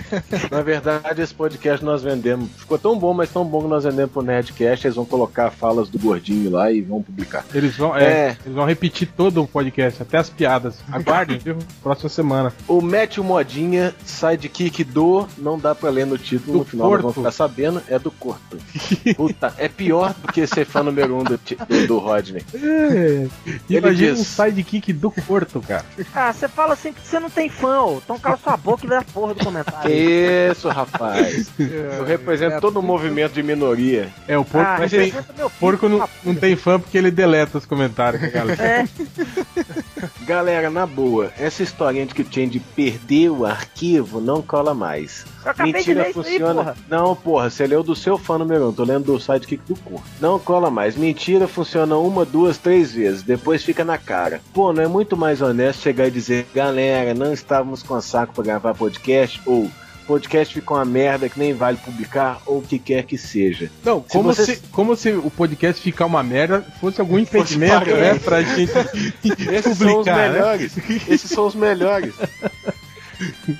[0.50, 2.48] na verdade, esse podcast nós vendemos.
[2.56, 4.86] Ficou tão bom, mas tão bom que nós vendemos pro Nerdcast.
[4.86, 7.44] Eles vão colocar falas do gordinho lá e vão publicar.
[7.52, 8.36] Eles vão, é, É.
[8.44, 10.76] eles vão repetir todo o podcast, até as piadas.
[10.90, 11.58] Aguardem, viu?
[11.82, 12.54] Próxima semana.
[12.66, 15.28] O Matthew Modinha, sidekick do.
[15.36, 18.10] Não dá pra ler no título, Do no final nós vamos ficar sabendo, é do
[18.10, 18.56] Corto.
[19.14, 22.42] Puta, é pior do que ser fã número um do, do, do Rodney.
[22.54, 22.58] É.
[22.58, 23.30] Ele
[23.68, 25.84] Imagina diz- um sidekick do Porto, cara.
[26.14, 27.98] Ah, você fala assim porque você não tem fã, ô.
[27.98, 29.82] Então cala sua boca e lê a porra do comentário.
[29.90, 31.50] Que isso, rapaz.
[31.58, 34.08] Eu represento todo o movimento de minoria.
[34.26, 37.58] É, o porco, Ah, mas ele- filho, porco não, não tem fã porque ele deleta
[37.58, 38.62] os comentários, né, galera?
[38.62, 38.84] É,
[40.28, 45.24] Galera, na boa, essa historinha de que o Change perdeu o arquivo não cola mais.
[45.58, 46.64] Mentira isso aí, funciona.
[46.64, 46.76] porra.
[46.86, 50.04] não, porra, você leu do seu fã número um, tô lendo do sidekick do corpo.
[50.20, 50.98] Não cola mais.
[50.98, 54.42] Mentira funciona uma, duas, três vezes, depois fica na cara.
[54.52, 58.44] Pô, não é muito mais honesto chegar e dizer, galera, não estávamos com saco pra
[58.44, 59.70] gravar podcast, ou
[60.08, 63.70] podcast ficou uma merda que nem vale publicar, ou o que quer que seja.
[63.84, 67.84] Não, Se como, vocês- se, como se o podcast ficar uma merda fosse algum impedimento,
[67.84, 67.96] pagar.
[67.96, 68.14] né?
[68.18, 68.72] Pra gente
[69.52, 70.28] Esses são os publicar, né?
[70.32, 70.72] melhores.
[71.08, 72.14] Esses são os melhores.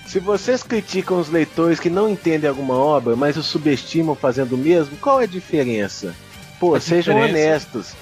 [0.07, 4.59] Se vocês criticam os leitores que não entendem alguma obra, mas os subestimam fazendo o
[4.59, 6.15] mesmo, qual é a diferença?
[6.61, 7.93] Pô, A sejam diferença- honestos.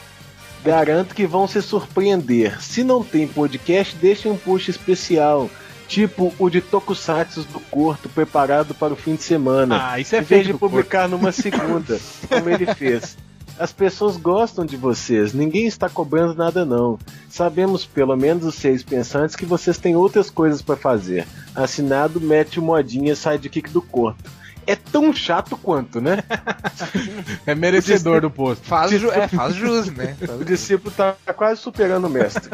[0.65, 2.61] Garanto que vão se surpreender.
[2.63, 5.49] Se não tem podcast, deixem um post especial.
[5.89, 9.93] Tipo o de Tokusatsu do Corto, preparado para o fim de semana.
[9.93, 11.99] Ah, isso é em vez de publicar numa segunda,
[12.29, 13.17] como ele fez.
[13.59, 16.99] As pessoas gostam de vocês, ninguém está cobrando nada não.
[17.29, 21.27] Sabemos, pelo menos os seis pensantes, que vocês têm outras coisas para fazer.
[21.55, 24.23] Assinado mete o modinha sidekick do corpo.
[24.67, 26.23] É tão chato quanto, né?
[27.47, 28.67] É merecedor do posto.
[28.67, 30.17] Faz, ju é, faz jus, né?
[30.41, 32.51] O discípulo tá quase superando o mestre.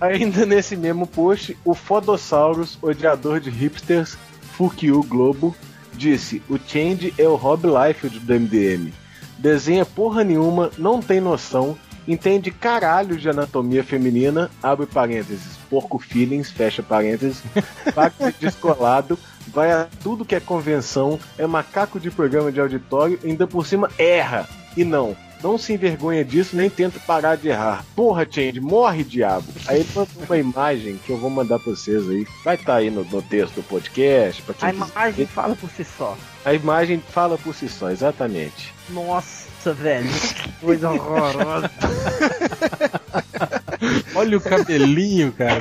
[0.00, 4.16] Ainda nesse mesmo post, o Fodosaurus, odiador de hipsters,
[4.56, 5.54] Fuck you Globo,
[5.92, 8.92] disse: O Change é o Rob Liefeld do MDM.
[9.38, 11.76] Desenha porra nenhuma, não tem noção,
[12.06, 17.42] entende caralho de anatomia feminina, abre parênteses, porco feelings, fecha parênteses,
[17.94, 19.18] pacto descolado,
[19.48, 23.90] vai a tudo que é convenção, é macaco de programa de auditório, ainda por cima
[23.98, 24.48] erra.
[24.76, 27.84] E não, não se envergonha disso, nem tenta parar de errar.
[27.94, 29.44] Porra, Change, morre, diabo.
[29.66, 32.26] Aí ele mandou uma imagem que eu vou mandar pra vocês aí.
[32.42, 34.40] Vai estar aí no, no texto do podcast.
[34.42, 36.16] Pra quem A imagem fala por si só.
[36.46, 38.72] a imagem fala por si só, exatamente.
[38.88, 40.08] Nossa, velho.
[40.08, 41.70] Que coisa horrorosa.
[44.14, 45.60] Olha o cabelinho, cara.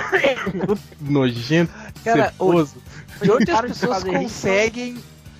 [0.65, 1.73] Tudo nojento,
[2.05, 2.75] Cara, ceposo.
[3.21, 4.97] De onde as pessoas conseguem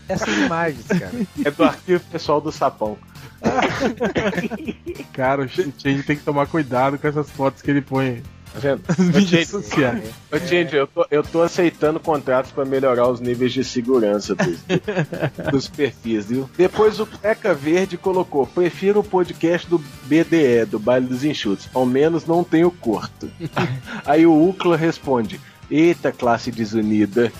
[0.07, 1.11] essas imagens, cara?
[1.45, 2.97] É do arquivo pessoal do Sapão.
[5.13, 8.21] Cara, o Change tem que tomar cuidado com essas fotos que ele põe
[8.53, 8.81] Tá vendo?
[9.15, 10.11] mídias sociais.
[10.31, 14.59] Ô, Change, eu tô, eu tô aceitando contratos pra melhorar os níveis de segurança dos,
[15.51, 16.47] dos perfis, viu?
[16.55, 21.67] Depois o Peca Verde colocou: prefiro o podcast do BDE, do Baile dos Enxutos.
[21.73, 23.27] Ao menos não tem o corto.
[24.05, 25.41] Aí o Ucla responde:
[25.71, 27.33] Eita, classe desunida.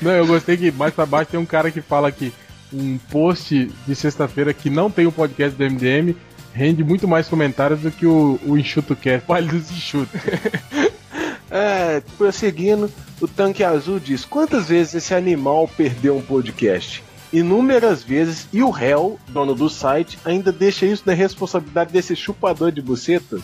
[0.00, 2.32] Não, eu gostei que mais pra baixo tem um cara que fala que
[2.72, 6.14] um post de sexta-feira que não tem o podcast do MDM
[6.52, 10.20] rende muito mais comentários do que o, o Enxuto Cast, Vale dos Enxutos.
[11.52, 12.88] É, prosseguindo,
[13.20, 17.02] o Tanque Azul diz: quantas vezes esse animal perdeu um podcast?
[17.32, 22.70] Inúmeras vezes, e o réu, dono do site, ainda deixa isso na responsabilidade desse chupador
[22.70, 23.40] de bucetas.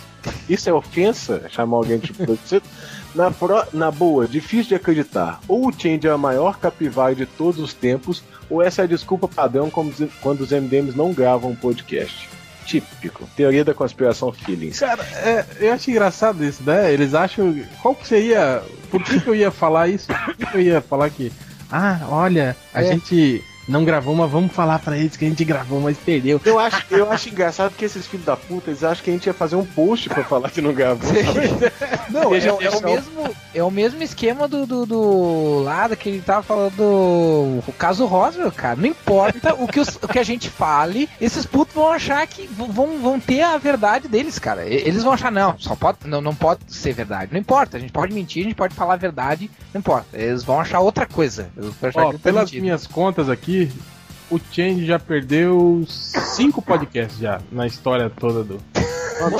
[0.48, 1.42] Isso é ofensa?
[1.48, 2.70] Chamar alguém de chupador de bucetas?
[3.16, 5.40] Na, pro- na boa, difícil de acreditar.
[5.48, 8.88] Ou o Change é a maior capivara de todos os tempos, ou essa é a
[8.88, 12.28] desculpa padrão quando os MDMs não gravam um podcast.
[12.66, 13.28] Típico.
[13.36, 14.80] Teoria da conspiração feelings.
[14.80, 16.92] Cara, é, eu acho engraçado isso, né?
[16.92, 17.56] Eles acham.
[17.80, 18.60] Qual que seria.
[18.90, 20.08] Por que, que eu ia falar isso?
[20.08, 21.32] Por que, que eu ia falar que.
[21.70, 22.92] Ah, olha, a É.
[22.92, 26.40] gente não gravou, mas vamos falar pra eles que a gente gravou, mas perdeu.
[26.44, 29.26] Eu acho, eu acho engraçado que esses filhos da puta, eles acham que a gente
[29.26, 31.10] ia fazer um post pra falar que não gravou.
[32.10, 35.88] Não, é, gente é o o- mesmo, é o mesmo esquema do, do, do lá
[35.96, 38.76] que ele tava falando do o caso Roswell, cara.
[38.76, 42.46] Não importa o, que os- o que a gente fale, esses putos vão achar que
[42.46, 44.64] vão, vão ter a verdade deles, cara.
[44.66, 47.32] Eles vão achar, não, só pode, não, não pode ser verdade.
[47.32, 50.06] Não importa, a gente pode mentir, a gente pode falar a verdade, não importa.
[50.12, 51.48] Eles vão achar outra coisa.
[51.94, 52.62] Ó, pelas mentindo.
[52.62, 53.55] minhas contas aqui,
[54.30, 58.60] o Change já perdeu cinco podcasts já na história toda do.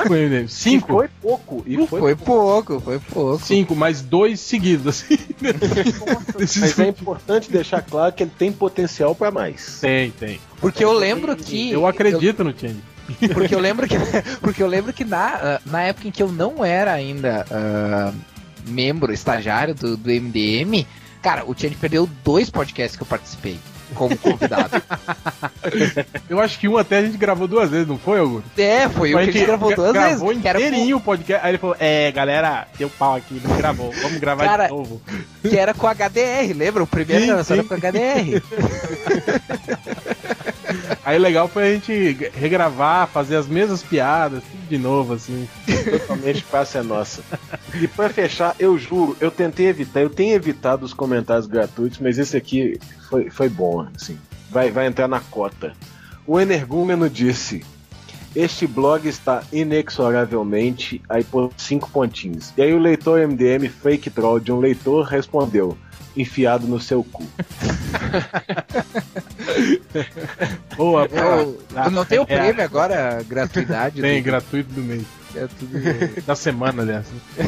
[0.07, 0.49] Foi?
[0.49, 0.87] Cinco?
[0.95, 1.63] foi pouco.
[1.67, 3.45] E foi, foi pouco, foi pouco.
[3.45, 5.19] Cinco, mas dois seguidos, assim.
[6.39, 9.81] Mas é importante deixar claro que ele tem potencial pra mais.
[9.81, 10.41] Tem, tem.
[10.61, 11.71] Porque eu lembro que.
[11.71, 12.81] Eu acredito no Change.
[13.35, 13.97] Porque eu lembro que,
[14.41, 18.13] porque eu lembro que na, ah, na época em que eu não era ainda ah,
[18.67, 20.87] membro, estagiário do, do MDM,
[21.23, 23.59] cara, o Tiane perdeu dois podcasts que eu participei
[23.95, 24.83] como convidado.
[26.29, 28.51] Eu acho que um até a gente gravou duas vezes, não foi, Augusto?
[28.59, 31.45] É, foi o que a gente gravou duas gravou vezes, era inteirinho o podcast.
[31.45, 33.93] Aí ele falou: É, galera, deu pau aqui, não gravou.
[34.03, 35.01] Vamos gravar Cara, de novo.
[35.43, 36.83] que era com HDR, lembra?
[36.83, 38.43] O primeiro Sim, era com HDR.
[41.05, 45.49] Aí legal foi a gente regravar, fazer as mesmas piadas, tudo de novo, assim.
[45.91, 47.23] Totalmente passa é nossa.
[47.81, 52.19] E pra fechar, eu juro, eu tentei evitar, eu tenho evitado os comentários gratuitos, mas
[52.19, 52.79] esse aqui
[53.09, 54.19] foi, foi bom, assim.
[54.51, 55.75] Vai, vai entrar na cota.
[56.27, 57.65] O Energúmeno disse:
[58.35, 61.01] Este blog está inexoravelmente.
[61.09, 62.53] Aí por cinco pontinhos.
[62.57, 65.79] E aí o leitor MDM fake troll de um leitor respondeu:
[66.17, 67.25] Enfiado no seu cu.
[70.77, 72.25] Boa, Eu, eu não tenho É.
[72.27, 74.01] prêmio agora, gratuidade.
[74.01, 75.03] Tem, do- gratuito do mês.
[75.35, 77.07] é tudo- Da semana, aliás.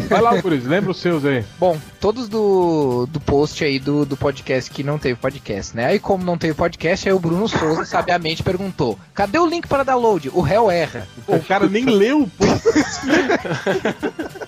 [0.08, 1.44] Vai lá, isso, lembra os seus aí.
[1.58, 5.86] Bom, todos do, do post aí do, do podcast que não teve podcast, né?
[5.86, 9.82] Aí como não teve podcast, aí o Bruno Souza sabiamente perguntou: cadê o link para
[9.84, 10.30] download?
[10.32, 11.06] O réu erra.
[11.26, 12.68] Pô, o cara nem leu o post.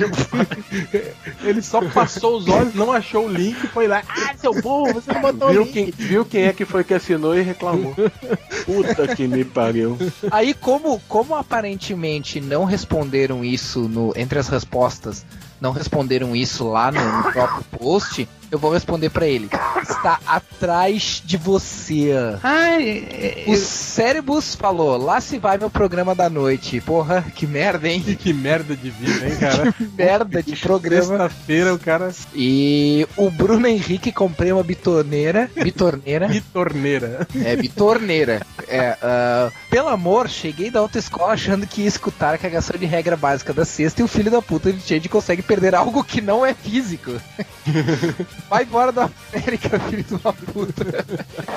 [1.42, 4.02] Ele só passou os olhos, não achou o link, foi lá.
[4.08, 5.72] Ah, seu burro, você não botou o Viu link.
[5.72, 7.94] quem, viu quem é que foi que assinou e reclamou.
[8.64, 9.98] Puta que me pariu.
[10.30, 15.24] Aí, como, como aparentemente não responderam isso no, entre as respostas,
[15.60, 19.48] não responderam isso lá no, no próprio post, eu vou responder pra ele.
[19.80, 22.10] Está atrás de você.
[22.42, 26.78] Ai, O Cérebus falou, lá se vai meu programa da noite.
[26.82, 28.02] Porra, que merda, hein?
[28.02, 29.72] Que, que merda de vida, hein, cara?
[29.72, 31.02] Que merda de programa.
[31.02, 32.12] Sexta-feira o cara.
[32.34, 35.50] E o Bruno Henrique comprei uma bitorneira.
[35.54, 36.28] Bitorneira.
[36.52, 37.26] Bitorneira.
[37.42, 38.42] É, bitorneira.
[38.68, 43.16] É, ah, pelo amor, cheguei da autoescola achando que ia escutar a cagação de regra
[43.16, 46.44] básica da sexta e o filho da puta de Change consegue perder algo que não
[46.44, 47.12] é físico.
[48.48, 50.84] Vai embora da América, filho de uma puta.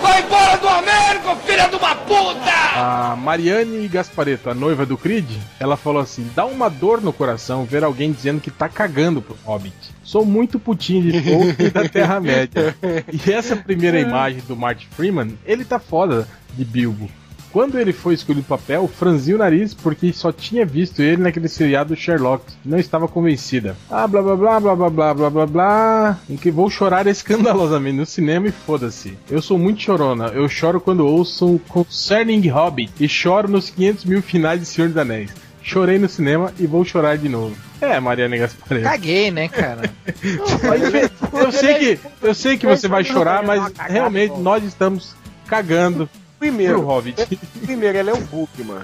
[0.02, 2.56] Vai embora do Américo, filha de uma puta!
[2.78, 5.30] A Mariane Gaspareto, a noiva do Creed,
[5.60, 9.38] ela falou assim: dá uma dor no coração ver alguém dizendo que tá cagando pro
[9.44, 9.76] Hobbit.
[10.04, 12.76] Sou muito putinho de Tolkien da Terra-média.
[13.12, 17.10] E essa primeira imagem do Martin Freeman, ele tá foda de Bilbo.
[17.56, 21.48] Quando ele foi escolhido o papel, franziu o nariz porque só tinha visto ele naquele
[21.48, 22.44] seriado Sherlock.
[22.66, 23.78] Não estava convencida.
[23.90, 26.20] Ah, blá blá blá blá blá blá blá blá blá.
[26.30, 29.18] Em que vou chorar escandalosamente no cinema e foda-se.
[29.32, 30.26] Eu sou muito chorona.
[30.34, 34.98] Eu choro quando ouço Concerning Hobbit e choro nos 500 mil finais de Senhor dos
[34.98, 35.32] Anéis.
[35.64, 37.56] Chorei no cinema e vou chorar de novo.
[37.80, 38.84] É, Mariana Gaspareto.
[38.84, 39.90] Caguei, né, cara?
[41.32, 45.16] Eu sei que, eu sei que você vai chorar, mas realmente nós estamos
[45.48, 46.10] cagando
[46.50, 47.40] Primeiro, Hobbit.
[47.66, 48.82] primeiro ela é um Bookman.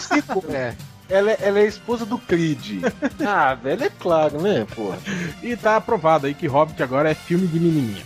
[0.00, 0.74] Segundo, É.
[1.08, 2.82] ela, é- ela é a esposa do Creed.
[3.26, 4.98] Ah, velho, é claro, né, porra?
[5.42, 8.02] E tá aprovado aí que Hobbit agora é filme de menininha.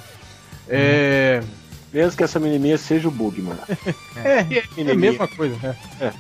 [0.69, 1.43] É.
[1.93, 3.55] Mesmo que essa menininha seja o Bugman.
[4.16, 4.40] É,
[4.78, 5.56] é a mesma coisa.
[5.62, 6.12] né?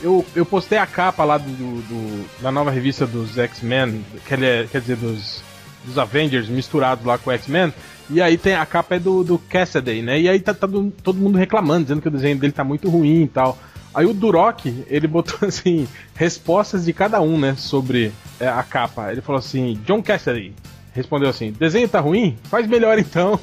[0.00, 4.68] Eu, eu postei a capa lá do, do- da nova revista dos X-Men, quer, dizer-
[4.68, 5.42] quer dizer, dos,
[5.84, 7.74] dos Avengers misturados lá com o X-Men.
[8.10, 10.20] E aí tem a capa é do, do Cassidy, né?
[10.20, 13.22] E aí tá, todo, todo mundo reclamando, dizendo que o desenho dele tá muito ruim
[13.22, 13.56] e tal.
[13.94, 19.12] Aí o Durok, ele botou assim, respostas de cada um, né, sobre é, a capa.
[19.12, 20.52] Ele falou assim, John Cassidy.
[20.92, 22.36] Respondeu assim: desenho tá ruim?
[22.44, 23.38] Faz melhor então.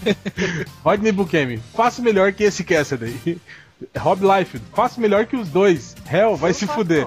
[0.82, 3.38] Rodney Bukemi, faça melhor que esse Cassidy.
[3.96, 5.94] Rob Life, faça melhor que os dois.
[6.10, 7.06] Hell, vai se fuder.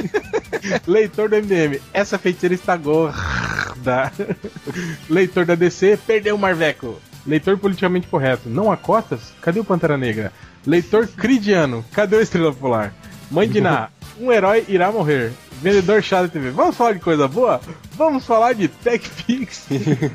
[0.86, 4.12] Leitor do MDM, essa feiticeira está gorda.
[5.08, 7.00] Leitor da DC, perdeu o Marveco.
[7.26, 8.48] Leitor politicamente correto.
[8.48, 9.32] Não há cotas?
[9.40, 10.32] Cadê o Pantera Negra?
[10.66, 11.84] Leitor cridiano.
[11.92, 12.94] Cadê o Estrela Polar?
[13.30, 13.88] Mãe de Ná.
[14.18, 15.32] Um herói irá morrer.
[15.62, 16.50] Vendedor chato da TV.
[16.50, 17.60] Vamos falar de coisa boa?
[17.92, 19.66] Vamos falar de TechPix.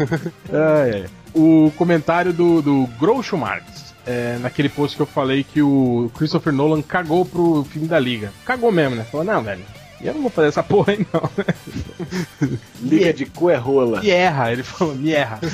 [0.52, 1.06] ai, ai.
[1.34, 3.75] O comentário do, do Groucho Marx.
[4.06, 8.32] É, naquele post que eu falei que o Christopher Nolan cagou pro filme da Liga.
[8.46, 9.04] Cagou mesmo, né?
[9.04, 9.64] Falou, não, velho.
[10.02, 11.30] Eu não vou fazer essa porra aí, não.
[12.82, 14.02] Liga de cu é rola.
[14.02, 15.40] Me erra, ele falou, me erra.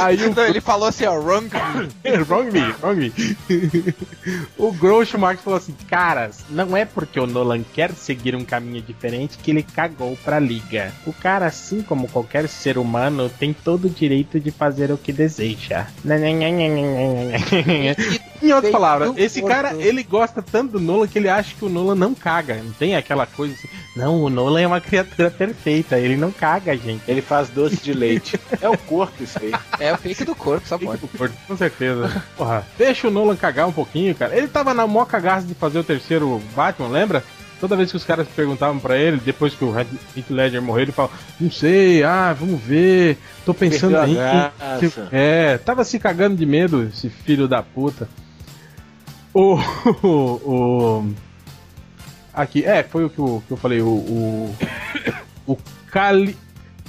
[0.00, 0.28] Aí o...
[0.28, 1.48] Então ele falou assim, ó, wrong
[2.28, 3.12] wrong me, wrong me.
[4.58, 8.82] o Groucho Marx falou assim, caras, não é porque o Nolan quer seguir um caminho
[8.82, 10.92] diferente que ele cagou pra liga.
[11.06, 15.12] O cara, assim como qualquer ser humano, tem todo o direito de fazer o que
[15.12, 15.86] deseja.
[18.42, 21.68] Em outras palavras, esse cara, ele gosta tanto do Nolan que ele acha que o
[21.68, 22.39] Nolan não caga.
[22.42, 26.76] Não tem aquela coisa assim, não, o Nolan é uma criatura perfeita, ele não caga,
[26.76, 27.02] gente.
[27.08, 28.38] Ele faz doce de leite.
[28.60, 29.52] é o corpo isso aí.
[29.78, 31.00] É o fake do corpo, só pode.
[31.00, 32.22] Do corpo, com certeza.
[32.36, 34.36] Porra, deixa o Nolan cagar um pouquinho, cara.
[34.36, 37.22] Ele tava na mó cagaça de fazer o terceiro Batman, lembra?
[37.60, 40.92] Toda vez que os caras perguntavam pra ele, depois que o Heath Ledger morreu, ele
[40.92, 44.16] falava, não sei, ah, vamos ver, tô pensando aí.
[45.12, 48.08] É, tava se cagando de medo, esse filho da puta.
[49.34, 49.56] O.
[50.02, 51.14] o, o-
[52.34, 53.88] aqui, é, foi o que eu, que eu falei, o.
[53.88, 54.56] O,
[55.46, 55.58] o
[55.90, 56.36] cali,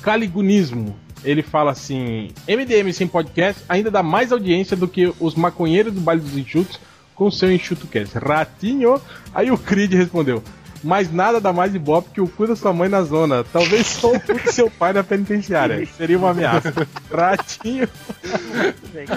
[0.01, 0.95] caligunismo.
[1.23, 6.01] Ele fala assim: MDM sem podcast ainda dá mais audiência do que os maconheiros do
[6.01, 6.79] baile dos enxutos
[7.13, 8.17] com seu enxuto cast.
[8.17, 8.99] Ratinho.
[9.33, 10.43] Aí o Creed respondeu:
[10.83, 13.43] Mas nada dá mais ibope que o cu da sua mãe na zona.
[13.43, 15.85] Talvez só o cu do seu pai na penitenciária.
[15.97, 16.73] Seria uma ameaça.
[17.13, 17.87] Ratinho.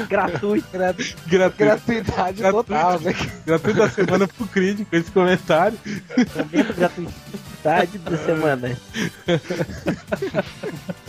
[0.08, 0.66] Gratuito.
[0.70, 1.16] Gratuito.
[1.56, 3.14] Gratuidade total, né?
[3.46, 5.78] Gratuito da semana pro Creed com esse comentário.
[6.36, 8.78] Momento gratuidade da semana.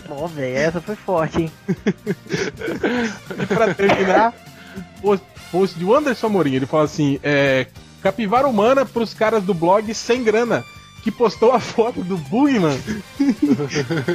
[0.07, 1.51] Bom, velho, essa foi forte, hein?
[1.67, 4.33] E pra terminar,
[4.77, 7.67] o post, post de Anderson Amorim, ele fala assim: é,
[8.05, 10.63] capivara humana pros caras do blog sem grana.
[11.01, 12.79] Que postou a foto do Bugman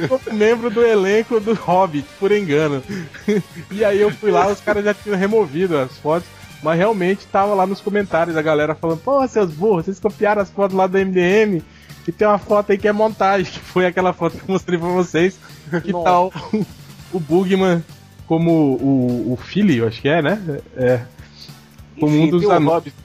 [0.09, 2.83] como membro do elenco do Hobbit, por engano.
[3.69, 6.27] E aí eu fui lá, os caras já tinham removido as fotos,
[6.61, 10.49] mas realmente tava lá nos comentários a galera falando: Pô, seus burros, vocês copiaram as
[10.49, 11.61] fotos lá do MDM.
[12.05, 14.77] E tem uma foto aí que é montagem, que foi aquela foto que eu mostrei
[14.77, 15.39] pra vocês.
[15.83, 16.03] Que Nossa.
[16.03, 16.33] tal
[17.13, 17.81] o Bugman
[18.27, 20.59] como o, o filho, acho que é, né?
[20.75, 21.01] É.
[21.99, 23.00] Como um Enfim, dos tem o anões.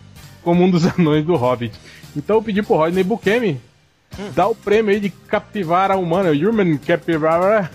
[0.46, 1.76] Como um dos anões do Hobbit.
[2.16, 3.60] Então eu pedi pro Rodney Bukemi
[4.32, 7.68] dar o prêmio aí de capivara humana, Human Capivara,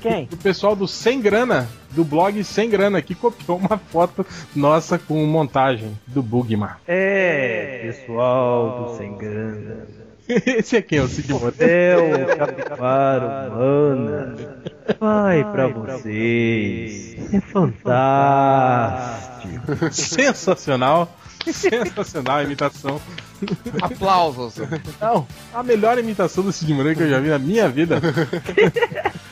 [0.00, 0.24] quem?
[0.32, 4.24] do pessoal do Sem Grana, do blog Sem Grana, que copiou uma foto
[4.56, 6.70] nossa com montagem do Bugman.
[6.88, 9.86] É, pessoal do Sem Grana.
[10.26, 11.66] Esse aqui é o Cid Moreira.
[11.68, 11.98] É
[12.32, 14.34] o Capivara Humana.
[14.98, 17.34] Vai pra vocês.
[17.34, 17.92] É fantástico.
[19.92, 21.14] Sensacional.
[21.52, 23.00] Sensacional a imitação.
[23.82, 24.54] Aplausos.
[25.00, 28.00] Não, a melhor imitação do Cid Moreira que eu já vi na minha vida.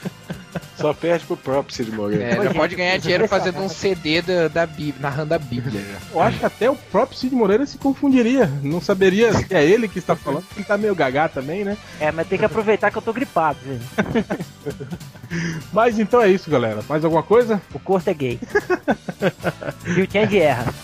[0.83, 2.25] Só perde pro próprio Cid Moreira.
[2.25, 6.15] É, já pode ganhar dinheiro fazendo um CD da, da Bíblia, narrando a Bíblia já.
[6.15, 8.51] Eu acho que até o próprio Cid Moreira se confundiria.
[8.63, 10.45] Não saberia se é ele que está falando.
[10.57, 11.77] Ele tá meio gagá também, né?
[12.01, 13.83] É, mas tem que aproveitar que eu tô gripado, gente.
[15.73, 16.83] Mas então é isso, galera.
[16.89, 17.61] Mais alguma coisa?
[17.73, 18.39] O corpo é gay.
[19.87, 20.75] E o Change erra.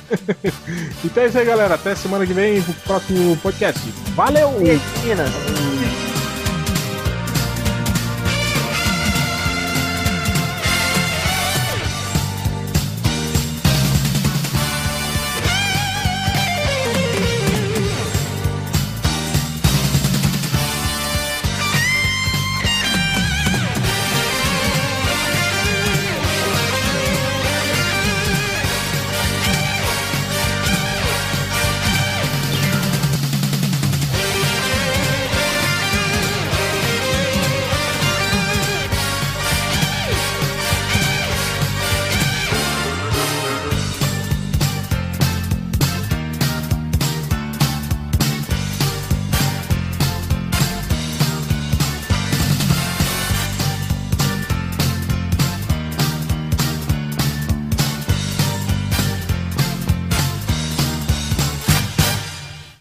[1.04, 1.74] Então é isso aí, galera.
[1.74, 3.80] Até semana que vem pro próximo podcast.
[4.14, 4.50] Valeu!
[4.52, 6.07] Beijo, meninas.